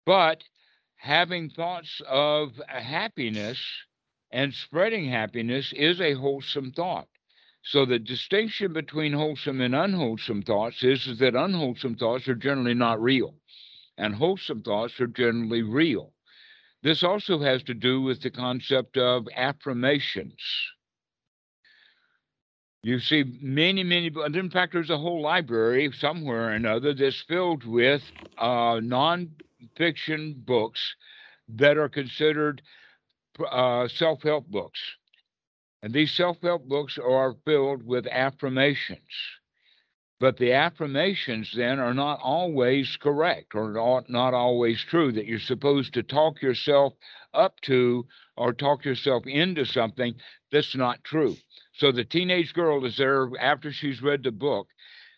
But 0.07 0.43
having 1.07 1.49
thoughts 1.49 2.03
of 2.09 2.61
happiness 2.67 3.61
and 4.33 4.53
spreading 4.53 5.09
happiness 5.09 5.73
is 5.73 6.01
a 6.01 6.15
wholesome 6.15 6.73
thought. 6.73 7.07
So 7.63 7.87
the 7.87 8.01
distinction 8.01 8.73
between 8.73 9.13
wholesome 9.13 9.61
and 9.61 9.73
unwholesome 9.73 10.43
thoughts 10.43 10.83
is, 10.83 11.07
is 11.07 11.21
that 11.21 11.37
unwholesome 11.37 11.95
thoughts 11.95 12.27
are 12.27 12.35
generally 12.35 12.75
not 12.75 13.01
real, 13.01 13.37
and 13.97 14.17
wholesome 14.17 14.63
thoughts 14.63 15.01
are 15.01 15.07
generally 15.07 15.63
real. 15.63 16.13
This 16.83 17.05
also 17.05 17.39
has 17.39 17.63
to 17.65 17.75
do 17.75 18.03
with 18.03 18.21
the 18.21 18.31
concept 18.31 18.97
of 18.97 19.29
affirmations. 19.37 20.35
You 22.87 23.01
see 23.01 23.25
many, 23.41 23.83
many, 23.83 24.13
and 24.15 24.37
in 24.37 24.49
fact, 24.49 24.73
there's 24.73 24.91
a 24.91 24.97
whole 24.97 25.21
library 25.21 25.91
somewhere 25.99 26.51
or 26.51 26.51
another 26.51 26.95
that's 26.95 27.21
filled 27.23 27.65
with 27.65 28.01
uh, 28.39 28.79
non-fiction 28.81 30.35
books 30.47 30.95
that 31.49 31.79
are 31.79 31.89
considered 31.89 32.63
uh, 33.45 33.89
self-help 33.89 34.47
books. 34.47 34.79
And 35.83 35.93
these 35.93 36.13
self-help 36.13 36.69
books 36.69 36.97
are 36.97 37.35
filled 37.45 37.83
with 37.83 38.07
affirmations. 38.07 39.01
But 40.21 40.37
the 40.37 40.53
affirmations 40.53 41.53
then 41.57 41.81
are 41.81 41.93
not 41.93 42.21
always 42.23 42.97
correct 42.99 43.57
or 43.57 43.73
not, 43.73 44.09
not 44.09 44.33
always 44.33 44.81
true, 44.85 45.11
that 45.11 45.27
you're 45.27 45.41
supposed 45.41 45.95
to 45.95 46.05
talk 46.05 46.41
yourself 46.41 46.93
up 47.35 47.61
to 47.63 48.07
or 48.37 48.53
talk 48.53 48.85
yourself 48.85 49.27
into 49.27 49.65
something 49.65 50.15
that's 50.53 50.77
not 50.77 51.03
true. 51.03 51.35
So 51.79 51.93
the 51.93 52.05
teenage 52.05 52.55
girl 52.55 52.85
is 52.85 52.97
there 52.97 53.29
after 53.39 53.71
she's 53.71 54.03
read 54.03 54.23
the 54.23 54.33
book. 54.33 54.69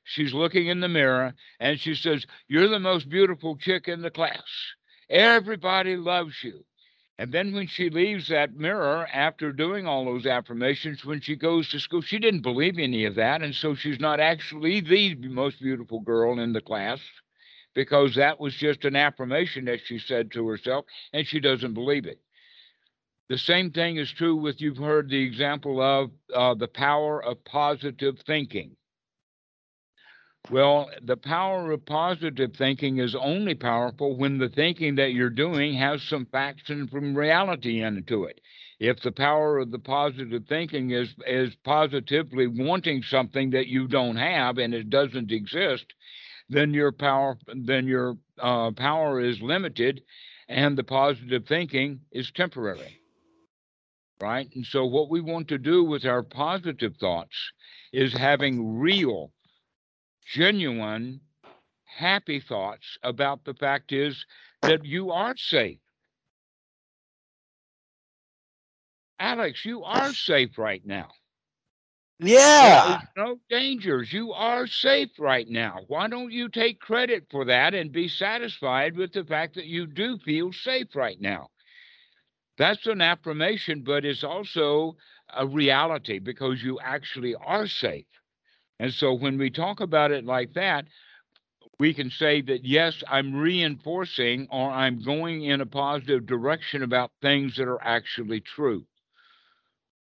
She's 0.05 0.35
looking 0.35 0.69
in 0.69 0.81
the 0.81 0.89
mirror 0.89 1.35
and 1.61 1.79
she 1.79 1.95
says, 1.95 2.27
You're 2.49 2.69
the 2.69 2.81
most 2.81 3.09
beautiful 3.09 3.57
chick 3.57 3.89
in 3.89 4.03
the 4.03 4.11
class. 4.11 4.43
Everybody 5.09 5.97
loves 5.97 6.35
you. 6.43 6.65
And 7.19 7.33
then 7.33 7.53
when 7.53 7.67
she 7.67 7.91
leaves 7.91 8.29
that 8.29 8.55
mirror 8.55 9.07
after 9.13 9.53
doing 9.53 9.87
all 9.87 10.05
those 10.05 10.27
affirmations, 10.27 11.05
when 11.05 11.21
she 11.21 11.37
goes 11.37 11.69
to 11.71 11.81
school, 11.81 12.01
she 12.01 12.19
didn't 12.19 12.43
believe 12.43 12.79
any 12.79 13.05
of 13.05 13.17
that. 13.17 13.43
And 13.43 13.55
so 13.55 13.75
she's 13.75 14.01
not 14.01 14.21
actually 14.21 14.81
the 14.81 15.17
most 15.29 15.61
beautiful 15.61 16.01
girl 16.01 16.39
in 16.39 16.53
the 16.53 16.61
class 16.61 17.01
because 17.75 18.15
that 18.15 18.41
was 18.41 18.55
just 18.55 18.85
an 18.85 18.97
affirmation 18.97 19.65
that 19.67 19.81
she 19.85 19.99
said 19.99 20.33
to 20.33 20.47
herself 20.47 20.87
and 21.13 21.27
she 21.27 21.41
doesn't 21.41 21.75
believe 21.75 22.07
it. 22.07 22.21
The 23.29 23.39
same 23.39 23.72
thing 23.72 23.99
is 23.99 24.11
true 24.11 24.37
with 24.37 24.61
you've 24.61 24.79
heard 24.79 25.11
the 25.11 25.22
example 25.22 25.83
of 25.83 26.11
uh, 26.35 26.55
the 26.55 26.68
power 26.68 27.22
of 27.22 27.45
positive 27.45 28.18
thinking. 28.26 28.76
Well, 30.51 30.91
the 31.03 31.18
power 31.18 31.72
of 31.72 31.85
positive 31.85 32.57
thinking 32.57 32.99
is 32.99 33.14
only 33.14 33.55
powerful 33.55 34.16
when 34.16 34.39
the 34.39 34.49
thinking 34.49 34.95
that 34.95 35.12
you're 35.12 35.29
doing 35.29 35.74
has 35.74 36.03
some 36.03 36.24
facts 36.24 36.70
and 36.70 36.91
from 36.91 37.14
reality 37.14 37.83
into 37.83 38.24
it. 38.24 38.41
If 38.81 39.03
the 39.03 39.12
power 39.12 39.59
of 39.59 39.72
the 39.72 39.79
positive 39.79 40.47
thinking 40.47 40.93
is 40.93 41.14
is 41.26 41.55
positively 41.57 42.47
wanting 42.47 43.03
something 43.03 43.51
that 43.51 43.66
you 43.66 43.89
don't 43.89 44.16
have 44.16 44.57
and 44.57 44.72
it 44.72 44.89
doesn't 44.89 45.33
exist, 45.33 45.93
then 46.49 46.72
your 46.72 46.93
power 46.93 47.37
then 47.55 47.87
your 47.87 48.16
uh, 48.39 48.70
power 48.70 49.20
is 49.20 49.43
limited, 49.43 50.03
and 50.49 50.79
the 50.79 50.85
positive 50.85 51.45
thinking 51.47 52.01
is 52.11 52.31
temporary. 52.31 52.97
Right, 54.21 54.49
and 54.55 54.64
so 54.66 54.85
what 54.87 55.09
we 55.11 55.21
want 55.21 55.49
to 55.49 55.59
do 55.59 55.83
with 55.85 56.05
our 56.05 56.23
positive 56.23 56.97
thoughts 56.97 57.53
is 57.93 58.14
having 58.14 58.79
real 58.79 59.33
genuine, 60.25 61.21
happy 61.85 62.41
thoughts 62.41 62.99
about 63.03 63.45
the 63.45 63.55
fact 63.55 63.93
is 63.93 64.27
that 64.62 64.85
you 64.85 65.11
are 65.11 65.37
safe. 65.37 65.81
Alex, 69.21 69.64
you 69.64 69.83
are 69.85 70.12
safe 70.12 70.59
right 70.59 70.85
now. 70.85 71.11
Yeah. 72.19 73.01
No 73.16 73.41
dangers. 73.49 74.12
You 74.12 74.33
are 74.33 74.66
safe 74.66 75.19
right 75.19 75.49
now. 75.49 75.85
Why 75.89 76.09
don't 76.09 76.33
you 76.33 76.49
take 76.49 76.81
credit 76.81 77.27
for 77.31 77.45
that 77.45 77.75
and 77.75 77.93
be 77.93 78.09
satisfied 78.09 78.97
with 78.97 79.12
the 79.12 79.25
fact 79.25 79.55
that 79.55 79.66
you 79.66 79.87
do 79.87 80.19
feel 80.19 80.53
safe 80.53 80.95
right 80.95 81.21
now? 81.21 81.51
That's 82.59 82.87
an 82.87 83.01
affirmation, 83.01 83.83
but 83.87 84.05
it's 84.05 84.25
also 84.25 84.97
a 85.35 85.47
reality 85.47 86.19
because 86.19 86.63
you 86.63 86.79
actually 86.83 87.35
are 87.37 87.67
safe. 87.69 88.07
And 88.81 88.93
so 88.93 89.15
when 89.15 89.39
we 89.39 89.51
talk 89.51 89.81
about 89.81 90.11
it 90.11 90.25
like 90.25 90.55
that, 90.55 90.87
we 91.79 91.95
can 91.95 92.11
say 92.11 92.41
that, 92.43 92.65
yes, 92.65 93.03
I'm 93.09 93.37
reinforcing 93.37 94.49
or 94.51 94.71
I'm 94.71 95.03
going 95.03 95.45
in 95.45 95.61
a 95.61 95.67
positive 95.67 96.27
direction 96.27 96.83
about 96.83 97.13
things 97.23 97.57
that 97.57 97.69
are 97.69 97.83
actually 97.83 98.41
true. 98.41 98.85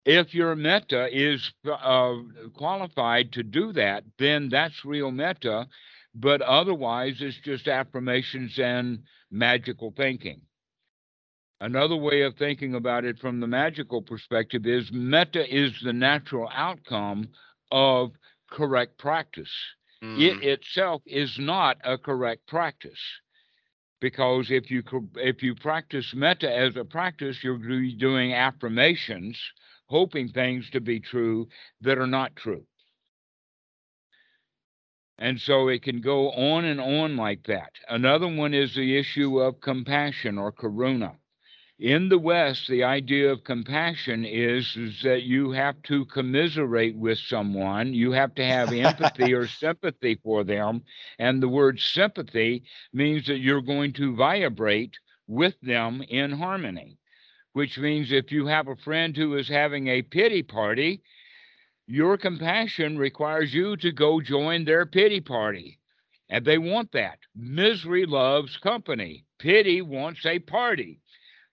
If 0.06 0.36
your 0.36 0.56
metta 0.56 1.08
is 1.12 1.52
uh, 1.66 2.16
qualified 2.54 3.32
to 3.34 3.44
do 3.44 3.72
that, 3.74 4.04
then 4.20 4.50
that's 4.50 4.86
real 4.86 5.12
metta. 5.12 5.68
But 6.14 6.42
otherwise, 6.42 7.22
it's 7.22 7.38
just 7.38 7.68
affirmations 7.68 8.60
and 8.60 9.00
magical 9.32 9.94
thinking. 9.96 10.42
Another 11.64 11.96
way 11.96 12.24
of 12.24 12.36
thinking 12.36 12.76
about 12.76 13.06
it 13.06 13.18
from 13.20 13.40
the 13.40 13.48
magical 13.48 14.02
perspective 14.02 14.68
is 14.68 14.92
metta 14.92 15.48
is 15.48 15.72
the 15.82 15.94
natural 15.94 16.50
outcome 16.54 17.30
of 17.72 18.12
correct 18.52 18.98
practice. 18.98 19.50
Mm. 20.04 20.20
It 20.20 20.44
itself 20.44 21.02
is 21.06 21.40
not 21.40 21.78
a 21.86 21.98
correct 21.98 22.48
practice 22.48 23.00
because 24.02 24.52
if 24.52 24.70
you 24.70 24.84
if 25.16 25.42
you 25.42 25.56
practice 25.56 26.14
metta 26.14 26.54
as 26.54 26.76
a 26.76 26.84
practice, 26.84 27.42
you're 27.42 27.58
doing 27.98 28.34
affirmations, 28.34 29.40
hoping 29.86 30.28
things 30.28 30.70
to 30.72 30.82
be 30.82 31.00
true 31.00 31.48
that 31.80 31.98
are 31.98 32.06
not 32.06 32.36
true. 32.36 32.66
And 35.18 35.40
so 35.40 35.70
it 35.70 35.82
can 35.82 36.02
go 36.02 36.30
on 36.32 36.66
and 36.66 36.82
on 36.82 37.16
like 37.16 37.46
that. 37.46 37.72
Another 37.88 38.28
one 38.28 38.54
is 38.54 38.76
the 38.76 38.98
issue 38.98 39.40
of 39.40 39.62
compassion 39.62 40.38
or 40.38 40.52
karuna 40.52 41.16
in 41.84 42.08
the 42.08 42.18
West, 42.18 42.70
the 42.70 42.86
idea 42.86 43.30
of 43.30 43.44
compassion 43.44 44.24
is, 44.24 44.74
is 44.78 45.02
that 45.02 45.24
you 45.24 45.52
have 45.52 45.84
to 45.84 46.06
commiserate 46.06 46.96
with 46.96 47.18
someone, 47.20 47.94
you 47.94 48.14
have 48.14 48.34
to 48.36 48.46
have 48.46 48.72
empathy 48.72 49.34
or 49.34 49.48
sympathy 49.60 50.18
for 50.24 50.46
them. 50.46 50.84
And 51.20 51.44
the 51.44 51.50
word 51.50 51.82
sympathy 51.82 52.64
means 52.94 53.28
that 53.28 53.40
you're 53.40 53.62
going 53.62 53.92
to 53.94 54.16
vibrate 54.16 54.98
with 55.28 55.60
them 55.62 56.02
in 56.08 56.32
harmony, 56.32 57.00
which 57.52 57.78
means 57.78 58.14
if 58.14 58.32
you 58.32 58.46
have 58.48 58.70
a 58.70 58.78
friend 58.78 59.18
who 59.18 59.36
is 59.36 59.50
having 59.50 59.90
a 59.90 60.04
pity 60.04 60.42
party, 60.42 61.04
your 61.86 62.18
compassion 62.18 62.98
requires 62.98 63.54
you 63.54 63.76
to 63.76 63.92
go 63.92 64.22
join 64.22 64.64
their 64.64 64.86
pity 64.86 65.20
party. 65.20 65.80
And 66.30 66.46
they 66.46 66.58
want 66.58 66.94
that. 66.94 67.20
Misery 67.36 68.06
loves 68.06 68.56
company, 68.56 69.26
pity 69.38 69.82
wants 69.82 70.26
a 70.26 70.40
party. 70.40 71.02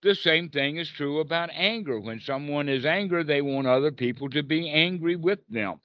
The 0.02 0.14
same 0.14 0.48
thing 0.48 0.76
is 0.76 0.88
true 0.88 1.20
about 1.20 1.50
anger. 1.52 2.00
When 2.00 2.20
someone 2.20 2.68
is 2.68 2.86
angry, 2.86 3.22
they 3.22 3.42
want 3.42 3.66
other 3.66 3.92
people 3.92 4.30
to 4.30 4.42
be 4.42 4.70
angry 4.70 5.16
with 5.16 5.40
them. 5.48 5.80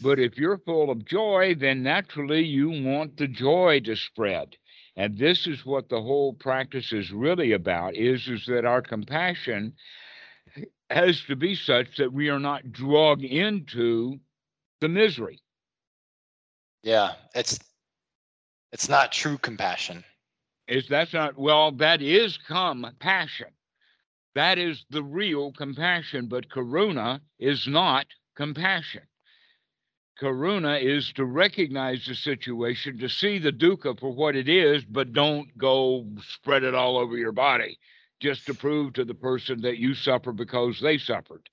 But 0.00 0.18
if 0.18 0.36
you're 0.36 0.58
full 0.58 0.90
of 0.90 1.04
joy, 1.04 1.54
then 1.54 1.82
naturally 1.82 2.42
you 2.42 2.68
want 2.68 3.16
the 3.16 3.28
joy 3.28 3.80
to 3.84 3.94
spread. 3.94 4.56
And 4.96 5.16
this 5.18 5.46
is 5.46 5.64
what 5.64 5.88
the 5.88 6.00
whole 6.00 6.32
practice 6.32 6.92
is 6.92 7.12
really 7.12 7.52
about 7.52 7.94
is, 7.94 8.26
is 8.28 8.44
that 8.46 8.64
our 8.64 8.82
compassion 8.82 9.74
has 10.90 11.22
to 11.22 11.36
be 11.36 11.54
such 11.54 11.96
that 11.96 12.12
we 12.12 12.28
are 12.28 12.40
not 12.40 12.72
dragged 12.72 13.22
into 13.24 14.18
the 14.80 14.88
misery. 14.88 15.40
Yeah, 16.82 17.14
it's 17.34 17.58
it's 18.72 18.88
not 18.88 19.12
true 19.12 19.38
compassion 19.38 20.04
is 20.68 20.88
that's 20.88 21.12
not 21.12 21.38
well 21.38 21.72
that 21.72 22.02
is 22.02 22.38
compassion. 22.38 23.48
That 24.34 24.58
is 24.58 24.84
the 24.90 25.02
real 25.02 25.52
compassion 25.52 26.26
but 26.26 26.48
karuna 26.48 27.20
is 27.38 27.66
not 27.66 28.06
compassion. 28.36 29.02
Karuna 30.20 30.80
is 30.80 31.12
to 31.14 31.24
recognize 31.24 32.06
the 32.06 32.14
situation 32.14 32.98
to 32.98 33.08
see 33.08 33.38
the 33.38 33.50
dukkha 33.52 33.98
for 33.98 34.12
what 34.12 34.36
it 34.36 34.48
is 34.48 34.84
but 34.84 35.12
don't 35.12 35.56
go 35.58 36.06
spread 36.28 36.62
it 36.62 36.74
all 36.74 36.96
over 36.96 37.16
your 37.16 37.32
body 37.32 37.78
just 38.20 38.46
to 38.46 38.54
prove 38.54 38.92
to 38.94 39.04
the 39.04 39.14
person 39.14 39.60
that 39.60 39.78
you 39.78 39.94
suffer 39.94 40.32
because 40.32 40.80
they 40.80 40.98
suffered. 40.98 41.48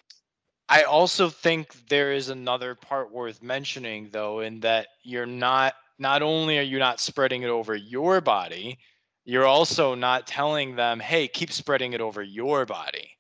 I 0.70 0.84
also 0.84 1.30
think 1.30 1.90
there 1.90 2.14
is 2.14 2.30
another 2.30 2.76
part 2.76 3.12
worth 3.12 3.44
mentioning 3.44 4.10
though 4.12 4.40
in 4.40 4.62
that 4.62 4.88
you're 5.04 5.26
not 5.26 5.74
not 6.00 6.22
only 6.22 6.58
are 6.58 6.64
you 6.64 6.80
not 6.80 7.00
spreading 7.00 7.44
it 7.44 7.50
over 7.50 7.76
your 7.76 8.22
body 8.22 8.80
you're 9.26 9.46
also 9.46 9.96
not 9.96 10.28
telling 10.28 10.76
them, 10.76 11.00
hey, 11.00 11.28
keep 11.28 11.52
spreading 11.52 11.94
it 11.94 12.02
over 12.02 12.22
your 12.22 12.66
body. 12.66 13.18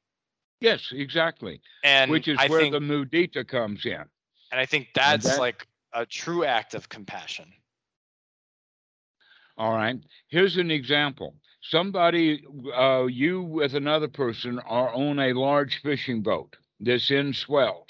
Yes, 0.60 0.90
exactly. 0.92 1.62
And 1.84 2.12
which 2.12 2.28
is 2.28 2.38
I 2.40 2.48
where 2.48 2.62
think, 2.62 2.74
the 2.74 2.80
mudita 2.80 3.48
comes 3.48 3.86
in. 3.86 4.04
And 4.52 4.60
I 4.60 4.66
think 4.66 4.90
that's 4.94 5.26
that, 5.26 5.40
like 5.40 5.68
a 5.94 6.06
true 6.06 6.46
act 6.46 6.74
of 6.74 6.90
compassion. 6.90 7.52
All 9.58 9.74
right. 9.74 9.98
Here's 10.28 10.58
an 10.58 10.72
example. 10.72 11.36
Somebody, 11.62 12.44
uh, 12.76 13.06
you 13.06 13.44
with 13.44 13.76
another 13.76 14.08
person 14.08 14.60
are 14.60 14.94
on 14.94 15.20
a 15.20 15.34
large 15.34 15.82
fishing 15.82 16.22
boat 16.22 16.56
that's 16.80 17.12
in 17.12 17.34
swells, 17.34 17.90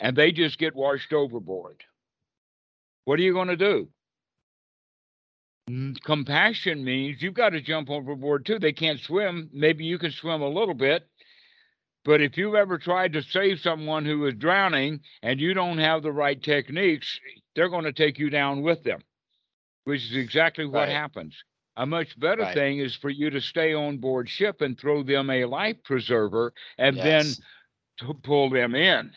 and 0.00 0.16
they 0.16 0.32
just 0.32 0.58
get 0.58 0.74
washed 0.74 1.12
overboard. 1.12 1.84
What 3.04 3.18
are 3.20 3.22
you 3.22 3.32
going 3.32 3.48
to 3.48 3.56
do? 3.56 3.88
Mm, 5.68 6.00
compassion 6.02 6.84
means 6.84 7.22
you've 7.22 7.34
got 7.34 7.50
to 7.50 7.60
jump 7.60 7.90
overboard 7.90 8.46
too. 8.46 8.58
They 8.58 8.72
can't 8.72 9.00
swim. 9.00 9.50
Maybe 9.52 9.84
you 9.84 9.98
can 9.98 10.10
swim 10.10 10.42
a 10.42 10.48
little 10.48 10.74
bit. 10.74 11.08
But 12.04 12.22
if 12.22 12.38
you've 12.38 12.54
ever 12.54 12.78
tried 12.78 13.12
to 13.12 13.22
save 13.22 13.60
someone 13.60 14.06
who 14.06 14.26
is 14.26 14.34
drowning 14.34 15.00
and 15.22 15.38
you 15.38 15.52
don't 15.52 15.78
have 15.78 16.02
the 16.02 16.12
right 16.12 16.42
techniques, 16.42 17.20
they're 17.54 17.68
going 17.68 17.84
to 17.84 17.92
take 17.92 18.18
you 18.18 18.30
down 18.30 18.62
with 18.62 18.82
them, 18.82 19.00
which 19.84 20.04
is 20.04 20.16
exactly 20.16 20.64
what 20.64 20.88
right. 20.88 20.88
happens. 20.88 21.36
A 21.76 21.86
much 21.86 22.18
better 22.18 22.42
right. 22.42 22.54
thing 22.54 22.78
is 22.78 22.94
for 22.94 23.10
you 23.10 23.30
to 23.30 23.40
stay 23.40 23.74
on 23.74 23.98
board 23.98 24.28
ship 24.28 24.60
and 24.60 24.78
throw 24.78 25.02
them 25.02 25.30
a 25.30 25.44
life 25.44 25.76
preserver 25.84 26.52
and 26.78 26.96
yes. 26.96 27.04
then 27.04 28.08
to 28.08 28.14
pull 28.14 28.50
them 28.50 28.74
in. 28.74 29.12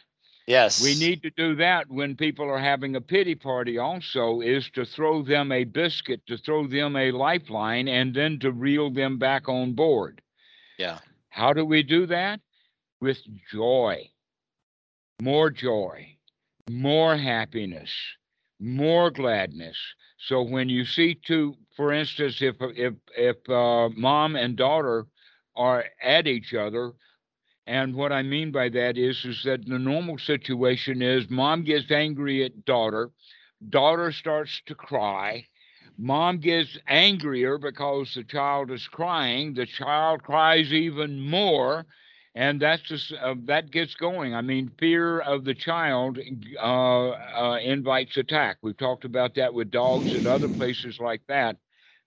Yes. 0.46 0.84
We 0.84 0.96
need 0.96 1.24
to 1.24 1.30
do 1.32 1.56
that 1.56 1.90
when 1.90 2.16
people 2.16 2.50
are 2.50 2.60
having 2.60 2.96
a 2.96 3.02
pity 3.02 3.36
party, 3.36 3.78
also, 3.78 4.42
is 4.42 4.70
to 4.72 4.86
throw 4.86 5.24
them 5.24 5.52
a 5.52 5.64
biscuit, 5.64 6.22
to 6.28 6.38
throw 6.38 6.68
them 6.68 6.96
a 6.96 7.12
lifeline, 7.12 7.88
and 7.88 8.14
then 8.14 8.40
to 8.40 8.52
reel 8.52 8.92
them 8.92 9.18
back 9.18 9.48
on 9.48 9.74
board. 9.74 10.22
Yeah. 10.78 11.00
How 11.30 11.54
do 11.54 11.66
we 11.66 11.82
do 11.82 12.06
that? 12.08 12.42
With 13.00 13.20
joy, 13.52 14.10
more 15.22 15.50
joy, 15.50 16.18
more 16.70 17.18
happiness, 17.18 17.92
more 18.60 19.12
gladness. 19.12 19.78
So 20.18 20.42
when 20.42 20.70
you 20.70 20.86
see 20.86 21.16
two, 21.16 21.56
for 21.76 21.92
instance, 21.92 22.42
if 22.42 22.56
if 22.60 22.94
if 23.18 23.50
uh, 23.50 23.90
mom 23.90 24.36
and 24.36 24.56
daughter 24.56 25.08
are 25.56 25.86
at 26.02 26.28
each 26.28 26.54
other, 26.54 26.94
and 27.68 27.96
what 27.96 28.12
I 28.12 28.22
mean 28.24 28.52
by 28.52 28.70
that 28.70 28.98
is, 28.98 29.24
is 29.26 29.44
that 29.44 29.66
the 29.66 29.80
normal 29.80 30.18
situation 30.18 31.02
is 31.02 31.30
mom 31.30 31.64
gets 31.64 31.92
angry 31.92 32.44
at 32.44 32.66
daughter, 32.66 33.12
daughter 33.70 34.12
starts 34.12 34.62
to 34.68 34.76
cry, 34.76 35.46
mom 35.98 36.40
gets 36.40 36.78
angrier 36.88 37.58
because 37.58 38.14
the 38.14 38.24
child 38.24 38.72
is 38.72 38.88
crying, 38.88 39.54
the 39.54 39.66
child 39.66 40.24
cries 40.24 40.74
even 40.74 41.20
more, 41.22 41.86
and 42.36 42.60
that's 42.62 42.82
just 42.84 43.14
uh, 43.14 43.36
that 43.46 43.72
gets 43.72 43.96
going. 43.96 44.34
I 44.36 44.42
mean, 44.42 44.72
fear 44.80 45.20
of 45.20 45.44
the 45.46 45.54
child 45.54 46.20
uh, 46.62 47.10
uh, 47.10 47.60
invites 47.64 48.18
attack. 48.18 48.58
We've 48.62 48.78
talked 48.78 49.06
about 49.06 49.36
that 49.36 49.54
with 49.54 49.72
dogs 49.72 50.14
and 50.14 50.28
other 50.28 50.50
places 50.50 51.00
like 51.00 51.22
that. 51.28 51.58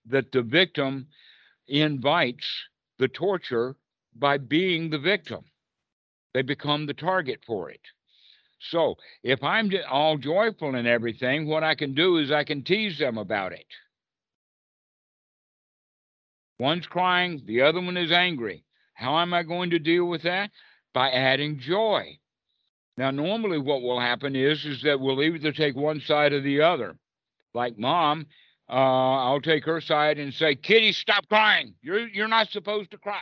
That 0.05 0.31
the 0.31 0.41
victim 0.41 1.07
invites 1.67 2.47
the 2.99 3.07
torture 3.07 3.75
by 4.19 4.37
being 4.37 4.89
the 4.89 4.99
victim. 4.99 5.45
They 6.33 6.41
become 6.41 6.85
the 6.85 6.93
target 6.93 7.39
for 7.45 7.69
it. 7.69 7.81
So 8.59 8.95
if 9.23 9.43
I'm 9.43 9.71
all 9.89 10.17
joyful 10.17 10.75
and 10.75 10.87
everything, 10.87 11.47
what 11.47 11.63
I 11.63 11.75
can 11.75 11.93
do 11.93 12.17
is 12.17 12.31
I 12.31 12.43
can 12.43 12.63
tease 12.63 12.97
them 12.97 13.17
about 13.17 13.53
it. 13.53 13.65
One's 16.59 16.87
crying, 16.87 17.41
the 17.45 17.61
other 17.61 17.79
one 17.79 17.97
is 17.97 18.11
angry. 18.11 18.63
How 18.93 19.19
am 19.19 19.33
I 19.33 19.43
going 19.43 19.69
to 19.71 19.79
deal 19.79 20.05
with 20.05 20.23
that? 20.23 20.49
By 20.93 21.11
adding 21.11 21.59
joy. 21.59 22.17
Now, 22.97 23.11
normally 23.11 23.59
what 23.59 23.83
will 23.83 23.99
happen 23.99 24.35
is, 24.35 24.65
is 24.65 24.81
that 24.81 24.99
we'll 24.99 25.21
either 25.21 25.51
take 25.51 25.75
one 25.75 26.01
side 26.01 26.33
or 26.33 26.41
the 26.41 26.61
other. 26.61 26.97
Like 27.53 27.77
mom, 27.77 28.25
uh, 28.67 28.73
I'll 28.73 29.41
take 29.41 29.65
her 29.65 29.79
side 29.81 30.17
and 30.17 30.33
say, 30.33 30.55
Kitty, 30.55 30.93
stop 30.93 31.29
crying. 31.29 31.75
You're, 31.83 32.07
you're 32.07 32.27
not 32.27 32.49
supposed 32.49 32.89
to 32.91 32.97
cry. 32.97 33.21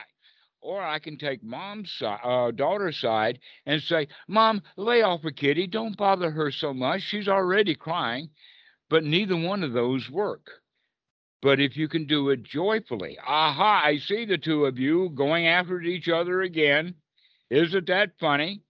Or 0.65 0.81
I 0.81 0.97
can 0.97 1.15
take 1.19 1.43
mom's 1.43 2.01
uh, 2.01 2.49
daughter's 2.49 2.97
side 2.97 3.37
and 3.67 3.83
say, 3.83 4.07
Mom, 4.27 4.63
lay 4.77 5.03
off 5.03 5.23
of 5.23 5.35
Kitty. 5.35 5.67
Don't 5.67 5.95
bother 5.95 6.31
her 6.31 6.49
so 6.49 6.73
much. 6.73 7.03
She's 7.03 7.27
already 7.27 7.75
crying. 7.75 8.31
But 8.89 9.03
neither 9.03 9.37
one 9.37 9.63
of 9.63 9.73
those 9.73 10.09
work. 10.09 10.49
But 11.43 11.59
if 11.59 11.77
you 11.77 11.87
can 11.87 12.07
do 12.07 12.31
it 12.31 12.41
joyfully, 12.41 13.15
aha, 13.19 13.83
I 13.85 13.99
see 13.99 14.25
the 14.25 14.39
two 14.39 14.65
of 14.65 14.79
you 14.79 15.09
going 15.09 15.45
after 15.45 15.79
each 15.81 16.09
other 16.09 16.41
again. 16.41 16.95
Isn't 17.51 17.85
that 17.85 18.17
funny? 18.19 18.63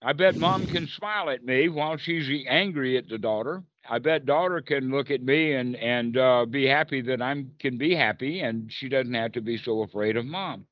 I 0.00 0.14
bet 0.14 0.34
mom 0.34 0.66
can 0.66 0.86
smile 0.86 1.28
at 1.28 1.44
me 1.44 1.68
while 1.68 1.98
she's 1.98 2.46
angry 2.48 2.96
at 2.96 3.06
the 3.06 3.18
daughter. 3.18 3.64
I 3.86 3.98
bet 3.98 4.24
daughter 4.24 4.62
can 4.62 4.90
look 4.90 5.10
at 5.10 5.22
me 5.22 5.52
and 5.52 5.76
and 5.76 6.16
uh, 6.16 6.46
be 6.46 6.64
happy 6.64 7.02
that 7.02 7.20
I'm 7.20 7.52
can 7.58 7.76
be 7.76 7.94
happy, 7.94 8.40
and 8.40 8.72
she 8.72 8.88
doesn't 8.88 9.12
have 9.12 9.32
to 9.32 9.42
be 9.42 9.58
so 9.58 9.82
afraid 9.82 10.16
of 10.16 10.24
mom. 10.24 10.66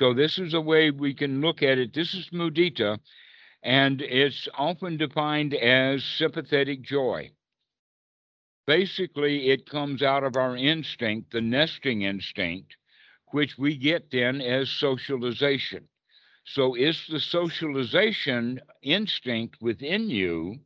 So 0.00 0.14
this 0.14 0.38
is 0.38 0.54
a 0.54 0.60
way 0.62 0.90
we 0.90 1.12
can 1.12 1.42
look 1.42 1.62
at 1.62 1.76
it. 1.76 1.92
This 1.92 2.14
is 2.14 2.30
mudita, 2.30 2.98
and 3.62 4.00
it's 4.00 4.48
often 4.54 4.96
defined 4.96 5.52
as 5.52 6.02
sympathetic 6.02 6.80
joy. 6.80 7.32
Basically, 8.66 9.50
it 9.50 9.68
comes 9.68 10.02
out 10.02 10.24
of 10.24 10.36
our 10.36 10.56
instinct, 10.56 11.32
the 11.32 11.42
nesting 11.42 12.00
instinct, 12.00 12.76
which 13.32 13.58
we 13.58 13.76
get 13.76 14.10
then 14.10 14.40
as 14.40 14.70
socialization. 14.70 15.86
So 16.46 16.74
it's 16.74 17.06
the 17.06 17.20
socialization 17.20 18.58
instinct 18.82 19.60
within 19.60 20.08
you 20.08 20.60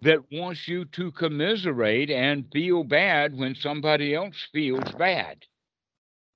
that 0.00 0.32
wants 0.32 0.66
you 0.66 0.86
to 0.86 1.12
commiserate 1.12 2.08
and 2.08 2.50
feel 2.50 2.84
bad 2.84 3.36
when 3.36 3.54
somebody 3.54 4.14
else 4.14 4.48
feels 4.50 4.92
bad. 4.92 5.44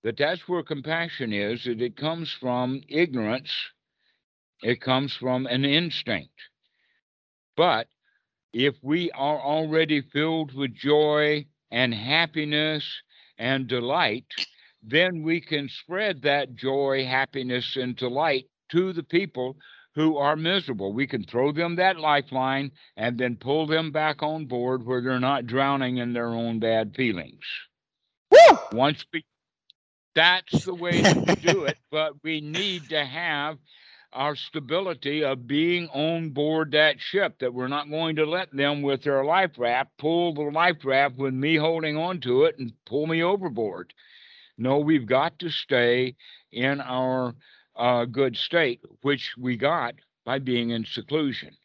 That 0.02 0.16
that's 0.16 0.48
where 0.48 0.62
compassion 0.62 1.32
is, 1.32 1.64
that 1.64 1.80
it 1.80 1.96
comes 1.96 2.32
from 2.32 2.82
ignorance, 2.88 3.52
it 4.62 4.80
comes 4.80 5.14
from 5.14 5.46
an 5.46 5.64
instinct. 5.64 6.34
But 7.56 7.88
if 8.52 8.74
we 8.82 9.10
are 9.12 9.40
already 9.40 10.00
filled 10.00 10.54
with 10.54 10.74
joy 10.74 11.46
and 11.70 11.94
happiness 11.94 12.84
and 13.38 13.66
delight, 13.66 14.26
then 14.82 15.22
we 15.22 15.40
can 15.40 15.68
spread 15.68 16.22
that 16.22 16.54
joy, 16.54 17.04
happiness, 17.04 17.76
and 17.76 17.96
delight 17.96 18.46
to 18.70 18.92
the 18.92 19.02
people 19.02 19.56
who 19.94 20.16
are 20.16 20.36
miserable. 20.36 20.92
We 20.92 21.06
can 21.06 21.22
throw 21.24 21.52
them 21.52 21.76
that 21.76 21.98
lifeline 21.98 22.72
and 22.96 23.18
then 23.18 23.36
pull 23.36 23.66
them 23.66 23.92
back 23.92 24.22
on 24.22 24.46
board 24.46 24.84
where 24.84 25.02
they're 25.02 25.20
not 25.20 25.46
drowning 25.46 25.98
in 25.98 26.12
their 26.12 26.28
own 26.28 26.58
bad 26.58 26.94
feelings. 26.94 27.44
Woo! 28.30 28.58
Once 28.72 29.04
we, 29.12 29.24
that's 30.14 30.64
the 30.64 30.74
way 30.74 31.02
to 31.02 31.36
do 31.40 31.64
it, 31.66 31.78
but 31.90 32.14
we 32.22 32.40
need 32.40 32.90
to 32.90 33.04
have 33.04 33.58
our 34.12 34.36
stability 34.36 35.24
of 35.24 35.46
being 35.46 35.88
on 35.88 36.30
board 36.30 36.72
that 36.72 37.00
ship 37.00 37.38
that 37.40 37.54
we're 37.54 37.68
not 37.68 37.90
going 37.90 38.16
to 38.16 38.26
let 38.26 38.54
them 38.54 38.82
with 38.82 39.02
their 39.02 39.24
life 39.24 39.52
raft 39.58 39.90
pull 39.98 40.34
the 40.34 40.42
life 40.42 40.84
raft 40.84 41.16
with 41.16 41.32
me 41.34 41.56
holding 41.56 41.96
on 41.96 42.20
to 42.20 42.44
it 42.44 42.58
and 42.58 42.72
pull 42.86 43.06
me 43.06 43.22
overboard. 43.22 43.94
No 44.58 44.78
we've 44.80 45.06
got 45.06 45.38
to 45.40 45.50
stay 45.50 46.16
in 46.52 46.80
our 46.80 47.34
uh, 47.76 48.04
good 48.04 48.36
state 48.36 48.82
which 49.02 49.34
we 49.38 49.56
got 49.56 49.94
by 50.26 50.38
being 50.38 50.70
in 50.70 50.84
seclusion. 50.84 51.56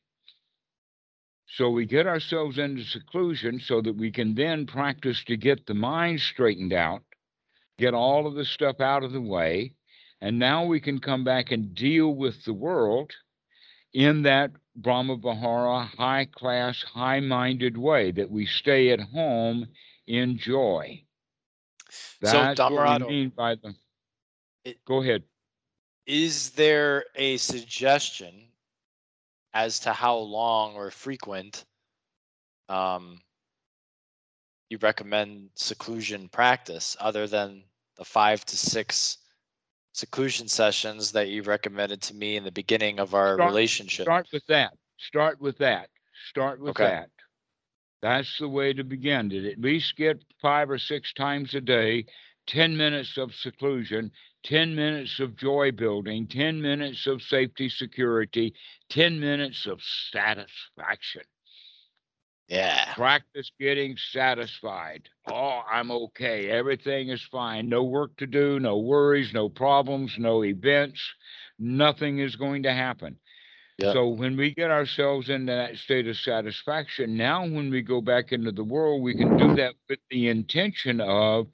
So 1.47 1.69
we 1.69 1.85
get 1.85 2.07
ourselves 2.07 2.57
into 2.59 2.83
seclusion 2.83 3.59
so 3.59 3.81
that 3.81 3.95
we 3.95 4.11
can 4.11 4.35
then 4.35 4.65
practice 4.67 5.23
to 5.25 5.37
get 5.37 5.65
the 5.65 5.73
mind 5.73 6.21
straightened 6.21 6.73
out 6.73 7.03
get 7.77 7.93
all 7.93 8.27
of 8.27 8.35
the 8.35 8.45
stuff 8.45 8.79
out 8.81 9.03
of 9.03 9.11
the 9.11 9.21
way 9.21 9.73
and 10.21 10.39
now 10.39 10.65
we 10.65 10.79
can 10.79 10.99
come 10.99 11.23
back 11.23 11.51
and 11.51 11.75
deal 11.75 12.15
with 12.15 12.43
the 12.43 12.53
world 12.53 13.11
in 13.93 14.23
that 14.23 14.51
Brahma 14.75 15.17
Vihara 15.17 15.83
high 15.97 16.25
class, 16.25 16.83
high 16.83 17.19
minded 17.19 17.77
way 17.77 18.11
that 18.11 18.29
we 18.29 18.45
stay 18.45 18.91
at 18.91 18.99
home 18.99 19.67
in 20.07 20.37
joy. 20.37 21.03
That's 22.21 22.57
so, 22.57 22.69
what 22.69 23.01
we 23.01 23.07
mean 23.07 23.29
by 23.29 23.55
the. 23.55 23.75
It, 24.65 24.83
Go 24.85 25.01
ahead. 25.01 25.23
Is 26.05 26.51
there 26.51 27.05
a 27.15 27.37
suggestion 27.37 28.33
as 29.53 29.79
to 29.81 29.93
how 29.93 30.17
long 30.17 30.75
or 30.75 30.91
frequent 30.91 31.65
um, 32.69 33.21
you 34.69 34.77
recommend 34.81 35.49
seclusion 35.55 36.29
practice 36.29 36.95
other 36.99 37.27
than 37.27 37.63
the 37.97 38.05
five 38.05 38.45
to 38.45 38.57
six 38.57 39.17
seclusion 39.93 40.47
sessions 40.47 41.11
that 41.11 41.29
you 41.29 41.41
recommended 41.43 42.01
to 42.03 42.13
me 42.13 42.35
in 42.37 42.43
the 42.43 42.51
beginning 42.51 42.99
of 42.99 43.15
our 43.15 43.35
Start- 43.35 43.49
relationship. 43.49 44.03
Start 44.05 44.27
with 44.31 44.45
that. 44.47 44.73
Start 44.97 45.41
with 45.41 45.57
that. 45.57 45.89
Start 46.29 46.59
with 46.59 46.69
Okay. 46.71 46.83
that. 46.83 47.09
That's 48.01 48.37
the 48.37 48.47
way 48.47 48.73
to 48.73 48.83
begin. 48.83 49.29
To 49.31 49.51
at 49.51 49.59
least 49.59 49.95
get 49.95 50.23
five 50.41 50.69
or 50.69 50.77
six 50.77 51.13
times 51.13 51.55
a 51.55 51.61
day, 51.61 52.05
10 52.45 52.77
minutes 52.77 53.17
of 53.17 53.33
seclusion, 53.33 54.11
10 54.43 54.75
minutes 54.75 55.19
of 55.19 55.35
joy 55.35 55.71
building, 55.71 56.27
10 56.27 56.61
minutes 56.61 57.07
of 57.07 57.21
safety 57.23 57.67
security, 57.69 58.53
10 58.89 59.19
minutes 59.19 59.65
of 59.65 59.81
satisfaction. 60.11 61.23
Yeah. 62.47 62.93
Practice 62.93 63.51
getting 63.59 63.97
satisfied. 63.97 65.09
Oh, 65.29 65.61
I'm 65.69 65.91
okay. 65.91 66.49
Everything 66.49 67.09
is 67.09 67.21
fine. 67.21 67.67
No 67.67 67.83
work 67.83 68.15
to 68.17 68.27
do, 68.27 68.59
no 68.59 68.77
worries, 68.77 69.33
no 69.33 69.49
problems, 69.49 70.15
no 70.17 70.43
events. 70.43 71.01
Nothing 71.59 72.19
is 72.19 72.35
going 72.35 72.63
to 72.63 72.73
happen. 72.73 73.17
Yep. 73.79 73.93
So 73.93 74.07
when 74.07 74.37
we 74.37 74.53
get 74.53 74.71
ourselves 74.71 75.29
into 75.29 75.53
that 75.53 75.77
state 75.77 76.07
of 76.07 76.17
satisfaction, 76.17 77.17
now 77.17 77.41
when 77.45 77.69
we 77.69 77.81
go 77.81 78.01
back 78.01 78.31
into 78.31 78.51
the 78.51 78.63
world, 78.63 79.03
we 79.03 79.13
can 79.13 79.37
do 79.37 79.55
that 79.55 79.75
with 79.89 79.99
the 80.09 80.29
intention 80.29 81.01
of 81.01 81.47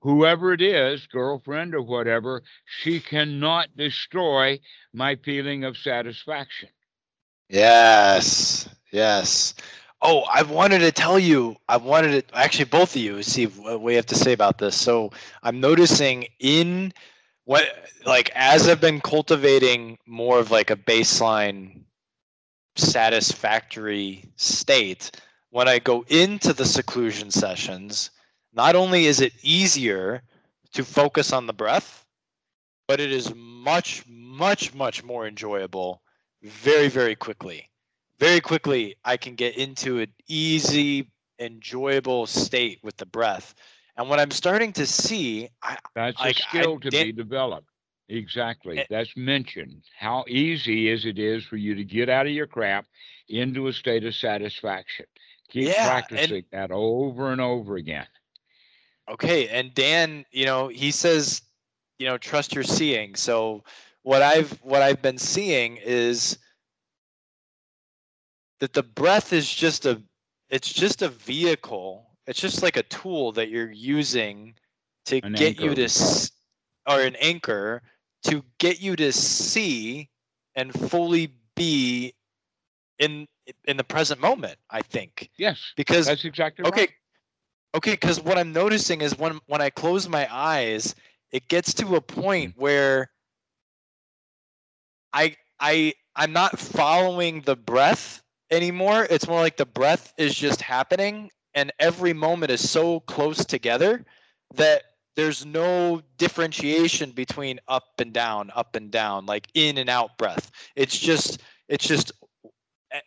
whoever 0.00 0.52
it 0.52 0.62
is, 0.62 1.06
girlfriend 1.06 1.74
or 1.74 1.82
whatever, 1.82 2.42
she 2.64 3.00
cannot 3.00 3.68
destroy 3.76 4.58
my 4.92 5.16
feeling 5.16 5.64
of 5.64 5.76
satisfaction. 5.76 6.68
Yes. 7.48 8.68
Yes. 8.90 9.54
Oh, 10.02 10.24
I 10.32 10.42
wanted 10.42 10.80
to 10.80 10.92
tell 10.92 11.18
you, 11.18 11.56
I 11.68 11.78
wanted 11.78 12.28
to 12.28 12.36
actually 12.36 12.66
both 12.66 12.94
of 12.94 13.02
you 13.02 13.22
see 13.22 13.46
what 13.46 13.80
we 13.80 13.94
have 13.94 14.06
to 14.06 14.14
say 14.14 14.32
about 14.32 14.58
this. 14.58 14.76
So 14.76 15.10
I'm 15.42 15.60
noticing 15.60 16.26
in 16.38 16.92
what 17.44 17.64
like 18.04 18.30
as 18.34 18.68
I've 18.68 18.80
been 18.80 19.00
cultivating 19.00 19.98
more 20.06 20.38
of 20.38 20.50
like 20.50 20.70
a 20.70 20.76
baseline 20.76 21.82
satisfactory 22.76 24.24
state, 24.36 25.10
when 25.50 25.68
I 25.68 25.78
go 25.78 26.04
into 26.08 26.52
the 26.52 26.66
seclusion 26.66 27.30
sessions, 27.30 28.10
not 28.52 28.76
only 28.76 29.06
is 29.06 29.20
it 29.20 29.32
easier 29.42 30.22
to 30.74 30.84
focus 30.84 31.32
on 31.32 31.46
the 31.46 31.52
breath, 31.54 32.04
but 32.86 33.00
it 33.00 33.10
is 33.10 33.34
much, 33.34 34.04
much, 34.06 34.74
much 34.74 35.02
more 35.02 35.26
enjoyable 35.26 36.02
very, 36.42 36.88
very 36.88 37.16
quickly. 37.16 37.70
Very 38.18 38.40
quickly, 38.40 38.96
I 39.04 39.16
can 39.16 39.34
get 39.34 39.56
into 39.56 39.98
an 40.00 40.08
easy, 40.28 41.10
enjoyable 41.38 42.26
state 42.26 42.80
with 42.82 42.96
the 42.96 43.06
breath. 43.06 43.54
And 43.98 44.08
what 44.08 44.20
I'm 44.20 44.30
starting 44.30 44.72
to 44.74 44.86
see, 44.86 45.48
I, 45.62 45.76
That's 45.94 46.18
Like, 46.18 46.38
a 46.38 46.44
I 46.44 46.48
skill 46.48 46.80
to 46.80 46.90
be 46.90 47.12
developed. 47.12 47.68
Exactly. 48.08 48.78
Eh. 48.78 48.84
That's 48.88 49.16
mentioned. 49.16 49.82
How 49.98 50.24
easy 50.28 50.88
is 50.88 51.04
it 51.06 51.18
is 51.18 51.44
for 51.44 51.56
you 51.56 51.74
to 51.74 51.84
get 51.84 52.08
out 52.08 52.26
of 52.26 52.32
your 52.32 52.46
crap 52.46 52.86
into 53.28 53.66
a 53.66 53.72
state 53.72 54.04
of 54.04 54.14
satisfaction. 54.14 55.06
Keep 55.50 55.68
Yeah, 55.68 55.74
and- 55.80 56.06
practicing 56.06 56.44
that 56.52 56.70
over 56.70 57.32
and 57.32 57.40
over 57.40 57.76
again. 57.76 58.06
Okay, 59.08 59.48
and 59.48 59.72
Dan, 59.72 60.24
you 60.32 60.44
know, 60.46 60.66
he 60.66 60.90
says, 60.90 61.42
you 61.98 62.06
know, 62.06 62.18
trust 62.18 62.54
your 62.54 62.64
seeing. 62.64 63.14
So 63.14 63.62
what 64.02 64.20
I've 64.22 64.50
what 64.62 64.82
I've 64.82 65.00
been 65.00 65.18
seeing 65.18 65.76
is 65.76 66.38
that 68.60 68.72
the 68.72 68.82
breath 68.82 69.32
is 69.32 69.52
just 69.52 69.86
a 69.86 70.02
it's 70.50 70.72
just 70.72 71.02
a 71.02 71.08
vehicle. 71.08 72.10
It's 72.26 72.40
just 72.40 72.62
like 72.62 72.76
a 72.76 72.82
tool 72.82 73.32
that 73.32 73.48
you're 73.48 73.70
using 73.70 74.54
to 75.06 75.20
An 75.22 75.34
get 75.34 75.56
you 75.58 75.74
to 75.74 75.84
s- 75.84 76.32
or 76.88 77.00
an 77.00 77.16
anchor 77.16 77.82
to 78.24 78.44
get 78.58 78.80
you 78.80 78.96
to 78.96 79.12
see 79.12 80.10
and 80.54 80.72
fully 80.72 81.34
be 81.54 82.14
in 82.98 83.26
in 83.66 83.76
the 83.76 83.84
present 83.84 84.20
moment, 84.20 84.58
I 84.70 84.82
think. 84.82 85.30
Yes, 85.36 85.74
Because 85.76 86.10
that's 86.10 86.24
exactly 86.24 86.64
okay 86.64 86.70
right. 86.70 86.86
okay 86.86 86.94
Okay, 87.76 87.92
because 87.92 88.20
what 88.20 88.38
i'm 88.38 88.52
noticing 88.52 89.00
is 89.02 89.18
when 89.18 89.40
when 89.46 89.60
i 89.60 89.70
close 89.70 90.08
my 90.08 90.26
eyes 90.34 90.94
it 91.30 91.48
gets 91.48 91.72
to 91.74 91.96
a 91.96 92.00
point 92.00 92.50
Mm. 92.50 92.54
where 92.56 93.10
i 95.12 95.34
i 95.60 95.92
i'm 96.16 96.32
not 96.32 96.58
following 96.58 97.42
the 97.42 97.56
breath 97.56 98.22
anymore 98.50 99.06
it's 99.10 99.28
more 99.28 99.40
like 99.40 99.56
the 99.56 99.66
breath 99.66 100.12
is 100.18 100.34
just 100.34 100.60
happening 100.62 101.30
and 101.54 101.72
every 101.78 102.12
moment 102.12 102.50
is 102.50 102.68
so 102.68 103.00
close 103.00 103.44
together 103.44 104.04
that 104.54 104.82
there's 105.16 105.44
no 105.46 106.02
differentiation 106.18 107.10
between 107.10 107.58
up 107.68 107.84
and 107.98 108.12
down 108.12 108.50
up 108.54 108.76
and 108.76 108.90
down 108.90 109.26
like 109.26 109.48
in 109.54 109.78
and 109.78 109.88
out 109.90 110.16
breath 110.18 110.50
it's 110.76 110.98
just 110.98 111.40
it's 111.68 111.86
just 111.86 112.12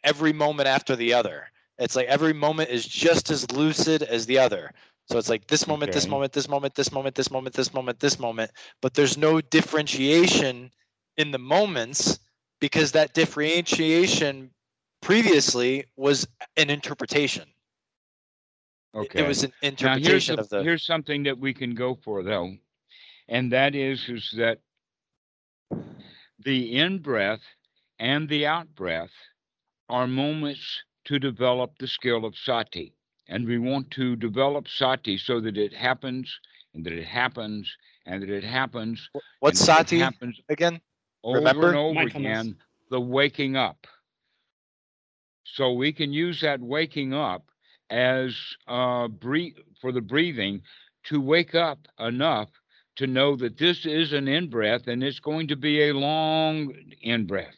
every 0.03 0.33
moment 0.33 0.67
after 0.67 0.95
the 0.95 1.13
other 1.13 1.47
it's 1.79 1.95
like 1.95 2.07
every 2.07 2.33
moment 2.33 2.69
is 2.69 2.85
just 2.85 3.29
as 3.31 3.49
lucid 3.51 4.03
as 4.03 4.25
the 4.25 4.37
other. 4.37 4.71
So 5.05 5.17
it's 5.17 5.29
like 5.29 5.47
this 5.47 5.65
moment, 5.67 5.91
this 5.91 6.07
Okay. 6.07 6.09
moment, 6.09 6.33
this 6.33 6.47
moment, 6.47 6.75
this 6.75 6.91
moment, 6.91 7.15
this 7.15 7.31
moment, 7.31 7.55
this 7.55 7.73
moment, 7.73 7.99
this 7.99 8.19
moment, 8.19 8.51
but 8.81 8.93
there's 8.93 9.17
no 9.17 9.41
differentiation 9.41 10.71
in 11.17 11.31
the 11.31 11.39
moments 11.39 12.19
because 12.59 12.91
that 12.91 13.13
differentiation 13.13 14.51
previously 15.01 15.85
was 15.95 16.27
an 16.57 16.69
interpretation. 16.69 17.45
Okay. 18.95 19.23
It 19.23 19.27
was 19.27 19.43
an 19.43 19.53
here's 19.61 19.73
interpretation 19.73 20.35
the, 20.35 20.41
of 20.41 20.49
the 20.49 20.63
here's 20.63 20.85
something 20.85 21.23
that 21.23 21.37
we 21.37 21.53
can 21.53 21.75
go 21.75 21.97
for 22.03 22.23
though, 22.23 22.53
and 23.27 23.51
that 23.51 23.75
is 23.75 24.07
is 24.09 24.33
that 24.37 24.59
the 26.43 26.77
in 26.77 26.99
breath 26.99 27.41
and 27.99 28.27
the 28.29 28.47
out 28.47 28.73
breath 28.75 29.11
are 29.89 30.07
moments 30.07 30.83
to 31.05 31.19
develop 31.19 31.71
the 31.79 31.87
skill 31.87 32.25
of 32.25 32.35
sati, 32.35 32.93
and 33.27 33.45
we 33.45 33.59
want 33.59 33.91
to 33.91 34.15
develop 34.15 34.67
sati 34.67 35.17
so 35.17 35.39
that 35.39 35.57
it 35.57 35.73
happens 35.73 36.39
and 36.73 36.83
that 36.85 36.93
it 36.93 37.05
happens 37.05 37.71
and 38.05 38.23
that 38.23 38.29
it 38.29 38.43
happens. 38.43 39.09
what's 39.39 39.59
and 39.61 39.67
that 39.69 39.73
it 39.73 39.89
sati 39.89 39.99
happens 39.99 40.39
again? 40.49 40.81
over 41.23 41.37
Remember? 41.37 41.67
and 41.67 41.77
over 41.77 42.01
again. 42.01 42.55
The 42.89 42.99
waking 42.99 43.55
up. 43.55 43.85
So 45.53 45.73
we 45.73 45.91
can 45.93 46.13
use 46.13 46.41
that 46.41 46.59
waking 46.59 47.13
up 47.13 47.49
as 47.89 48.35
uh, 48.67 49.07
for 49.81 49.91
the 49.91 50.01
breathing 50.01 50.61
to 51.05 51.19
wake 51.19 51.55
up 51.55 51.87
enough 51.99 52.49
to 52.97 53.07
know 53.07 53.35
that 53.37 53.57
this 53.57 53.85
is 53.85 54.13
an 54.13 54.27
in 54.27 54.49
breath 54.49 54.87
and 54.87 55.03
it's 55.03 55.19
going 55.19 55.47
to 55.47 55.55
be 55.55 55.89
a 55.89 55.93
long 55.93 56.73
in 57.01 57.25
breath. 57.25 57.55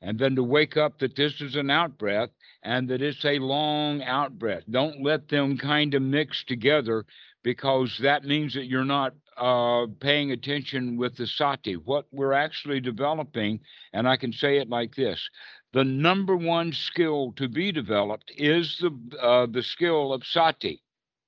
And 0.00 0.18
then 0.18 0.36
to 0.36 0.44
wake 0.44 0.76
up 0.76 0.98
that 0.98 1.16
this 1.16 1.40
is 1.40 1.56
an 1.56 1.70
out 1.70 1.98
breath 1.98 2.30
and 2.62 2.88
that 2.88 3.02
it's 3.02 3.24
a 3.24 3.38
long 3.38 4.02
out 4.02 4.38
breath. 4.38 4.62
Don't 4.70 5.02
let 5.02 5.28
them 5.28 5.58
kind 5.58 5.94
of 5.94 6.02
mix 6.02 6.44
together 6.44 7.04
because 7.42 7.98
that 8.02 8.24
means 8.24 8.54
that 8.54 8.66
you're 8.66 8.84
not 8.84 9.14
uh, 9.36 9.86
paying 10.00 10.32
attention 10.32 10.96
with 10.96 11.16
the 11.16 11.26
sati. 11.26 11.74
What 11.74 12.06
we're 12.12 12.32
actually 12.32 12.80
developing, 12.80 13.60
and 13.92 14.08
I 14.08 14.16
can 14.16 14.32
say 14.32 14.58
it 14.58 14.68
like 14.68 14.94
this 14.94 15.30
the 15.72 15.84
number 15.84 16.36
one 16.36 16.72
skill 16.72 17.32
to 17.36 17.48
be 17.48 17.72
developed 17.72 18.32
is 18.36 18.78
the, 18.78 19.18
uh, 19.20 19.46
the 19.46 19.62
skill 19.62 20.12
of 20.12 20.24
sati 20.24 20.82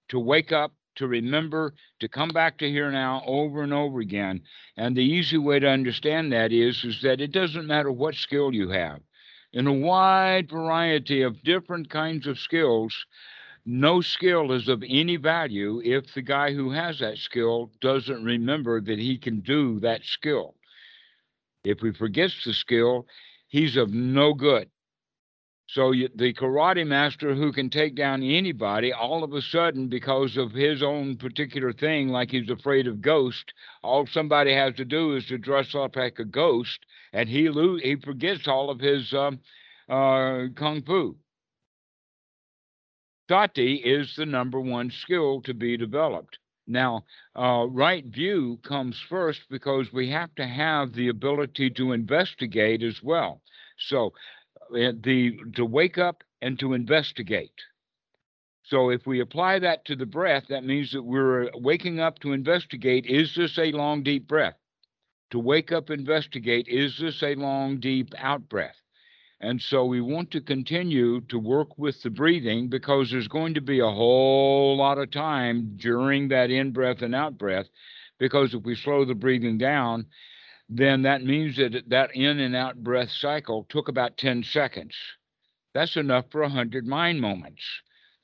to 0.08 0.18
wake 0.18 0.52
up, 0.52 0.72
to 0.96 1.06
remember, 1.06 1.74
to 2.00 2.08
come 2.08 2.30
back 2.30 2.58
to 2.58 2.68
here 2.68 2.90
now 2.90 3.22
over 3.26 3.62
and 3.62 3.72
over 3.72 4.00
again. 4.00 4.42
And 4.76 4.96
the 4.96 5.04
easy 5.04 5.38
way 5.38 5.58
to 5.60 5.68
understand 5.68 6.32
that 6.32 6.52
is, 6.52 6.84
is 6.84 7.00
that 7.02 7.20
it 7.20 7.32
doesn't 7.32 7.66
matter 7.66 7.92
what 7.92 8.14
skill 8.14 8.52
you 8.52 8.70
have. 8.70 9.00
In 9.52 9.66
a 9.66 9.72
wide 9.72 10.48
variety 10.50 11.22
of 11.22 11.42
different 11.42 11.90
kinds 11.90 12.26
of 12.26 12.38
skills, 12.38 13.06
no 13.66 14.00
skill 14.00 14.52
is 14.52 14.68
of 14.68 14.82
any 14.88 15.16
value 15.16 15.80
if 15.84 16.14
the 16.14 16.22
guy 16.22 16.52
who 16.52 16.70
has 16.70 16.98
that 17.00 17.18
skill 17.18 17.70
doesn't 17.80 18.24
remember 18.24 18.80
that 18.80 18.98
he 18.98 19.18
can 19.18 19.40
do 19.40 19.78
that 19.80 20.04
skill. 20.04 20.54
If 21.62 21.80
he 21.80 21.92
forgets 21.92 22.42
the 22.44 22.54
skill, 22.54 23.06
he's 23.50 23.76
of 23.76 23.92
no 23.92 24.32
good. 24.32 24.70
So 25.66 25.92
you, 25.92 26.08
the 26.12 26.32
karate 26.34 26.84
master 26.84 27.32
who 27.32 27.52
can 27.52 27.70
take 27.70 27.94
down 27.94 28.24
anybody, 28.24 28.92
all 28.92 29.22
of 29.22 29.32
a 29.32 29.40
sudden, 29.40 29.88
because 29.88 30.36
of 30.36 30.50
his 30.50 30.82
own 30.82 31.16
particular 31.16 31.72
thing, 31.72 32.08
like 32.08 32.32
he's 32.32 32.50
afraid 32.50 32.88
of 32.88 33.00
ghosts, 33.00 33.52
all 33.82 34.04
somebody 34.06 34.52
has 34.52 34.74
to 34.76 34.84
do 34.84 35.14
is 35.14 35.26
to 35.26 35.38
dress 35.38 35.72
up 35.76 35.94
like 35.94 36.18
a 36.18 36.24
ghost, 36.24 36.80
and 37.12 37.28
he 37.28 37.48
lo- 37.48 37.78
he 37.80 37.94
forgets 37.94 38.48
all 38.48 38.68
of 38.68 38.80
his 38.80 39.14
um, 39.14 39.38
uh, 39.88 40.46
kung 40.56 40.82
fu. 40.84 41.16
Sati 43.28 43.74
is 43.76 44.16
the 44.16 44.26
number 44.26 44.60
one 44.60 44.90
skill 44.90 45.40
to 45.42 45.54
be 45.54 45.76
developed. 45.76 46.38
Now, 46.66 47.04
uh, 47.36 47.66
right 47.68 48.04
view 48.04 48.58
comes 48.62 48.98
first 48.98 49.42
because 49.50 49.92
we 49.92 50.10
have 50.10 50.34
to 50.36 50.46
have 50.46 50.92
the 50.92 51.08
ability 51.08 51.70
to 51.70 51.92
investigate 51.92 52.82
as 52.82 53.02
well. 53.02 53.42
So, 53.78 54.14
uh, 54.70 54.92
the 54.98 55.38
to 55.54 55.64
wake 55.64 55.98
up 55.98 56.24
and 56.40 56.58
to 56.60 56.74
investigate. 56.74 57.60
So, 58.62 58.90
if 58.90 59.06
we 59.06 59.20
apply 59.20 59.58
that 59.60 59.84
to 59.86 59.96
the 59.96 60.06
breath, 60.06 60.46
that 60.48 60.64
means 60.64 60.92
that 60.92 61.02
we're 61.02 61.50
waking 61.54 62.00
up 62.00 62.18
to 62.20 62.32
investigate: 62.32 63.06
is 63.06 63.34
this 63.34 63.58
a 63.58 63.72
long, 63.72 64.02
deep 64.02 64.28
breath? 64.28 64.58
To 65.30 65.38
wake 65.38 65.72
up, 65.72 65.90
investigate: 65.90 66.68
is 66.68 66.98
this 66.98 67.22
a 67.22 67.34
long, 67.34 67.80
deep 67.80 68.14
out 68.18 68.48
breath? 68.48 68.80
And 69.40 69.60
so 69.60 69.86
we 69.86 70.02
want 70.02 70.30
to 70.32 70.40
continue 70.42 71.22
to 71.22 71.38
work 71.38 71.78
with 71.78 72.02
the 72.02 72.10
breathing 72.10 72.68
because 72.68 73.10
there's 73.10 73.28
going 73.28 73.54
to 73.54 73.62
be 73.62 73.80
a 73.80 73.90
whole 73.90 74.76
lot 74.76 74.98
of 74.98 75.10
time 75.10 75.76
during 75.76 76.28
that 76.28 76.50
in 76.50 76.72
breath 76.72 77.00
and 77.00 77.14
out 77.14 77.38
breath. 77.38 77.66
Because 78.18 78.52
if 78.52 78.62
we 78.64 78.74
slow 78.74 79.06
the 79.06 79.14
breathing 79.14 79.56
down, 79.56 80.06
then 80.68 81.02
that 81.02 81.24
means 81.24 81.56
that 81.56 81.88
that 81.88 82.14
in 82.14 82.38
and 82.38 82.54
out 82.54 82.76
breath 82.84 83.10
cycle 83.10 83.66
took 83.70 83.88
about 83.88 84.18
10 84.18 84.42
seconds. 84.44 84.94
That's 85.72 85.96
enough 85.96 86.26
for 86.30 86.42
100 86.42 86.86
mind 86.86 87.20
moments. 87.20 87.62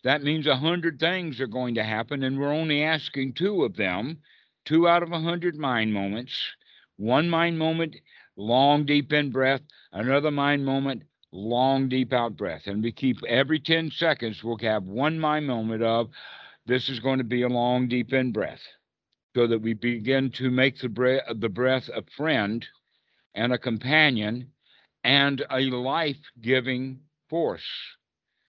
That 0.04 0.22
means 0.22 0.46
100 0.46 1.00
things 1.00 1.40
are 1.40 1.46
going 1.46 1.76
to 1.76 1.82
happen, 1.82 2.22
and 2.22 2.38
we're 2.38 2.52
only 2.52 2.82
asking 2.82 3.32
two 3.32 3.64
of 3.64 3.74
them, 3.76 4.18
two 4.64 4.86
out 4.86 5.02
of 5.02 5.10
100 5.10 5.56
mind 5.56 5.94
moments. 5.94 6.38
One 6.96 7.28
mind 7.28 7.58
moment 7.58 7.96
long 8.37 8.84
deep 8.87 9.12
in 9.12 9.30
breath, 9.30 9.62
another 9.93 10.30
mind 10.30 10.64
moment, 10.64 11.03
long 11.32 11.89
deep 11.89 12.12
out 12.12 12.37
breath. 12.37 12.66
And 12.66 12.82
we 12.82 12.93
keep 12.93 13.18
every 13.28 13.59
10 13.59 13.91
seconds, 13.91 14.43
we'll 14.43 14.59
have 14.59 14.84
one 14.84 15.18
mind 15.18 15.47
moment 15.47 15.82
of 15.82 16.09
this 16.66 16.89
is 16.89 17.01
going 17.01 17.18
to 17.18 17.24
be 17.24 17.43
a 17.43 17.49
long 17.49 17.89
deep 17.89 18.12
in 18.12 18.32
breath. 18.32 18.62
So 19.34 19.47
that 19.47 19.61
we 19.61 19.74
begin 19.74 20.30
to 20.32 20.51
make 20.51 20.78
the 20.80 20.89
breath, 20.89 21.22
the 21.34 21.51
breath 21.51 21.91
a 21.95 22.03
friend 22.16 22.66
and 23.34 23.53
a 23.53 23.59
companion 23.59 24.51
and 25.05 25.45
a 25.51 25.61
life 25.61 26.16
giving 26.41 27.01
force. 27.28 27.66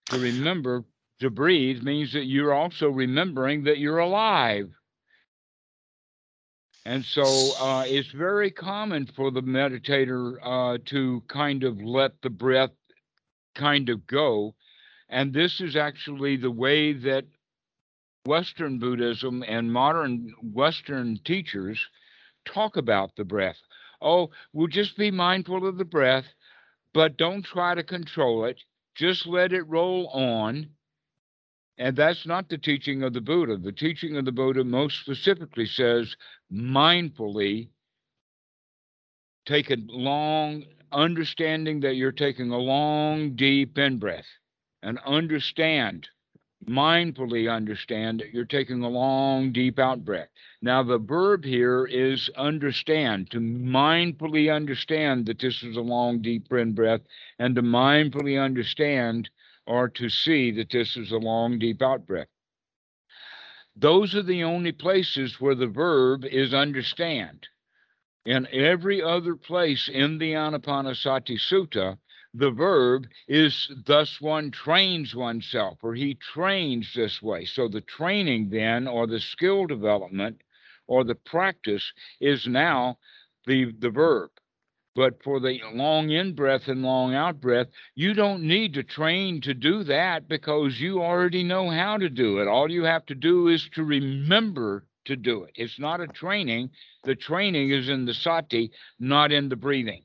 To 0.07 0.19
remember 0.19 0.85
to 1.19 1.29
breathe 1.29 1.83
means 1.83 2.13
that 2.13 2.25
you're 2.25 2.53
also 2.53 2.89
remembering 2.89 3.63
that 3.65 3.79
you're 3.79 3.97
alive. 3.97 4.69
And 6.87 7.03
so 7.03 7.25
uh, 7.59 7.83
it's 7.85 8.11
very 8.13 8.49
common 8.49 9.07
for 9.07 9.29
the 9.29 9.41
meditator 9.41 10.37
uh, 10.41 10.77
to 10.85 11.21
kind 11.27 11.65
of 11.65 11.81
let 11.81 12.13
the 12.21 12.29
breath 12.29 12.71
kind 13.55 13.89
of 13.89 14.07
go. 14.07 14.55
And 15.09 15.33
this 15.33 15.59
is 15.59 15.75
actually 15.75 16.37
the 16.37 16.49
way 16.49 16.93
that 16.93 17.25
Western 18.25 18.79
Buddhism 18.79 19.43
and 19.45 19.73
modern 19.73 20.33
Western 20.41 21.19
teachers 21.25 21.85
talk 22.45 22.77
about 22.77 23.17
the 23.17 23.25
breath. 23.25 23.59
Oh, 24.01 24.29
we'll 24.53 24.67
just 24.67 24.95
be 24.95 25.11
mindful 25.11 25.67
of 25.67 25.77
the 25.77 25.83
breath, 25.83 26.27
but 26.93 27.17
don't 27.17 27.43
try 27.43 27.75
to 27.75 27.83
control 27.83 28.45
it. 28.45 28.63
Just 28.95 29.27
let 29.27 29.51
it 29.51 29.63
roll 29.63 30.07
on 30.07 30.69
and 31.77 31.95
that's 31.95 32.25
not 32.25 32.49
the 32.49 32.57
teaching 32.57 33.03
of 33.03 33.13
the 33.13 33.21
Buddha. 33.21 33.57
The 33.57 33.71
teaching 33.71 34.17
of 34.17 34.25
the 34.25 34.31
Buddha 34.31 34.63
most 34.63 34.99
specifically 34.99 35.65
says 35.65 36.15
mindfully 36.51 37.69
take 39.45 39.69
a 39.69 39.77
long 39.87 40.65
understanding 40.91 41.81
that 41.81 41.95
you're 41.95 42.11
taking 42.11 42.51
a 42.51 42.57
long, 42.57 43.35
deep 43.35 43.77
in 43.77 43.99
breath 43.99 44.25
and 44.81 44.99
understand, 45.05 46.07
mindfully 46.67 47.51
understand 47.51 48.19
that 48.19 48.33
you're 48.33 48.45
taking 48.45 48.83
a 48.83 48.89
long, 48.89 49.51
deep 49.51 49.79
out 49.79 50.03
breath. 50.03 50.29
Now, 50.61 50.83
the 50.83 50.97
verb 50.97 51.43
here 51.45 51.85
is 51.85 52.29
understand, 52.35 53.29
to 53.31 53.39
mindfully 53.39 54.53
understand 54.53 55.27
that 55.27 55.39
this 55.39 55.61
is 55.63 55.77
a 55.77 55.81
long, 55.81 56.21
deep 56.21 56.51
in 56.51 56.73
breath, 56.73 57.01
and 57.39 57.55
to 57.55 57.61
mindfully 57.61 58.41
understand 58.43 59.29
or 59.67 59.89
to 59.89 60.09
see 60.09 60.51
that 60.51 60.69
this 60.71 60.95
is 60.97 61.11
a 61.11 61.17
long, 61.17 61.59
deep 61.59 61.81
out 61.81 62.07
breath. 62.07 62.27
Those 63.75 64.15
are 64.15 64.23
the 64.23 64.43
only 64.43 64.71
places 64.71 65.39
where 65.39 65.55
the 65.55 65.67
verb 65.67 66.25
is 66.25 66.53
understand. 66.53 67.47
In 68.25 68.47
every 68.51 69.01
other 69.01 69.35
place 69.35 69.87
in 69.87 70.17
the 70.17 70.33
Anapanasati 70.33 71.37
Sutta, 71.39 71.97
the 72.33 72.51
verb 72.51 73.07
is 73.27 73.71
thus 73.85 74.19
one 74.19 74.51
trains 74.51 75.15
oneself, 75.15 75.79
or 75.81 75.95
he 75.95 76.15
trains 76.15 76.91
this 76.93 77.21
way. 77.21 77.45
So 77.45 77.67
the 77.67 77.81
training 77.81 78.49
then, 78.49 78.87
or 78.87 79.07
the 79.07 79.19
skill 79.19 79.65
development, 79.65 80.41
or 80.87 81.03
the 81.03 81.15
practice 81.15 81.93
is 82.19 82.47
now 82.47 82.97
the, 83.45 83.71
the 83.79 83.89
verb. 83.89 84.31
But 84.97 85.21
for 85.21 85.39
the 85.39 85.61
long 85.73 86.09
in 86.09 86.33
breath 86.33 86.67
and 86.67 86.81
long 86.81 87.13
out 87.13 87.39
breath, 87.39 87.67
you 87.93 88.15
don't 88.15 88.41
need 88.41 88.73
to 88.73 88.81
train 88.81 89.41
to 89.41 89.53
do 89.53 89.83
that 89.83 90.27
because 90.27 90.81
you 90.81 91.03
already 91.03 91.43
know 91.43 91.69
how 91.69 91.97
to 91.97 92.09
do 92.09 92.39
it. 92.39 92.47
All 92.47 92.71
you 92.71 92.81
have 92.85 93.05
to 93.05 93.13
do 93.13 93.47
is 93.47 93.69
to 93.75 93.83
remember 93.83 94.87
to 95.05 95.15
do 95.15 95.43
it. 95.43 95.51
It's 95.53 95.77
not 95.77 96.01
a 96.01 96.07
training. 96.07 96.71
The 97.03 97.13
training 97.13 97.69
is 97.69 97.89
in 97.89 98.05
the 98.05 98.15
sati, 98.15 98.71
not 98.97 99.31
in 99.31 99.49
the 99.49 99.55
breathing. 99.55 100.01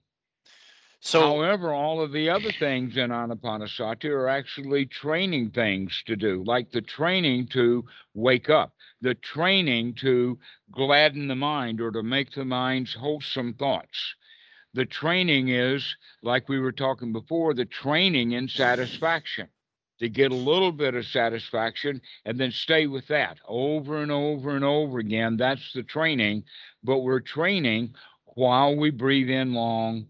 So, 1.01 1.21
however, 1.23 1.73
all 1.73 2.03
of 2.03 2.13
the 2.13 2.29
other 2.29 2.53
things 2.53 2.99
in 2.99 3.09
Anapanasati 3.09 4.11
are 4.11 4.29
actually 4.29 4.85
training 4.85 5.53
things 5.53 6.03
to 6.05 6.17
do, 6.17 6.45
like 6.45 6.71
the 6.71 6.83
training 6.83 7.47
to 7.53 7.87
wake 8.13 8.51
up, 8.51 8.75
the 9.01 9.15
training 9.15 9.95
to 10.03 10.39
gladden 10.71 11.29
the 11.29 11.35
mind 11.35 11.81
or 11.81 11.93
to 11.93 12.03
make 12.03 12.33
the 12.33 12.45
mind's 12.45 12.93
wholesome 12.93 13.55
thoughts 13.55 14.17
the 14.75 14.87
training 14.87 15.49
is, 15.49 15.97
like 16.23 16.49
we 16.49 16.59
were 16.59 16.73
talking 16.73 17.13
before, 17.13 17.55
the 17.55 17.65
training 17.65 18.33
in 18.33 18.49
satisfaction 18.49 19.49
to 19.99 20.09
get 20.09 20.33
a 20.33 20.37
little 20.37 20.73
bit 20.73 20.95
of 20.95 21.07
satisfaction 21.07 22.01
and 22.25 22.39
then 22.39 22.51
stay 22.51 22.87
with 22.87 23.07
that 23.09 23.39
over 23.47 24.03
and 24.03 24.11
over 24.11 24.57
and 24.57 24.65
over 24.65 24.99
again. 24.99 25.37
That's 25.37 25.73
the 25.75 25.83
training. 25.83 26.45
But 26.83 27.01
we're 27.01 27.21
training 27.21 27.95
while 28.35 28.75
we 28.75 28.91
breathe 28.91 29.31
in 29.31 29.53
long 29.53 30.07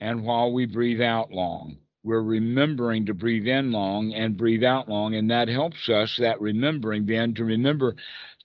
and 0.00 0.24
while 0.24 0.52
we 0.52 0.66
breathe 0.66 1.00
out 1.00 1.30
long. 1.30 1.78
We're 2.02 2.22
remembering 2.22 3.06
to 3.06 3.14
breathe 3.14 3.46
in 3.46 3.72
long 3.72 4.12
and 4.12 4.36
breathe 4.36 4.64
out 4.64 4.88
long. 4.88 5.14
And 5.14 5.30
that 5.30 5.48
helps 5.48 5.88
us, 5.88 6.16
that 6.18 6.40
remembering 6.40 7.06
then, 7.06 7.34
to 7.34 7.44
remember 7.44 7.96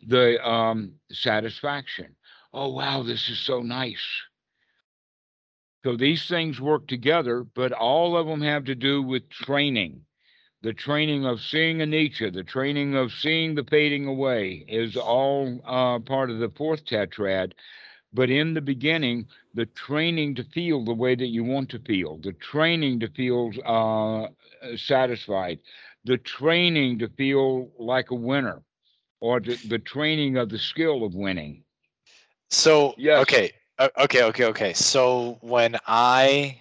the 0.06 0.46
um, 0.48 0.94
satisfaction. 1.12 2.16
Oh, 2.54 2.70
wow, 2.70 3.04
this 3.04 3.30
is 3.30 3.40
so 3.40 3.62
nice 3.62 4.06
So 5.86 5.96
these 5.96 6.28
things 6.28 6.60
work 6.60 6.88
together, 6.88 7.44
but 7.44 7.72
all 7.72 8.18
of 8.18 8.26
them 8.26 8.42
have 8.42 8.66
to 8.66 8.76
do 8.76 9.04
with 9.04 9.30
training. 9.30 10.06
The 10.64 10.74
training 10.74 11.26
of 11.28 11.42
seeing 11.42 11.78
anicca, 11.78 12.34
the 12.34 12.44
training 12.44 12.96
of 12.96 13.12
seeing 13.14 13.54
the 13.54 13.64
fading 13.64 14.08
away 14.08 14.66
is 14.68 14.98
all 14.98 15.62
uh, 15.64 16.00
part 16.00 16.32
of 16.32 16.40
the 16.40 16.50
fourth 16.50 16.86
tetrad. 16.86 17.54
But 18.12 18.32
in 18.32 18.56
the 18.56 18.62
beginning, 18.62 19.28
the 19.54 19.68
training 19.68 20.36
to 20.36 20.44
feel 20.44 20.84
the 20.84 20.96
way 20.96 21.14
that 21.16 21.28
you 21.28 21.44
want 21.44 21.70
to 21.70 21.80
feel, 21.80 22.18
the 22.18 22.34
training 22.34 23.00
to 23.02 23.08
feel 23.10 23.52
uh, 23.64 24.30
satisfied, 24.76 25.60
the 26.04 26.18
training 26.18 26.98
to 27.00 27.10
feel 27.10 27.72
like 27.78 28.10
a 28.10 28.16
winner, 28.16 28.64
or 29.20 29.40
the, 29.40 29.60
the 29.64 29.80
training 29.80 30.38
of 30.38 30.50
the 30.50 30.58
skill 30.58 31.04
of 31.04 31.14
winning. 31.14 31.64
So 32.50 32.96
Yes. 32.96 33.18
okay, 33.18 33.52
okay, 33.80 34.24
okay, 34.24 34.46
okay. 34.46 34.74
So 34.74 35.38
when 35.42 35.78
I, 35.88 36.60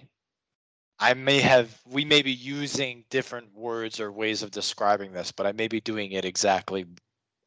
I 0.99 1.13
may 1.13 1.39
have, 1.41 1.81
we 1.85 2.05
may 2.05 2.21
be 2.21 2.31
using 2.31 3.05
different 3.09 3.53
words 3.53 3.99
or 3.99 4.11
ways 4.11 4.43
of 4.43 4.51
describing 4.51 5.13
this, 5.13 5.31
but 5.31 5.45
I 5.47 5.51
may 5.53 5.67
be 5.67 5.81
doing 5.81 6.11
it 6.11 6.25
exactly 6.25 6.85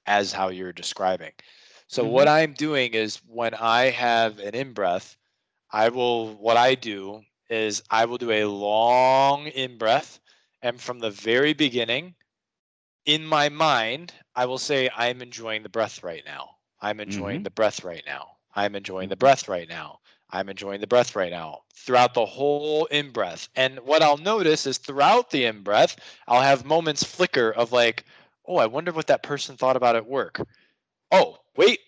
as 0.07 0.33
how 0.33 0.49
you're 0.49 0.73
describing. 0.73 1.33
So 1.89 2.07
what 2.07 2.29
I'm 2.29 2.55
doing 2.55 2.95
is 2.95 3.17
when 3.27 3.55
I 3.55 3.91
have 3.91 4.39
an 4.39 4.55
in 4.55 4.73
breath, 4.73 5.17
I 5.71 5.89
will. 5.91 6.35
What 6.37 6.57
I 6.57 6.75
do 6.75 7.23
is 7.51 7.83
I 7.91 8.07
will 8.07 8.19
do 8.19 8.31
a 8.33 8.45
long 8.47 9.49
in 9.49 9.79
breath, 9.79 10.21
and 10.63 10.81
from 10.81 11.01
the 11.01 11.11
very 11.11 11.53
beginning, 11.55 12.15
in 13.07 13.27
my 13.27 13.49
mind, 13.49 14.15
I 14.35 14.47
will 14.47 14.59
say, 14.59 14.91
I'm 14.97 15.23
enjoying 15.23 15.63
the 15.63 15.69
breath 15.71 16.03
right 16.03 16.25
now. 16.27 16.59
I'm 16.81 17.01
enjoying 17.01 17.43
Mhm. 17.43 17.45
the 17.45 17.51
breath 17.51 17.85
right 17.85 18.05
now. 18.07 18.38
I'm 18.59 18.75
enjoying 18.75 19.07
mm. 19.07 19.11
the 19.11 19.17
breath 19.17 19.49
right 19.49 19.69
now. 19.69 20.01
I'm 20.31 20.49
enjoying 20.49 20.81
the 20.81 20.87
breath 20.87 21.15
right 21.15 21.31
now 21.31 21.61
throughout 21.75 22.13
the 22.13 22.27
whole 22.27 22.87
in 22.87 23.13
breath. 23.13 23.49
And 23.55 23.79
what 23.79 24.03
I'll 24.03 24.19
notice 24.19 24.67
is 24.67 24.79
throughout 24.79 25.31
the 25.31 25.45
in 25.45 25.63
breath, 25.63 25.97
I'll 26.27 26.43
have 26.43 26.65
moments 26.65 27.05
flicker 27.05 27.53
of 27.53 27.73
like, 27.73 28.05
oh, 28.47 28.57
I 28.57 28.67
wonder 28.67 28.91
what 28.93 29.07
that 29.07 29.23
person 29.23 29.57
thought 29.57 29.77
about 29.77 29.97
at 29.97 30.07
work. 30.07 30.41
Oh, 31.13 31.39
wait, 31.57 31.79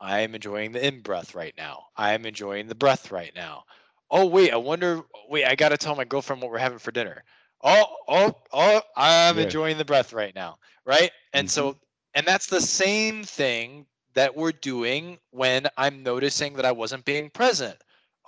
I 0.00 0.20
am 0.20 0.34
enjoying 0.34 0.72
the 0.72 0.84
in 0.84 1.00
breath 1.00 1.34
right 1.34 1.54
now. 1.56 1.84
I 1.96 2.12
am 2.12 2.26
enjoying 2.26 2.66
the 2.66 2.74
breath 2.74 3.12
right 3.12 3.32
now. 3.34 3.64
Oh, 4.10 4.26
wait, 4.26 4.52
I 4.52 4.56
wonder, 4.56 5.02
wait, 5.28 5.44
I 5.46 5.54
got 5.54 5.70
to 5.70 5.78
tell 5.78 5.94
my 5.94 6.04
girlfriend 6.04 6.42
what 6.42 6.50
we're 6.50 6.58
having 6.58 6.78
for 6.78 6.90
dinner. 6.90 7.22
Oh, 7.62 7.86
oh, 8.08 8.34
oh, 8.52 8.82
I'm 8.96 9.36
Yes. 9.36 9.44
enjoying 9.44 9.78
the 9.78 9.84
breath 9.84 10.12
right 10.12 10.34
now. 10.34 10.58
Right. 10.84 11.12
And 11.32 11.48
so, 11.50 11.70
mm-hmm. 11.70 11.78
and 12.14 12.26
that's 12.26 12.48
the 12.48 12.60
same 12.60 13.22
thing 13.22 13.86
that 14.16 14.36
we're 14.36 14.52
doing 14.52 15.20
when 15.30 15.68
I'm 15.78 16.02
noticing 16.04 16.54
that 16.54 16.66
I 16.66 16.72
wasn't 16.72 17.06
being 17.06 17.30
present. 17.30 17.78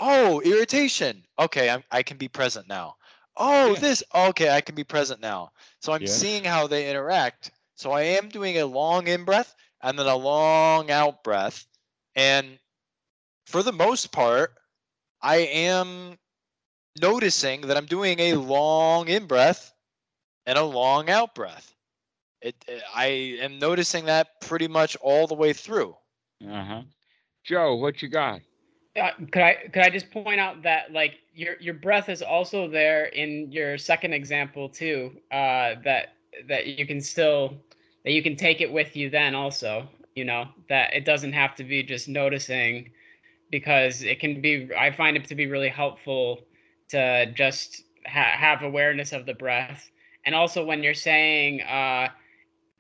Oh, 0.00 0.40
irritation. 0.42 1.24
Okay, 1.38 1.70
I'm, 1.70 1.84
I 1.90 2.02
can 2.04 2.18
be 2.18 2.28
present 2.28 2.68
now. 2.68 2.96
Oh, 3.36 3.74
Yeah. 3.74 3.80
this. 3.80 4.02
Okay, 4.14 4.50
I 4.50 4.62
can 4.62 4.76
be 4.76 4.84
present 4.84 5.20
now. 5.20 5.52
So 5.80 5.92
I'm 5.94 6.06
Yes. 6.06 6.06
seeing 6.06 6.44
how 6.44 6.68
they 6.68 6.90
interact. 6.90 7.52
So 7.76 7.92
I 7.92 8.02
am 8.02 8.28
doing 8.30 8.58
a 8.58 8.66
long 8.66 9.08
in 9.08 9.24
breath 9.24 9.56
and 9.82 9.98
then 9.98 10.06
a 10.06 10.16
long 10.16 10.90
out 10.90 11.24
breath. 11.24 11.66
And 12.16 12.58
for 13.46 13.62
the 13.62 13.72
most 13.72 14.12
part, 14.12 14.54
I 15.22 15.36
am 15.38 16.18
noticing 17.00 17.62
that 17.62 17.76
I'm 17.76 17.86
doing 17.86 18.18
a 18.20 18.34
long 18.34 19.08
in 19.08 19.26
breath 19.26 19.74
and 20.46 20.58
a 20.58 20.64
long 20.64 21.10
out 21.10 21.34
breath. 21.34 21.74
It, 22.40 22.54
it- 22.68 22.82
I 22.94 23.06
am 23.40 23.58
noticing 23.58 24.04
that 24.06 24.40
pretty 24.40 24.68
much 24.68 24.96
all 25.00 25.26
the 25.26 25.34
way 25.34 25.52
through. 25.52 25.96
Uh 26.46 26.64
huh. 26.64 26.82
Joe, 27.44 27.76
what 27.76 28.02
you 28.02 28.08
got? 28.08 28.40
Uh, 28.96 29.10
could 29.30 29.42
I 29.42 29.54
could 29.72 29.82
I 29.82 29.90
just 29.90 30.10
point 30.10 30.40
out 30.40 30.62
that 30.62 30.92
like 30.92 31.20
your 31.34 31.56
your 31.60 31.74
breath 31.74 32.08
is 32.08 32.22
also 32.22 32.68
there 32.68 33.06
in 33.06 33.50
your 33.50 33.78
second 33.78 34.12
example 34.12 34.68
too. 34.68 35.12
Uh, 35.30 35.74
that 35.84 36.14
that 36.48 36.66
you 36.66 36.86
can 36.86 37.00
still 37.00 37.54
that 38.04 38.12
you 38.12 38.22
can 38.22 38.36
take 38.36 38.60
it 38.60 38.72
with 38.72 38.96
you 38.96 39.08
then 39.10 39.34
also. 39.34 39.88
You 40.14 40.24
know 40.24 40.48
that 40.68 40.94
it 40.94 41.04
doesn't 41.04 41.32
have 41.32 41.54
to 41.56 41.64
be 41.64 41.82
just 41.82 42.08
noticing, 42.08 42.90
because 43.50 44.02
it 44.02 44.20
can 44.20 44.40
be. 44.40 44.68
I 44.76 44.90
find 44.90 45.16
it 45.16 45.24
to 45.26 45.34
be 45.34 45.46
really 45.46 45.68
helpful 45.68 46.40
to 46.90 47.26
just 47.34 47.82
ha- 48.06 48.32
have 48.36 48.62
awareness 48.62 49.12
of 49.12 49.26
the 49.26 49.34
breath, 49.34 49.90
and 50.24 50.34
also 50.34 50.64
when 50.64 50.82
you're 50.82 50.94
saying. 50.94 51.62
Uh, 51.62 52.08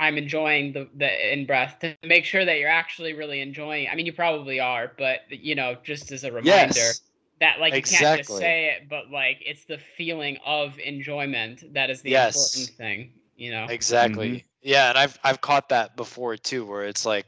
I'm 0.00 0.16
enjoying 0.18 0.72
the 0.72 0.88
the 0.96 1.32
in 1.32 1.46
breath 1.46 1.78
to 1.80 1.96
make 2.04 2.24
sure 2.24 2.44
that 2.44 2.58
you're 2.58 2.68
actually 2.68 3.14
really 3.14 3.40
enjoying. 3.40 3.88
I 3.88 3.94
mean, 3.94 4.06
you 4.06 4.12
probably 4.12 4.60
are, 4.60 4.92
but 4.98 5.20
you 5.30 5.54
know, 5.54 5.76
just 5.82 6.12
as 6.12 6.24
a 6.24 6.32
reminder 6.32 6.74
Yes. 6.80 7.00
that 7.40 7.60
like 7.60 7.74
you 7.76 7.82
can't 7.82 8.14
just 8.16 8.36
say 8.36 8.66
it, 8.66 8.88
but 8.88 9.10
like 9.10 9.38
it's 9.44 9.64
the 9.64 9.78
feeling 9.78 10.38
of 10.44 10.78
enjoyment 10.78 11.72
that 11.74 11.90
is 11.90 12.02
the 12.02 12.10
Yes. 12.10 12.26
important 12.26 12.76
thing. 12.76 13.12
You 13.36 13.50
know. 13.52 13.66
Exactly. 13.68 14.28
Mm-hmm. 14.28 14.46
Yeah, 14.62 14.88
and 14.90 14.98
I've 14.98 15.18
I've 15.24 15.40
caught 15.40 15.68
that 15.70 15.96
before 15.96 16.36
too, 16.36 16.64
where 16.66 16.84
it's 16.84 17.06
like, 17.06 17.26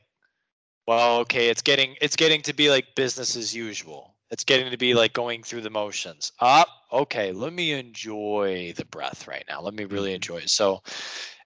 well, 0.87 1.18
okay, 1.21 1.49
it's 1.49 1.62
getting 1.62 1.97
it's 2.01 2.16
getting 2.16 2.43
to 2.43 2.53
be 2.55 2.71
like 2.71 2.95
business 2.97 3.37
as 3.37 3.55
usual. 3.55 4.16
It's 4.31 4.45
getting 4.45 4.71
to 4.71 4.79
be 4.79 4.95
like 4.95 5.12
going 5.12 5.43
through 5.43 5.62
the 5.62 5.71
motions. 5.71 6.33
Up, 6.41 6.68
okay, 6.93 7.33
let 7.33 7.53
me 7.53 7.73
enjoy 7.73 8.73
the 8.77 8.85
breath 8.87 9.27
right 9.29 9.45
now. 9.49 9.61
Let 9.61 9.75
me 9.75 9.85
really 9.85 10.14
enjoy 10.14 10.39
it. 10.39 10.51
So, 10.51 10.83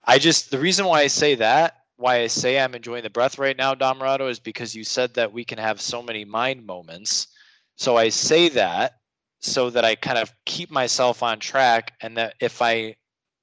I 0.07 0.19
just 0.19 0.51
the 0.51 0.59
reason 0.59 0.87
why 0.87 1.01
I 1.01 1.07
say 1.07 1.35
that, 1.37 1.79
why 1.97 2.21
I 2.21 2.27
say 2.27 2.59
I'm 2.59 2.75
enjoying 2.75 3.03
the 3.03 3.11
breath 3.11 3.39
right 3.39 3.57
now, 3.57 3.75
Dhammarato, 3.75 4.29
is 4.29 4.39
because 4.39 4.75
you 4.75 4.85
said 4.85 5.15
that 5.15 5.33
we 5.33 5.45
can 5.45 5.59
have 5.59 5.81
so 5.81 6.03
many 6.03 6.25
mind 6.25 6.67
moments. 6.67 7.29
So 7.77 7.97
I 7.97 8.09
say 8.09 8.49
that 8.51 9.01
so 9.41 9.71
that 9.71 9.85
I 9.85 9.95
kind 9.95 10.19
of 10.19 10.33
keep 10.47 10.71
myself 10.71 11.23
on 11.23 11.39
track, 11.39 11.95
and 12.01 12.17
that 12.17 12.35
if 12.41 12.63
I 12.63 12.97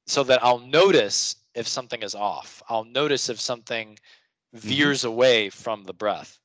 so 0.07 0.23
that 0.23 0.43
I'll 0.43 0.59
notice 0.59 1.35
if 1.55 1.67
something 1.67 2.01
is 2.01 2.15
off. 2.15 2.61
I'll 2.69 2.83
notice 2.85 3.29
if 3.29 3.39
something 3.39 3.97
mm-hmm. 4.55 4.57
veers 4.57 5.03
away 5.03 5.49
from 5.49 5.83
the 5.83 5.93
breath 5.93 6.39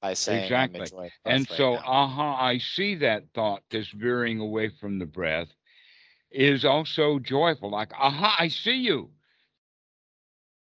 by 0.00 0.14
saying 0.14 0.44
Exactly. 0.44 0.80
I'm 0.80 0.82
enjoying 0.82 0.90
the 0.90 0.96
breath 0.96 1.12
And 1.24 1.50
right 1.50 1.56
so, 1.56 1.74
now. 1.74 1.82
aha, 1.84 2.44
I 2.44 2.58
see 2.58 2.94
that 2.96 3.24
thought 3.34 3.62
that's 3.70 3.90
veering 3.90 4.40
away 4.40 4.70
from 4.80 4.98
the 4.98 5.06
breath 5.06 5.48
is 6.30 6.64
also 6.64 7.18
joyful. 7.18 7.70
Like, 7.70 7.92
aha, 7.92 8.36
I 8.38 8.48
see 8.48 8.76
you. 8.76 9.10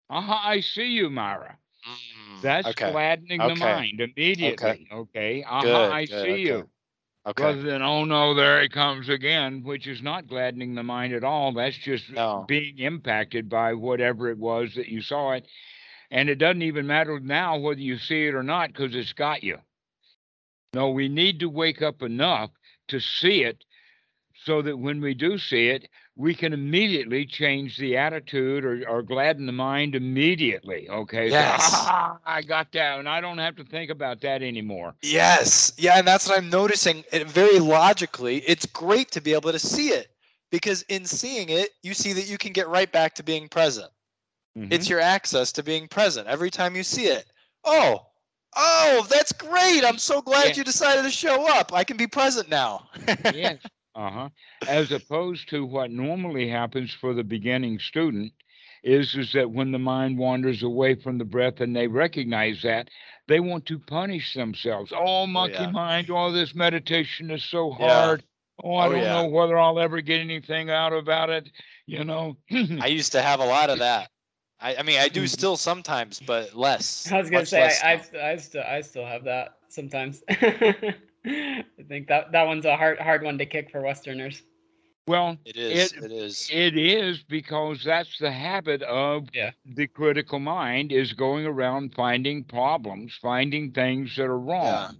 Aha, 0.10 0.42
I 0.48 0.62
see 0.62 0.88
you, 0.88 1.10
Mara. 1.10 1.58
Mm, 1.88 2.42
That's 2.42 2.68
okay. 2.70 2.92
gladdening 2.92 3.42
Okay. 3.42 3.54
the 3.54 3.56
mind 3.56 4.00
immediately. 4.02 4.88
Okay. 4.92 5.44
Aha, 5.44 5.64
Good, 5.64 5.92
I 5.92 6.06
good, 6.06 6.24
see 6.24 6.30
okay. 6.32 6.42
you. 6.42 6.70
Okay. 7.28 7.44
Rather 7.44 7.62
than, 7.62 7.82
oh 7.82 8.06
no, 8.06 8.34
there 8.34 8.62
he 8.62 8.70
comes 8.70 9.10
again, 9.10 9.64
which 9.64 9.88
is 9.88 10.02
not 10.02 10.28
gladdening 10.28 10.74
the 10.74 10.84
mind 10.84 11.14
at 11.14 11.24
all. 11.24 11.54
That's 11.54 11.78
just 11.78 12.10
No. 12.10 12.46
being 12.48 12.80
impacted 12.80 13.50
by 13.50 13.74
whatever 13.74 14.30
it 14.30 14.38
was 14.38 14.74
that 14.76 14.88
you 14.88 15.02
saw 15.02 15.34
it. 15.34 15.46
And 16.12 16.28
it 16.30 16.36
doesn't 16.36 16.64
even 16.64 16.88
matter 16.88 17.20
now 17.20 17.58
whether 17.60 17.80
you 17.82 17.98
see 17.98 18.26
it 18.26 18.34
or 18.34 18.42
not 18.42 18.70
because 18.70 18.96
it's 18.96 19.14
got 19.14 19.44
you. 19.44 19.60
No, 20.74 20.90
we 20.90 21.08
need 21.08 21.40
to 21.42 21.50
wake 21.50 21.82
up 21.82 22.02
enough 22.02 22.52
to 22.88 23.00
see 23.00 23.44
it 23.44 23.64
so 24.46 24.62
that 24.62 24.78
when 24.78 25.02
we 25.02 25.14
do 25.14 25.38
see 25.38 25.68
it, 25.70 25.90
we 26.16 26.34
can 26.34 26.54
immediately 26.54 27.26
change 27.26 27.78
the 27.78 27.96
attitude 27.98 28.64
or, 28.66 28.88
or 28.90 29.02
gladden 29.02 29.46
the 29.46 29.52
mind 29.52 29.96
immediately. 29.96 30.88
Okay. 30.90 31.30
So, 31.30 31.36
Yes. 31.36 31.60
"Ah, 31.74 32.18
I 32.26 32.42
got 32.42 32.72
that. 32.74 33.00
And 33.00 33.08
I 33.08 33.22
don't 33.22 33.38
have 33.38 33.56
to 33.58 33.64
think 33.64 33.90
about 33.92 34.22
that 34.22 34.42
anymore. 34.42 34.96
Yes. 35.02 35.72
Yeah, 35.78 35.98
and 35.98 36.08
that's 36.08 36.28
what 36.28 36.38
I'm 36.38 36.50
noticing. 36.50 37.04
It, 37.12 37.28
very 37.28 37.60
logically, 37.60 38.38
it's 38.48 38.66
great 38.66 39.12
to 39.12 39.22
be 39.22 39.34
able 39.34 39.52
to 39.52 39.60
see 39.60 39.90
it 39.90 40.10
because 40.52 40.82
in 40.84 41.06
seeing 41.06 41.50
it, 41.50 41.70
you 41.84 41.94
see 41.94 42.14
that 42.14 42.28
you 42.30 42.38
can 42.38 42.52
get 42.54 42.68
right 42.70 42.92
back 42.92 43.16
to 43.16 43.24
being 43.24 43.48
present. 43.48 43.92
It's 44.56 44.88
Mhm. 44.88 44.90
your 44.90 45.00
access 45.00 45.52
to 45.54 45.64
being 45.64 45.88
present 45.88 46.28
every 46.28 46.50
time 46.50 46.76
you 46.76 46.84
see 46.84 47.06
it. 47.06 47.26
Oh, 47.64 48.08
oh, 48.58 49.08
that's 49.10 49.32
great. 49.32 49.86
I'm 49.86 49.98
so 50.00 50.22
glad 50.22 50.48
Yeah. 50.50 50.54
you 50.56 50.64
decided 50.64 51.04
to 51.04 51.12
show 51.12 51.48
up. 51.58 51.72
I 51.74 51.84
can 51.84 51.96
be 51.98 52.08
present 52.08 52.50
now. 52.50 52.90
yes. 53.34 53.58
Uh 54.00 54.12
huh. 54.12 54.30
As 54.66 54.92
opposed 54.94 55.50
to 55.50 55.66
what 55.66 55.92
normally 55.92 56.48
happens 56.50 56.94
for 56.94 57.14
the 57.14 57.24
beginning 57.24 57.80
student 57.80 58.34
is 58.82 59.14
is 59.16 59.34
that 59.34 59.52
when 59.52 59.72
the 59.74 59.80
mind 59.80 60.18
wanders 60.18 60.64
away 60.64 60.96
from 60.96 61.18
the 61.18 61.26
breath 61.26 61.60
and 61.60 61.76
they 61.76 61.88
recognize 61.88 62.62
that, 62.62 62.90
they 63.28 63.42
want 63.42 63.66
to 63.66 63.78
punish 63.78 64.34
themselves. 64.34 64.94
Oh, 64.96 65.28
monkey 65.28 65.66
yeah. 65.66 65.72
mind! 65.72 66.10
All 66.10 66.32
this 66.32 66.56
meditation 66.56 67.30
is 67.30 67.44
so 67.44 67.72
Yeah. 67.78 68.18
hard. 68.18 68.24
Oh, 68.64 68.76
I 68.78 68.88
Oh, 68.88 68.92
don't 68.92 69.02
yeah. 69.02 69.14
know 69.14 69.28
whether 69.28 69.58
I'll 69.58 69.80
ever 69.80 70.02
get 70.02 70.22
anything 70.22 70.70
out 70.70 70.94
about 70.94 71.30
it. 71.30 71.52
You 71.86 72.06
know. 72.06 72.38
I 72.80 72.88
used 72.88 73.12
to 73.14 73.22
have 73.22 73.42
a 73.42 73.46
lot 73.46 73.70
of 73.70 73.80
that. 73.80 74.12
I, 74.62 74.78
I 74.78 74.84
mean, 74.84 75.00
I 75.00 75.10
do 75.10 75.22
Mhm. 75.22 75.28
still 75.28 75.58
sometimes, 75.58 76.22
but 76.22 76.54
less. 76.56 77.12
I 77.12 77.20
was 77.20 77.30
gonna 77.30 77.46
say 77.46 77.64
I, 77.64 77.94
I, 77.94 78.32
I 78.32 78.36
still 78.38 78.64
I 78.64 78.82
still 78.82 79.06
have 79.06 79.26
that 79.26 79.58
sometimes. 79.70 80.24
I 81.26 81.64
think 81.88 82.08
that 82.08 82.32
that 82.32 82.48
one's 82.48 82.66
a 82.66 82.76
hard 82.76 83.00
hard 83.00 83.24
one 83.24 83.38
to 83.38 83.46
kick 83.46 83.72
for 83.72 83.82
Westerners. 83.82 84.42
well, 85.08 85.38
It 85.44 85.58
is. 85.58 85.92
it- 85.94 86.04
it 86.04 86.12
is. 86.12 86.50
It 86.54 86.78
is 86.78 87.24
because 87.24 87.84
that's 87.84 88.18
the 88.20 88.32
habit 88.32 88.84
of 88.84 89.28
Yeah. 89.34 89.52
the 89.66 89.88
critical 89.88 90.38
mind 90.40 90.92
is 90.92 91.14
going 91.14 91.48
around 91.48 91.96
finding 91.96 92.44
problems, 92.44 93.16
finding 93.20 93.72
things 93.72 94.16
that 94.18 94.26
are 94.26 94.40
wrong. 94.40 95.00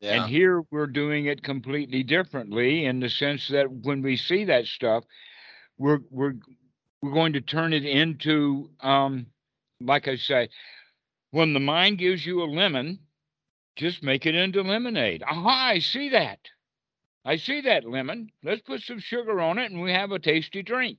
Yeah. 0.00 0.22
And 0.22 0.30
here 0.30 0.60
we're 0.70 0.86
doing 0.86 1.26
it 1.26 1.42
completely 1.42 2.02
differently 2.02 2.84
in 2.84 3.00
the 3.00 3.08
sense 3.08 3.48
that 3.48 3.70
when 3.70 4.02
we 4.02 4.16
see 4.16 4.44
that 4.44 4.66
stuff, 4.66 5.04
we're 5.78 6.00
we're 6.10 6.34
we're 7.00 7.12
going 7.14 7.32
to 7.32 7.40
turn 7.40 7.72
it 7.72 7.84
into 7.86 8.70
um 8.80 9.26
like 9.80 10.08
I 10.08 10.16
say, 10.16 10.50
when 11.30 11.52
the 11.54 11.60
mind 11.60 11.98
gives 11.98 12.26
you 12.26 12.42
a 12.42 12.46
lemon, 12.46 12.98
just 13.78 14.02
make 14.02 14.26
it 14.26 14.34
into 14.34 14.62
lemonade. 14.62 15.22
Aha, 15.22 15.68
I 15.70 15.78
see 15.78 16.10
that. 16.10 16.40
I 17.24 17.36
see 17.36 17.60
that 17.62 17.84
lemon. 17.84 18.30
Let's 18.42 18.62
put 18.62 18.82
some 18.82 18.98
sugar 18.98 19.40
on 19.40 19.58
it 19.58 19.70
and 19.70 19.80
we 19.80 19.92
have 19.92 20.10
a 20.12 20.18
tasty 20.18 20.62
drink. 20.62 20.98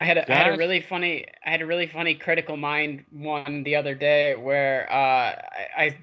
I 0.00 0.04
had 0.04 0.18
a, 0.18 0.30
I 0.30 0.34
had 0.34 0.54
a 0.54 0.58
really 0.58 0.82
funny 0.82 1.24
I 1.44 1.50
had 1.50 1.62
a 1.62 1.66
really 1.66 1.86
funny 1.86 2.14
critical 2.14 2.58
mind 2.58 3.04
one 3.10 3.62
the 3.62 3.76
other 3.76 3.94
day 3.94 4.34
where 4.34 4.86
uh, 4.92 4.94
I, 4.94 5.68
I 5.78 5.98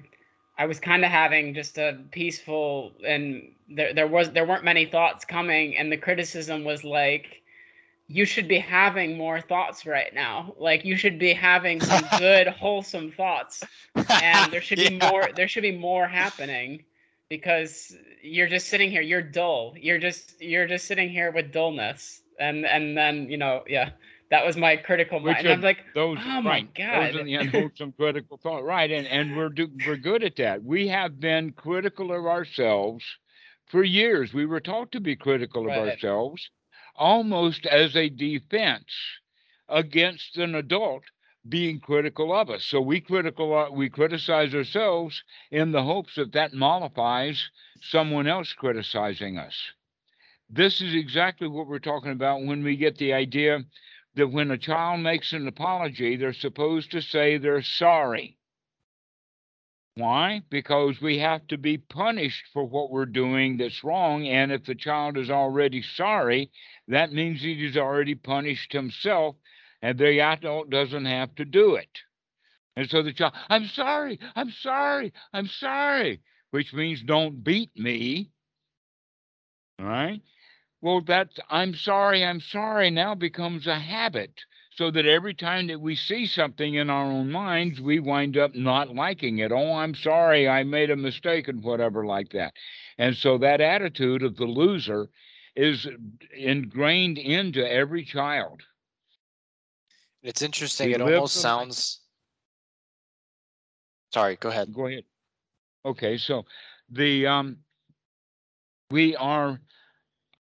I 0.58 0.66
was 0.66 0.80
kind 0.80 1.04
of 1.04 1.12
having 1.12 1.54
just 1.54 1.78
a 1.78 2.00
peaceful 2.10 2.92
and 3.06 3.52
there 3.68 3.94
there 3.94 4.08
was 4.08 4.32
there 4.32 4.46
weren't 4.46 4.64
many 4.64 4.86
thoughts 4.86 5.24
coming 5.24 5.76
and 5.76 5.92
the 5.92 5.96
criticism 5.96 6.64
was 6.64 6.82
like 6.82 7.43
you 8.08 8.24
should 8.24 8.48
be 8.48 8.58
having 8.58 9.16
more 9.16 9.40
thoughts 9.40 9.86
right 9.86 10.12
now 10.14 10.54
like 10.58 10.84
you 10.84 10.96
should 10.96 11.18
be 11.18 11.32
having 11.32 11.80
some 11.80 12.08
good 12.16 12.46
wholesome 12.48 13.10
thoughts 13.12 13.68
and 14.20 14.52
there 14.52 14.60
should 14.60 14.78
be 14.78 14.90
more 14.90 15.30
there 15.36 15.48
should 15.48 15.62
be 15.62 15.76
more 15.76 16.06
happening 16.06 16.84
because 17.28 17.96
you're 18.22 18.48
just 18.48 18.68
sitting 18.68 18.90
here 18.90 19.02
you're 19.02 19.22
dull 19.22 19.74
you're 19.76 19.98
just 19.98 20.40
you're 20.40 20.66
just 20.66 20.86
sitting 20.86 21.08
here 21.08 21.30
with 21.32 21.52
dullness 21.52 22.22
and 22.38 22.64
and 22.66 22.96
then 22.96 23.28
you 23.28 23.36
know 23.36 23.62
yeah 23.68 23.90
that 24.30 24.44
was 24.44 24.56
my 24.56 24.76
critical 24.76 25.20
mind 25.20 25.46
and 25.46 25.48
i'm 25.48 25.60
like 25.60 25.78
Those 25.94 26.18
Oh 26.26 26.40
my 26.42 26.60
right. 26.60 26.68
God. 26.76 27.12
Those 27.12 27.14
are 27.14 27.24
the 27.24 27.34
unwholesome 27.34 27.92
critical 27.92 28.36
thought. 28.38 28.64
Right. 28.64 28.90
And 28.90 29.06
and 29.06 29.34
we're 29.34 29.48
do, 29.50 29.68
we're 29.84 29.96
good 29.96 30.22
at 30.22 30.36
that. 30.36 30.62
We 30.62 30.88
have 30.88 31.20
been 31.20 31.52
critical 31.52 32.12
of 32.12 32.26
ourselves 32.26 33.04
for 33.66 33.82
years. 33.84 34.32
We 34.34 34.46
were 34.46 34.60
taught 34.60 34.92
to 34.92 35.00
be 35.00 35.16
critical 35.16 35.66
of 35.66 35.76
Right. 35.76 35.76
ourselves 35.76 36.50
almost 36.96 37.66
as 37.66 37.96
a 37.96 38.08
defense 38.08 38.86
against 39.68 40.36
an 40.38 40.54
adult 40.54 41.02
being 41.48 41.80
critical 41.80 42.34
of 42.34 42.48
us. 42.50 42.64
So 42.64 42.80
we 42.80 43.00
critical 43.00 43.68
we 43.72 43.90
criticize 43.90 44.54
ourselves 44.54 45.22
in 45.50 45.72
the 45.72 45.82
hopes 45.82 46.14
that 46.16 46.32
that 46.32 46.54
mollifies 46.54 47.50
someone 47.82 48.26
else 48.26 48.52
criticizing 48.52 49.38
us. 49.38 49.56
This 50.48 50.80
is 50.80 50.94
exactly 50.94 51.48
what 51.48 51.66
we're 51.66 51.78
talking 51.78 52.12
about 52.12 52.44
when 52.44 52.62
we 52.62 52.76
get 52.76 52.96
the 52.96 53.12
idea 53.12 53.64
that 54.14 54.28
when 54.28 54.50
a 54.50 54.58
child 54.58 55.00
makes 55.00 55.32
an 55.32 55.48
apology, 55.48 56.16
they're 56.16 56.32
supposed 56.32 56.92
to 56.92 57.02
say 57.02 57.36
they're 57.36 57.62
sorry. 57.62 58.38
Why? 59.96 60.42
Because 60.50 61.00
we 61.00 61.18
have 61.18 61.46
to 61.48 61.58
be 61.58 61.78
punished 61.78 62.46
for 62.52 62.64
what 62.64 62.90
we're 62.90 63.06
doing 63.06 63.58
that's 63.58 63.84
wrong. 63.84 64.26
And 64.26 64.50
if 64.50 64.64
the 64.64 64.74
child 64.74 65.16
is 65.16 65.30
already 65.30 65.82
sorry, 65.82 66.50
that 66.88 67.12
means 67.12 67.40
he 67.40 67.64
has 67.64 67.76
already 67.76 68.16
punished 68.16 68.72
himself, 68.72 69.36
and 69.82 69.96
the 69.96 70.20
adult 70.20 70.68
doesn't 70.68 71.04
have 71.04 71.34
to 71.36 71.44
do 71.44 71.76
it. 71.76 72.00
And 72.76 72.90
so 72.90 73.02
the 73.02 73.12
child, 73.12 73.34
I'm 73.48 73.66
sorry, 73.66 74.18
I'm 74.34 74.50
sorry, 74.50 75.12
I'm 75.32 75.46
sorry, 75.46 76.20
which 76.50 76.72
means 76.72 77.00
don't 77.02 77.44
beat 77.44 77.70
me. 77.76 78.30
All 79.78 79.86
right. 79.86 80.20
Well, 80.80 81.02
that's 81.02 81.38
I'm 81.48 81.74
sorry, 81.74 82.24
I'm 82.24 82.40
sorry 82.40 82.90
now 82.90 83.14
becomes 83.14 83.68
a 83.68 83.78
habit. 83.78 84.32
So 84.76 84.90
that 84.90 85.06
every 85.06 85.34
time 85.34 85.68
that 85.68 85.80
we 85.80 85.94
see 85.94 86.26
something 86.26 86.74
in 86.74 86.90
our 86.90 87.04
own 87.04 87.30
minds, 87.30 87.80
we 87.80 88.00
wind 88.00 88.36
up 88.36 88.54
not 88.56 88.92
liking 88.94 89.38
it. 89.38 89.52
Oh, 89.52 89.74
I'm 89.74 89.94
sorry, 89.94 90.48
I 90.48 90.64
made 90.64 90.90
a 90.90 90.96
mistake 90.96 91.46
and 91.46 91.62
whatever 91.62 92.04
like 92.04 92.30
that. 92.30 92.54
And 92.98 93.16
so 93.16 93.38
that 93.38 93.60
attitude 93.60 94.24
of 94.24 94.36
the 94.36 94.46
loser 94.46 95.08
is 95.54 95.86
ingrained 96.36 97.18
into 97.18 97.64
every 97.70 98.04
child. 98.04 98.62
It's 100.22 100.42
interesting. 100.42 100.88
We 100.88 100.94
It 100.94 101.00
almost 101.00 101.36
life. 101.36 101.42
sounds. 101.42 102.00
Sorry, 104.12 104.36
go 104.36 104.48
ahead. 104.48 104.72
Go 104.74 104.86
ahead. 104.86 105.04
Okay, 105.84 106.18
so 106.18 106.44
the 106.90 107.26
um 107.26 107.58
we 108.90 109.14
are 109.16 109.60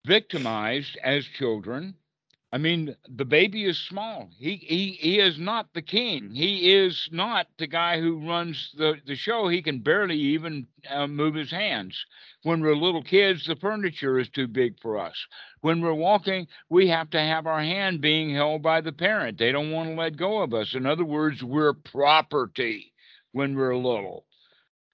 victimized 0.06 0.96
as 1.04 1.24
children. 1.26 1.94
I 2.50 2.56
mean, 2.56 2.96
the 3.06 3.26
baby 3.26 3.66
is 3.66 3.76
small. 3.78 4.30
He 4.38 4.56
he 4.56 4.92
he 4.92 5.18
is 5.18 5.38
not 5.38 5.74
the 5.74 5.82
king. 5.82 6.34
He 6.34 6.72
is 6.72 7.08
not 7.12 7.46
the 7.58 7.66
guy 7.66 8.00
who 8.00 8.26
runs 8.26 8.72
the 8.74 8.94
the 9.04 9.16
show. 9.16 9.48
He 9.48 9.60
can 9.60 9.80
barely 9.80 10.16
even 10.16 10.66
uh, 10.88 11.06
move 11.06 11.34
his 11.34 11.50
hands. 11.50 12.06
When 12.44 12.62
we're 12.62 12.74
little 12.74 13.02
kids, 13.02 13.44
the 13.44 13.56
furniture 13.56 14.18
is 14.18 14.30
too 14.30 14.46
big 14.46 14.80
for 14.80 14.96
us. 14.98 15.26
When 15.60 15.82
we're 15.82 15.92
walking, 15.92 16.46
we 16.70 16.88
have 16.88 17.10
to 17.10 17.20
have 17.20 17.46
our 17.46 17.60
hand 17.60 18.00
being 18.00 18.34
held 18.34 18.62
by 18.62 18.80
the 18.80 18.92
parent. 18.92 19.36
They 19.36 19.52
don't 19.52 19.70
want 19.70 19.90
to 19.90 19.94
let 19.94 20.16
go 20.16 20.38
of 20.38 20.54
us. 20.54 20.74
In 20.74 20.86
other 20.86 21.04
words, 21.04 21.42
we're 21.42 21.74
property 21.74 22.94
when 23.32 23.56
we're 23.56 23.76
little. 23.76 24.24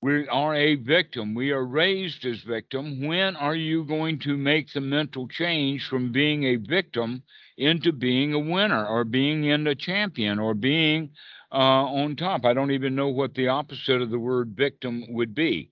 We 0.01 0.29
are 0.29 0.55
a 0.55 0.75
victim. 0.75 1.35
We 1.35 1.53
are 1.53 1.65
raised 1.65 2.27
as 2.27 2.43
victim. 2.43 3.07
When 3.07 3.37
are 3.37 3.55
you 3.55 3.85
going 3.85 4.19
to 4.21 4.37
make 4.37 4.73
the 4.73 4.81
mental 4.81 5.29
change 5.29 5.87
from 5.87 6.13
being 6.13 6.45
a 6.45 6.57
victim 6.57 7.23
into 7.57 7.93
being 7.93 8.33
a 8.33 8.39
winner 8.39 8.87
or 8.87 9.05
being 9.05 9.45
in 9.45 9.67
a 9.67 9.75
champion 9.75 10.39
or 10.39 10.55
being 10.55 11.11
uh, 11.53 11.85
on 11.85 12.17
top? 12.17 12.45
I 12.45 12.53
don't 12.53 12.73
even 12.73 12.95
know 12.95 13.09
what 13.09 13.35
the 13.35 13.49
opposite 13.49 14.03
of 14.03 14.11
the 14.11 14.19
word 14.19 14.55
victim 14.57 15.05
would 15.11 15.35
be. 15.35 15.71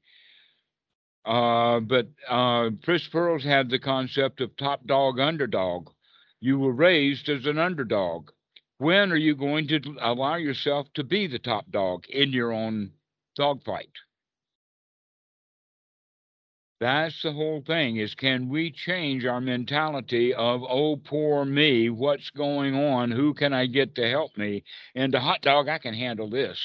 Uh, 1.24 1.80
but 1.80 2.09
uh, 2.28 2.70
Fritz 2.85 3.09
Perls 3.09 3.45
had 3.45 3.70
the 3.70 3.78
concept 3.78 4.41
of 4.41 4.57
top 4.57 4.87
dog, 4.87 5.20
underdog. 5.20 5.89
You 6.41 6.59
were 6.59 6.72
raised 6.72 7.28
as 7.28 7.47
an 7.47 7.59
underdog. 7.59 8.30
When 8.78 9.12
are 9.12 9.16
you 9.16 9.37
going 9.37 9.68
to 9.68 9.80
allow 10.01 10.35
yourself 10.37 10.89
to 10.95 11.05
be 11.05 11.28
the 11.28 11.39
top 11.39 11.70
dog 11.70 12.05
in 12.09 12.33
your 12.33 12.53
own 12.53 12.93
dogfight? 13.37 13.93
That's 16.83 17.22
the 17.22 17.30
whole 17.30 17.62
thing 17.64 17.99
is 17.99 18.16
can 18.16 18.49
we 18.49 18.72
change 18.72 19.24
our 19.24 19.41
mentality 19.41 20.35
of, 20.35 20.64
oh, 20.68 20.97
poor 20.97 21.45
me, 21.45 21.91
what's 21.91 22.30
going 22.30 22.74
on? 22.74 23.12
Who 23.12 23.35
can 23.35 23.53
I 23.53 23.66
get 23.66 23.95
to 23.95 24.11
help 24.11 24.37
me? 24.37 24.64
And 24.97 25.14
the 25.14 25.20
hot 25.20 25.43
dog, 25.43 25.68
I 25.68 25.78
can 25.78 25.95
handle 25.95 26.28
this. 26.28 26.59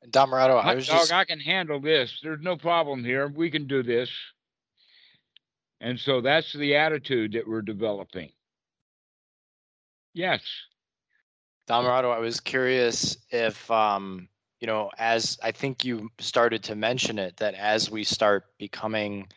And 0.00 0.10
Dhammarato, 0.10 0.58
I 0.58 0.62
Hot 0.62 0.76
was 0.76 0.86
dog, 0.86 1.00
just 1.00 1.12
I 1.12 1.26
can 1.26 1.38
handle 1.38 1.80
this. 1.80 2.18
There's 2.22 2.40
no 2.40 2.56
problem 2.56 3.04
here. 3.04 3.28
We 3.28 3.50
can 3.50 3.66
do 3.66 3.82
this. 3.82 4.08
And 5.82 6.00
so 6.00 6.22
that's 6.22 6.50
the 6.54 6.76
attitude 6.76 7.32
that 7.32 7.46
we're 7.46 7.60
developing. 7.60 8.30
Yes. 10.14 10.40
Don 11.66 11.84
Dhammarato, 11.84 12.10
I 12.10 12.20
was 12.20 12.40
curious 12.40 13.18
if 13.28 13.70
um, 13.70 14.28
you 14.64 14.66
know, 14.66 14.90
as 14.96 15.36
I 15.42 15.52
think 15.52 15.84
you 15.84 16.10
started 16.18 16.62
to 16.62 16.74
mention 16.74 17.18
it, 17.18 17.36
that 17.36 17.52
as 17.52 17.90
we 17.90 18.02
start 18.02 18.46
becoming 18.56 19.28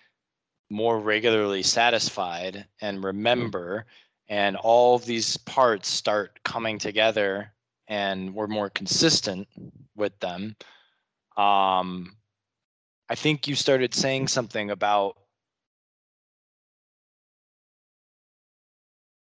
more 0.70 1.02
regularly 1.02 1.64
satisfied 1.64 2.66
and 2.80 3.04
remember, 3.04 3.88
and 4.30 4.56
all 4.56 4.96
of 4.96 5.04
these 5.04 5.36
parts 5.36 5.90
start 5.90 6.40
coming 6.46 6.80
together 6.80 7.52
and 7.90 8.34
we're 8.34 8.48
more 8.48 8.70
consistent 8.70 9.50
with 9.98 10.18
them, 10.22 10.56
um, 11.36 12.16
I 13.10 13.16
think 13.16 13.50
you 13.50 13.56
started 13.56 13.94
saying 13.94 14.30
something 14.30 14.72
about 14.72 15.18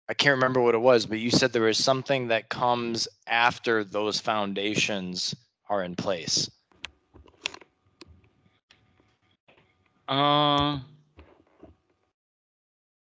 I 0.09 0.15
can't 0.15 0.37
remember 0.37 0.61
what 0.61 0.77
it 0.77 0.81
was, 0.81 1.05
but 1.05 1.19
you 1.19 1.33
said 1.33 1.53
there 1.53 1.67
is 1.67 1.83
something 1.83 2.29
that 2.29 2.49
comes 2.49 3.09
after 3.27 3.83
those 3.83 4.21
foundations 4.21 5.35
are 5.71 5.85
in 5.85 5.97
place. 5.97 6.51
Uh, 10.09 10.81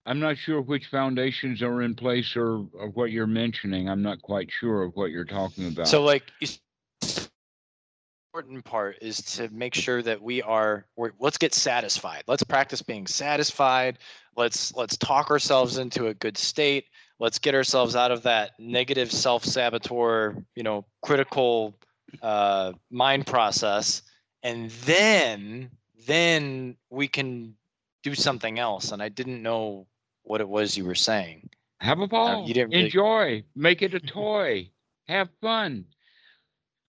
I'm 0.06 0.20
not 0.20 0.38
sure 0.38 0.62
which 0.62 0.88
foundations 0.88 1.62
are 1.62 1.82
in 1.82 1.96
place 1.96 2.36
or, 2.36 2.66
or 2.74 2.90
what 2.94 3.12
you're 3.12 3.28
mentioning. 3.28 3.90
I'm 3.90 4.02
not 4.02 4.22
quite 4.22 4.50
sure 4.50 4.84
of 4.84 4.96
what 4.96 5.12
you're 5.12 5.26
talking 5.26 5.68
about. 5.68 5.88
So 5.88 6.02
like 6.02 6.24
important 8.34 8.66
part 8.66 8.98
is 9.00 9.18
to 9.18 9.48
make 9.50 9.76
sure 9.76 10.02
that 10.02 10.20
we 10.20 10.42
are 10.42 10.86
let's 11.20 11.38
get 11.38 11.54
satisfied. 11.54 12.24
Let's 12.26 12.44
practice 12.44 12.82
being 12.82 13.06
satisfied. 13.06 14.00
Let's 14.36 14.74
let's 14.74 14.98
talk 14.98 15.30
ourselves 15.30 15.78
into 15.78 16.08
a 16.08 16.14
good 16.14 16.38
state. 16.38 16.86
Let's 17.20 17.38
get 17.38 17.54
ourselves 17.54 17.96
out 17.96 18.12
of 18.12 18.24
that 18.24 18.52
negative 18.58 19.12
self-saboteur, 19.12 20.36
you 20.56 20.64
know, 20.64 20.86
critical 21.04 21.76
uh, 22.22 22.74
mind 22.90 23.26
process, 23.28 24.02
and 24.44 24.70
then 24.86 25.70
then 26.06 26.76
we 26.90 27.08
can 27.08 27.56
do 28.04 28.14
something 28.14 28.60
else. 28.60 28.92
And 28.92 29.02
I 29.02 29.10
didn't 29.10 29.42
know 29.42 29.88
what 30.24 30.42
it 30.42 30.48
was 30.50 30.78
you 30.78 30.86
were 30.86 30.96
saying. 30.96 31.50
Have 31.80 32.00
a 32.00 32.08
ball. 32.08 32.48
you 32.48 32.54
didn't 32.54 32.72
really- 32.72 32.86
Enjoy. 32.86 33.44
Make 33.56 33.82
it 33.82 33.94
a 33.94 34.00
toy. 34.00 34.70
Have 35.08 35.30
fun. 35.42 35.86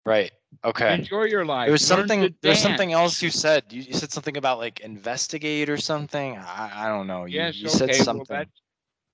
Right. 0.05 0.31
Okay. 0.63 0.93
Enjoy 0.93 1.23
your 1.23 1.45
life. 1.45 1.65
There 1.67 1.71
was 1.71 1.89
Learn 1.89 1.99
something. 2.07 2.35
There 2.41 2.51
was 2.51 2.59
something 2.61 2.93
else 2.93 3.21
you 3.21 3.29
said. 3.29 3.63
You, 3.69 3.81
you 3.81 3.93
said 3.93 4.11
something 4.11 4.37
about 4.37 4.57
like 4.59 4.79
investigate 4.81 5.69
or 5.69 5.77
something. 5.77 6.37
I, 6.37 6.85
I 6.85 6.87
don't 6.87 7.07
know. 7.07 7.25
You, 7.25 7.37
Yes, 7.37 7.57
you 7.57 7.67
said 7.69 7.89
okay, 7.89 7.97
well, 7.99 8.05
something. 8.05 8.25
that, 8.29 8.47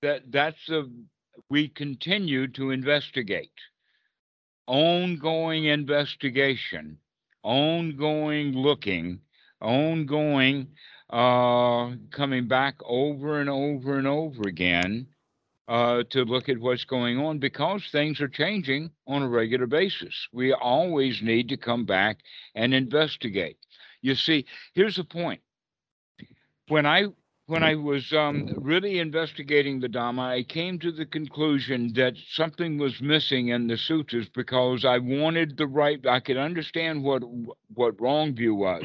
that, 0.02 0.22
that's 0.30 0.68
a, 0.68 0.84
we 1.48 1.68
continue 1.68 2.46
to 2.48 2.70
investigate. 2.70 3.52
Ongoing 4.66 5.64
investigation, 5.64 6.98
ongoing 7.42 8.52
looking, 8.52 9.20
ongoing, 9.60 10.68
uh, 11.10 11.90
coming 12.10 12.48
back 12.48 12.76
over 12.84 13.40
and 13.40 13.50
over 13.50 13.98
and 13.98 14.06
over 14.06 14.48
again, 14.48 15.06
uh, 15.68 16.02
to 16.10 16.24
look 16.24 16.48
at 16.48 16.58
what's 16.58 16.84
going 16.84 17.18
on 17.18 17.38
because 17.38 17.82
things 17.90 18.20
are 18.20 18.28
changing 18.28 18.90
on 19.06 19.22
a 19.22 19.28
regular 19.28 19.66
basis. 19.66 20.28
We 20.32 20.52
always 20.52 21.22
need 21.22 21.48
to 21.50 21.56
come 21.56 21.84
back 21.84 22.18
and 22.54 22.74
investigate. 22.74 23.56
You 24.00 24.14
see, 24.14 24.46
here's 24.74 24.96
the 24.96 25.04
point. 25.04 25.40
When 26.68 26.86
I 26.86 27.06
when 27.52 27.62
I 27.62 27.74
was 27.74 28.14
um, 28.14 28.48
really 28.62 28.98
investigating 28.98 29.78
the 29.78 29.86
Dhamma, 29.86 30.38
I 30.38 30.42
came 30.42 30.78
to 30.78 30.90
the 30.90 31.04
conclusion 31.04 31.92
that 31.96 32.14
something 32.30 32.78
was 32.78 33.02
missing 33.02 33.48
in 33.48 33.66
the 33.66 33.76
sutras 33.76 34.26
because 34.34 34.86
I 34.86 34.96
wanted 34.96 35.58
the 35.58 35.66
right. 35.66 36.00
I 36.06 36.20
could 36.20 36.38
understand 36.38 37.04
what 37.04 37.22
what 37.74 38.00
wrong 38.00 38.34
view 38.34 38.54
was. 38.54 38.84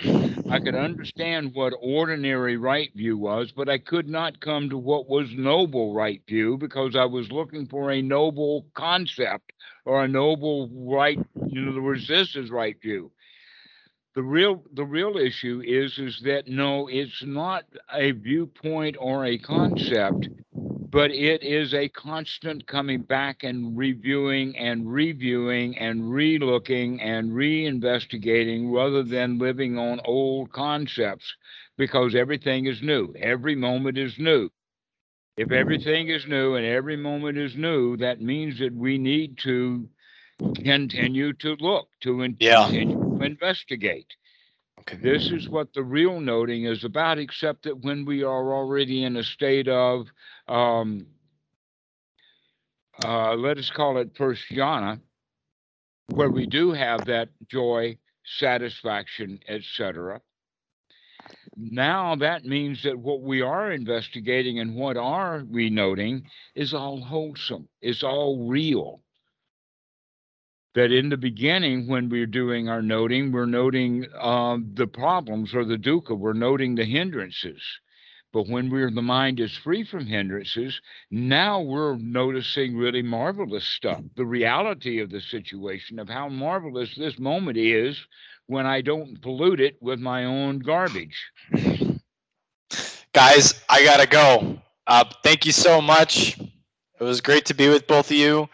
I 0.52 0.60
could 0.60 0.76
understand 0.76 1.52
what 1.54 1.76
ordinary 1.82 2.58
right 2.58 2.92
view 2.94 3.18
was, 3.18 3.54
but 3.56 3.70
I 3.70 3.78
could 3.78 4.10
not 4.10 4.42
come 4.42 4.70
to 4.70 4.78
what 4.78 5.08
was 5.08 5.30
noble 5.34 5.94
right 5.94 6.22
view 6.28 6.58
because 6.58 6.94
I 6.94 7.06
was 7.06 7.32
looking 7.32 7.68
for 7.68 7.90
a 7.90 8.02
noble 8.02 8.66
concept 8.74 9.54
or 9.86 10.04
a 10.04 10.10
noble 10.10 10.70
right. 10.74 11.20
In 11.54 11.70
other 11.70 11.82
words, 11.82 12.06
this 12.10 12.36
is 12.36 12.52
right 12.52 12.76
view 12.82 13.12
the 14.18 14.24
real 14.24 14.66
the 14.74 14.86
real 14.86 15.18
issue 15.18 15.62
is 15.66 16.00
is 16.00 16.22
that 16.22 16.48
no 16.50 16.88
it's 16.90 17.24
not 17.24 17.66
a 17.94 18.12
viewpoint 18.12 18.98
or 19.00 19.26
a 19.26 19.40
concept 19.40 20.30
but 20.92 21.12
it 21.12 21.44
is 21.44 21.74
a 21.74 21.90
constant 21.90 22.68
coming 22.68 23.02
back 23.04 23.44
and 23.44 23.78
reviewing 23.78 24.58
and 24.58 24.92
reviewing 24.94 25.78
and 25.78 26.02
relooking 26.04 27.02
and 27.02 27.32
reinvestigating 27.32 28.74
rather 28.74 29.04
than 29.04 29.40
living 29.40 29.78
on 29.78 30.02
old 30.06 30.52
concepts 30.52 31.36
because 31.78 32.16
everything 32.16 32.66
is 32.68 32.82
new 32.84 33.14
every 33.20 33.56
moment 33.56 33.98
is 33.98 34.20
new 34.20 34.50
if 35.38 35.52
everything 35.52 36.10
is 36.10 36.28
new 36.28 36.56
and 36.56 36.66
every 36.66 36.98
moment 36.98 37.38
is 37.38 37.56
new 37.58 37.98
that 37.98 38.22
means 38.22 38.60
that 38.60 38.74
we 38.74 38.98
need 38.98 39.38
to 39.38 39.90
continue 40.64 41.34
to 41.34 41.56
look 41.60 41.90
to 42.02 42.22
and 42.22 42.38
Yeah. 42.40 42.74
Investigate 43.22 44.14
okay. 44.80 44.98
this 44.98 45.32
is 45.32 45.50
what 45.50 45.74
the 45.74 45.84
real 45.84 46.20
noting 46.20 46.66
is 46.66 46.84
about, 46.84 47.20
except 47.20 47.64
that 47.64 47.84
when 47.84 48.06
we 48.06 48.24
are 48.24 48.54
already 48.54 49.04
in 49.04 49.16
a 49.18 49.24
state 49.24 49.68
of, 49.68 50.08
um, 50.48 51.08
uh, 53.04 53.36
let 53.36 53.58
us 53.58 53.70
call 53.70 53.98
it 53.98 54.16
first 54.16 54.44
jhana, 54.52 55.00
where 56.08 56.30
we 56.30 56.46
do 56.46 56.72
have 56.72 57.06
that 57.06 57.30
joy, 57.50 57.98
satisfaction, 58.24 59.40
etc. 59.48 60.22
Now 61.56 62.16
that 62.16 62.46
means 62.46 62.84
that 62.84 62.98
what 62.98 63.22
we 63.22 63.42
are 63.42 63.72
investigating 63.72 64.60
and 64.60 64.76
what 64.76 64.96
are 64.96 65.44
we 65.50 65.70
noting 65.70 66.30
is 66.56 66.74
all 66.74 67.02
wholesome, 67.02 67.68
is 67.82 68.04
all 68.04 68.48
real 68.48 69.02
that 70.78 70.92
in 70.92 71.10
the 71.10 71.18
beginning, 71.18 71.88
when 71.88 72.08
we're 72.08 72.28
doing 72.28 72.70
our 72.70 72.84
noting, 72.84 73.32
we're 73.32 73.48
noting 73.48 74.06
um, 74.20 74.70
the 74.76 74.86
problems 74.86 75.56
or 75.56 75.66
the 75.66 75.76
dukkha, 75.76 76.16
we're 76.16 76.34
noting 76.34 76.76
the 76.76 76.86
hindrances. 76.86 77.60
But 78.32 78.48
when 78.48 78.70
we're 78.70 78.92
the 78.92 79.02
mind 79.02 79.40
is 79.40 79.58
free 79.58 79.84
from 79.84 80.06
hindrances, 80.06 80.80
now 81.10 81.62
we're 81.62 81.96
noticing 81.96 82.78
really 82.78 83.02
marvelous 83.02 83.68
stuff. 83.68 84.02
The 84.18 84.26
reality 84.28 85.00
of 85.00 85.10
the 85.10 85.20
situation 85.20 85.98
of 85.98 86.10
how 86.10 86.30
marvelous 86.30 86.94
this 86.94 87.18
moment 87.18 87.58
is 87.58 88.00
when 88.46 88.68
I 88.68 88.82
don't 88.82 89.20
pollute 89.20 89.60
it 89.60 89.78
with 89.82 90.00
my 90.00 90.26
own 90.26 90.60
garbage. 90.60 91.32
Guys, 93.14 93.64
I 93.68 93.84
gotta 93.84 94.06
go. 94.06 94.62
Uh, 94.86 95.06
thank 95.24 95.48
you 95.48 95.54
so 95.54 95.82
much. 95.82 96.40
It 96.40 97.04
was 97.04 97.20
great 97.20 97.46
to 97.46 97.56
be 97.56 97.68
with 97.68 97.88
both 97.88 98.12
of 98.12 98.18
you. 98.18 98.48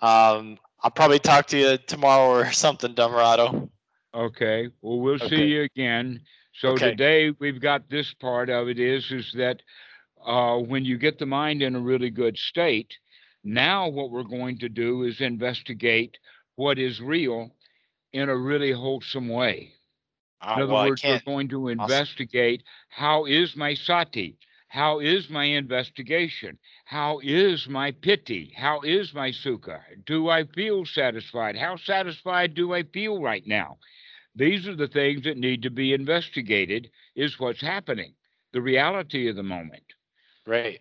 Um, 0.00 0.58
I'll 0.80 0.90
probably 0.90 1.18
talk 1.18 1.46
to 1.48 1.58
you 1.58 1.78
tomorrow 1.78 2.30
or 2.30 2.52
something, 2.52 2.94
Dhammarato. 2.94 3.70
Okay, 4.14 4.68
well, 4.80 5.00
we'll 5.00 5.18
see 5.18 5.46
you 5.52 5.62
again. 5.62 6.22
So 6.52 6.78
Okay. 6.78 6.78
today 6.78 7.30
we've 7.30 7.60
got 7.60 7.88
this 7.88 8.12
part 8.14 8.48
of 8.50 8.68
it 8.68 8.78
is, 8.78 9.10
is 9.12 9.32
that 9.32 9.62
uh, 10.24 10.58
when 10.58 10.84
you 10.84 10.98
get 10.98 11.18
the 11.18 11.26
mind 11.26 11.62
in 11.62 11.74
a 11.76 11.80
really 11.80 12.10
good 12.10 12.36
state, 12.38 12.96
now 13.44 13.88
what 13.88 14.10
we're 14.10 14.22
going 14.24 14.58
to 14.58 14.68
do 14.68 15.02
is 15.04 15.20
investigate 15.20 16.18
what 16.56 16.78
is 16.78 17.00
real 17.00 17.54
in 18.12 18.28
a 18.28 18.36
really 18.36 18.72
wholesome 18.72 19.28
way. 19.28 19.74
Uh, 20.40 20.56
In 20.56 20.60
other 20.62 20.74
well, 20.74 20.82
I 20.82 20.90
words, 20.90 21.04
we're 21.06 21.18
going 21.18 21.48
to 21.48 21.68
investigate 21.68 22.62
how 22.88 23.24
is 23.26 23.56
my 23.56 23.74
sati? 23.74 24.38
How 24.68 25.00
is 25.00 25.30
my 25.30 25.44
investigation? 25.44 26.58
How 26.84 27.20
is 27.22 27.66
my 27.68 27.90
piti? 27.90 28.52
How 28.54 28.82
is 28.82 29.14
my 29.14 29.30
sukha? 29.30 29.80
Do 30.04 30.28
I 30.28 30.44
feel 30.44 30.84
satisfied? 30.84 31.56
How 31.56 31.76
satisfied 31.76 32.54
do 32.54 32.74
I 32.74 32.82
feel 32.82 33.20
right 33.20 33.46
now? 33.46 33.78
These 34.34 34.68
are 34.68 34.76
the 34.76 34.88
things 34.88 35.24
that 35.24 35.38
need 35.38 35.62
to 35.62 35.70
be 35.70 35.94
investigated, 35.94 36.90
is 37.16 37.40
what's 37.40 37.62
happening, 37.62 38.14
the 38.52 38.62
reality 38.62 39.28
of 39.28 39.36
the 39.36 39.42
moment. 39.42 39.94
Right. 40.46 40.80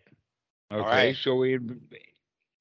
Okay, 0.71 1.07
right. 1.07 1.15
so 1.15 1.35
we, 1.35 1.57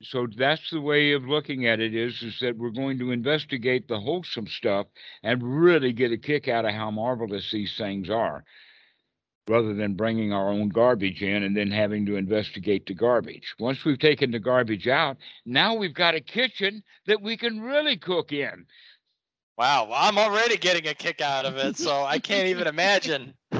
so 0.02 0.28
that's 0.36 0.70
the 0.70 0.80
way 0.80 1.12
of 1.12 1.24
looking 1.24 1.66
at 1.66 1.80
it 1.80 1.94
is, 1.94 2.22
is 2.22 2.38
that 2.40 2.56
we're 2.56 2.70
going 2.70 2.98
to 3.00 3.10
investigate 3.10 3.88
the 3.88 3.98
wholesome 3.98 4.46
stuff 4.46 4.86
and 5.22 5.42
really 5.42 5.92
get 5.92 6.12
a 6.12 6.16
kick 6.16 6.48
out 6.48 6.64
of 6.64 6.72
how 6.72 6.90
marvelous 6.90 7.50
these 7.50 7.76
things 7.76 8.08
are, 8.08 8.44
rather 9.48 9.74
than 9.74 9.94
bringing 9.94 10.32
our 10.32 10.50
own 10.50 10.68
garbage 10.68 11.22
in 11.22 11.44
and 11.44 11.56
then 11.56 11.70
having 11.70 12.04
to 12.06 12.16
investigate 12.16 12.86
the 12.86 12.94
garbage. 12.94 13.54
Once 13.58 13.84
we've 13.84 13.98
taken 13.98 14.30
the 14.30 14.38
garbage 14.38 14.88
out, 14.88 15.16
now 15.44 15.74
we've 15.74 15.94
got 15.94 16.14
a 16.14 16.20
kitchen 16.20 16.82
that 17.06 17.20
we 17.22 17.36
can 17.36 17.60
really 17.60 17.96
cook 17.96 18.32
in. 18.32 18.66
Wow. 19.56 19.86
Well, 19.88 19.98
I'm 19.98 20.18
already 20.18 20.56
getting 20.56 20.88
a 20.88 20.94
kick 20.94 21.20
out 21.20 21.44
of 21.44 21.56
it, 21.56 21.76
so 21.76 22.04
I 22.04 22.18
can't 22.18 22.48
even 22.48 22.66
imagine. 22.66 23.34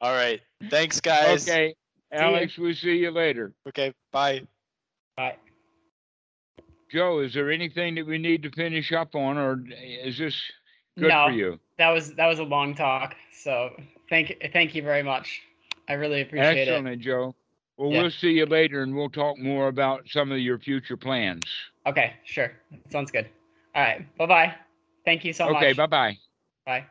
All 0.00 0.12
right. 0.12 0.40
Thanks, 0.70 1.00
guys. 1.00 1.48
Okay, 1.48 1.74
ya. 2.12 2.18
Alex, 2.18 2.56
we'll 2.56 2.74
see 2.74 2.96
you 2.96 3.10
later. 3.10 3.52
Okay. 3.68 3.92
Bye. 4.12 4.46
Bye. 5.16 5.36
Joe, 6.90 7.20
is 7.20 7.34
there 7.34 7.50
anything 7.50 7.96
that 7.96 8.06
we 8.06 8.18
need 8.18 8.42
to 8.44 8.50
finish 8.50 8.92
up 8.92 9.14
on, 9.14 9.36
or 9.36 9.64
is 10.02 10.18
this 10.18 10.40
good 10.98 11.08
no, 11.08 11.26
for 11.26 11.32
you? 11.32 11.58
that 11.78 11.90
was 11.90 12.14
that 12.14 12.26
was 12.26 12.38
a 12.38 12.44
long 12.44 12.74
talk. 12.74 13.14
So 13.32 13.70
thank 14.08 14.36
thank 14.52 14.74
you 14.74 14.82
very 14.82 15.02
much. 15.02 15.42
I 15.88 15.94
really 15.94 16.22
appreciate 16.22 16.68
it. 16.68 16.70
Excellent, 16.70 17.00
Joe. 17.00 17.34
Well, 17.76 17.90
Yeah. 17.90 18.02
we'll 18.02 18.10
see 18.10 18.30
you 18.30 18.46
later 18.46 18.82
and 18.82 18.94
we'll 18.94 19.10
talk 19.10 19.38
more 19.38 19.68
about 19.68 20.08
some 20.08 20.30
of 20.30 20.38
your 20.38 20.58
future 20.58 20.96
plans. 20.96 21.42
Okay, 21.86 22.14
sure. 22.24 22.52
Sounds 22.90 23.10
good. 23.10 23.28
All 23.74 23.82
right. 23.82 24.16
Bye 24.16 24.26
bye. 24.26 24.54
Thank 25.04 25.24
you 25.24 25.32
so 25.32 25.44
okay, 25.46 25.52
much. 25.52 25.62
Okay. 25.64 25.72
Bye 25.74 25.86
bye. 25.86 26.18
Bye. 26.64 26.86